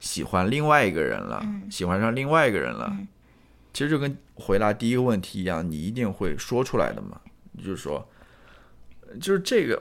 [0.00, 1.40] 喜欢另外一个人了，
[1.70, 2.92] 喜欢上另外一个人了，
[3.72, 7.20] 其实就跟回答第一个问题一样，你一定会说出来的嘛。
[7.58, 8.08] 就是说，
[9.20, 9.80] 就是这个。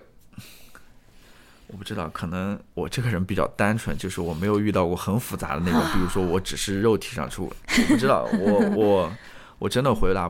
[1.72, 9.12] 我不知道，可能我这个人比较单纯，就是我没有遇到过很复杂的那种， 比如说我只是肉体上出轨，我不知道，我我
[9.60, 10.28] 我真的回答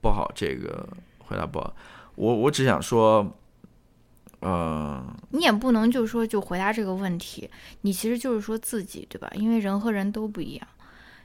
[0.00, 0.88] 不好这个，
[1.18, 1.76] 回答不好。
[2.14, 3.38] 我我只想说，
[4.40, 7.48] 呃，你也不能就说就回答这个问题，
[7.80, 9.28] 你其实就是说自己，对吧？
[9.34, 10.68] 因为人和人都不一样，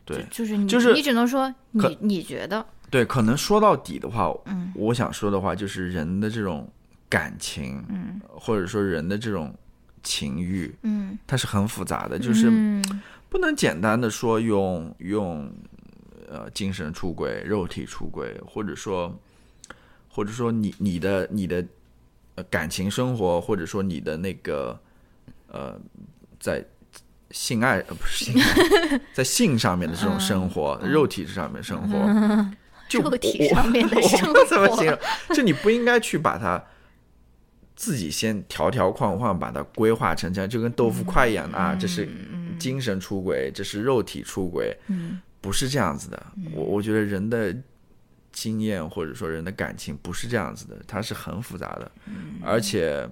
[0.03, 4.72] 对就就是你就是你只能说你你觉得，对，可能说到底的话，嗯。
[4.76, 6.68] 我想说的话就是人的这种
[7.07, 9.53] 感情，嗯或者说人的这种
[10.02, 12.84] 情欲，嗯，它是很复杂的，就是嗯
[13.30, 15.52] 不能简单的说用用
[16.27, 19.15] 呃精神出轨、肉体出轨，或者说
[20.10, 21.64] 或者说你你的你的
[22.35, 24.80] 呃感情生活，或者说你的那个
[25.47, 25.80] 呃
[26.39, 26.64] 在
[27.31, 31.97] 性爱呃不是性爱， 在性上面的这种生活，肉体上面生活，
[32.88, 34.99] 就 肉体我上面的我生我怎么形容？
[35.35, 36.64] 就你不应该去把它。
[37.76, 42.07] 自己先条条框框把它规划成这样，就跟豆腐块一样的啊，这是
[42.60, 46.23] 精神出轨，这是肉体出轨，嗯不是这样子的。
[46.53, 47.53] 我我觉得人的
[48.34, 51.89] 经验或者说人的感情不是这样子的，它是很复杂的，
[52.43, 53.07] 而且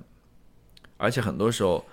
[0.98, 1.86] 而且很多时候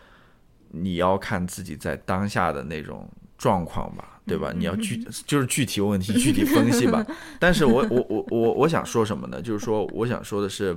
[0.71, 4.53] 你要看自己在当下的那种状况吧，对吧？
[4.57, 4.97] 你要具
[5.27, 7.07] 就是具体问题具体分析吧。
[7.39, 9.41] 但是我我我我我想说什么呢？
[9.41, 10.77] 就是说我想说的是，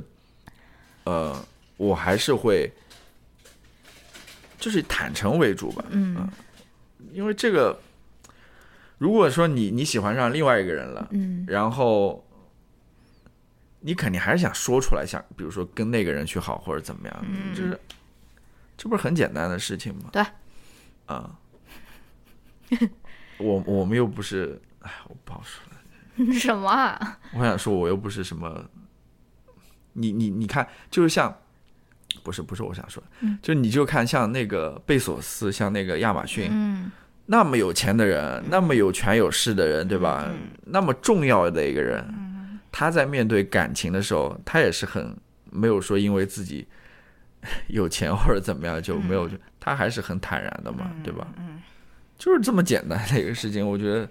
[1.05, 1.35] 呃，
[1.77, 2.71] 我还是会
[4.59, 6.29] 就是坦诚为主吧，嗯。
[7.11, 7.77] 因为这个，
[8.99, 11.43] 如果说你你喜欢上另外一个人了，嗯。
[11.47, 12.23] 然后
[13.81, 17.79] 你肯定还是想说出来，想比如说跟那个人去好或者怎么样，就是
[18.77, 20.09] 这不是很简单的事情吗？
[20.11, 20.23] 对，
[21.07, 21.35] 啊、
[23.37, 26.33] 我我们又不是，哎，我不好说了。
[26.33, 27.19] 什么啊？
[27.33, 28.63] 我想说，我又不是什么，
[29.93, 31.35] 你你你看，就是像，
[32.21, 36.91] 不是不是我想说的，就你就看像那个贝索斯，像那个亚马逊，嗯
[37.27, 40.29] 那么有钱的人，那么有权有势的人，对吧？
[40.65, 42.05] 那么重要的一个人，
[42.71, 45.15] 他在面对感情的时候，他也是很
[45.51, 46.67] 没有说因为自己
[47.67, 49.29] 有钱 或者怎么样就没有，
[49.59, 51.27] 他还是很坦然的嘛，对吧？
[52.17, 54.07] 就是这么简单的一个事情，我觉得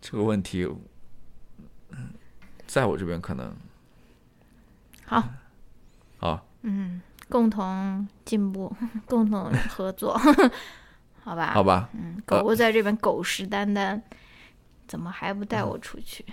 [0.00, 0.64] 这个问题，
[1.90, 2.08] 嗯
[2.66, 3.54] 在我这边可能
[5.04, 5.22] 好，
[6.16, 10.18] 好，嗯，共同进步， 共同合作，
[11.22, 11.52] 好吧？
[11.52, 14.02] 好吧，嗯，狗狗在这边狗屎丹丹，
[14.88, 16.24] 怎么还不带我出去？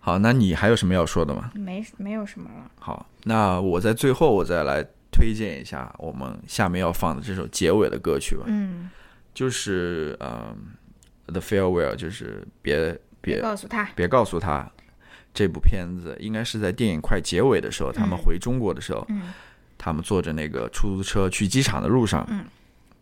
[0.00, 1.50] 好，那你还有什么要说的吗？
[1.54, 2.70] 没没有什么了。
[2.78, 8.88] 好，那我在最后我再来推荐一下我们下面要放的这首结尾的歌曲吧，嗯，
[9.34, 10.56] 就是嗯，
[11.32, 14.70] 《The Farewell》，就是别别告诉他，别告诉他，
[15.34, 19.32] 这部片子应该是在电影快结尾的时候，他们回中国的时候，嗯。
[19.82, 22.44] 他们坐着那个出租车去机场的路上，嗯。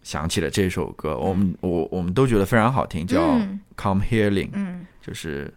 [0.04, 3.60] 想起了这首歌，我们我我们都觉得非常好听，叫《嗯。
[3.76, 5.52] Come Healing》，嗯，就是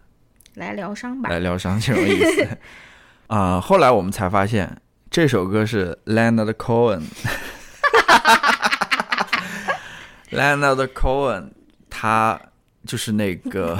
[0.54, 1.30] 来疗伤吧。
[1.30, 2.48] 来疗伤这种意思。
[3.28, 4.80] 啊、后来我们才发现
[5.10, 7.02] 这首歌是 Leonard Cohen。
[10.30, 11.50] Leonard Cohen，
[11.90, 12.40] 他
[12.86, 13.78] 就是那个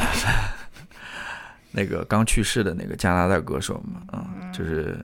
[1.72, 4.98] 那个刚去世的那个加拿大歌手嘛，啊、就是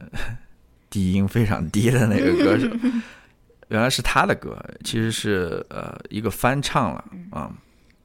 [0.90, 2.68] 低音非常低的那个歌手。
[3.68, 7.50] 原来是他的歌，其实是呃一个翻唱了啊、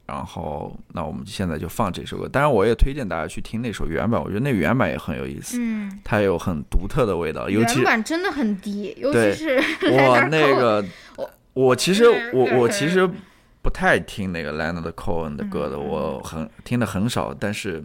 [0.06, 2.28] 然后，那我们现在就放这首歌。
[2.28, 9.56] 当然，我也推荐大家去听那首原版，我觉得那原版也很有意思，嗯，它有很独特的味道，尤其原版真的很低，尤其是
[9.90, 10.84] 我，那个
[11.16, 12.04] 我我其实
[12.34, 13.08] 我我其实
[13.62, 17.82] 不太听那个 Leonard Cohen 的歌的，我很听的很少，但是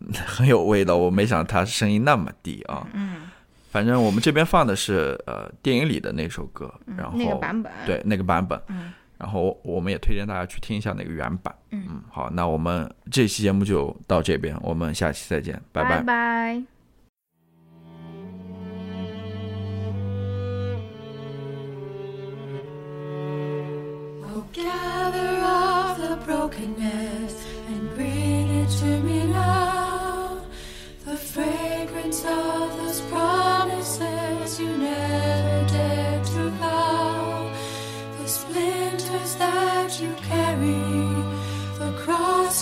[0.00, 0.96] 嗯 很有味道。
[0.96, 2.84] 我没想到他声音那么低啊。
[2.94, 3.30] 嗯，
[3.70, 8.92] 反正我们这边放的是呃电影里的那首歌，然后那个版本，对那个版本，嗯
[9.22, 11.54] 然后我们也推荐大家去听一下那个原版。
[11.70, 16.60] 嗯嗯，好，那我们这期节目就到这边，我们下期再见，拜拜。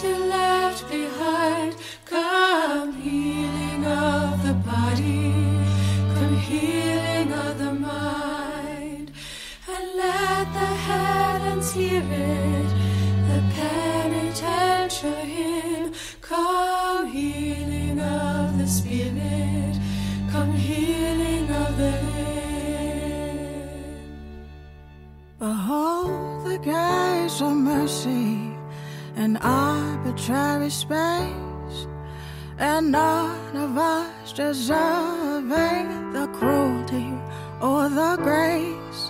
[0.01, 1.75] To you left behind.
[2.07, 5.35] Come, healing of the body,
[6.15, 9.13] come, healing of the mind,
[9.69, 12.69] and let the heavens hear it,
[13.29, 15.93] the penitential hymn.
[16.23, 19.79] Come, healing of the spirit,
[20.33, 23.19] come, healing of the limb.
[25.39, 28.50] Behold the gaze of mercy
[29.21, 31.87] in arbitrary space,
[32.59, 37.13] and none of us deserving the cruelty
[37.61, 39.03] or the grace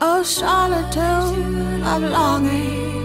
[0.00, 3.04] of solitude of longing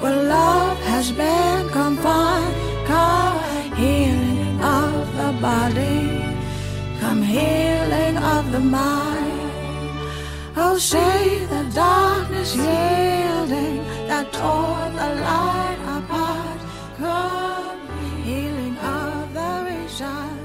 [0.00, 2.54] where love has been confined.
[2.86, 6.00] Come healing of the body,
[7.00, 9.50] come healing of the mind.
[10.58, 12.96] Oh, say the darkness, yeah.
[19.96, 20.35] 山。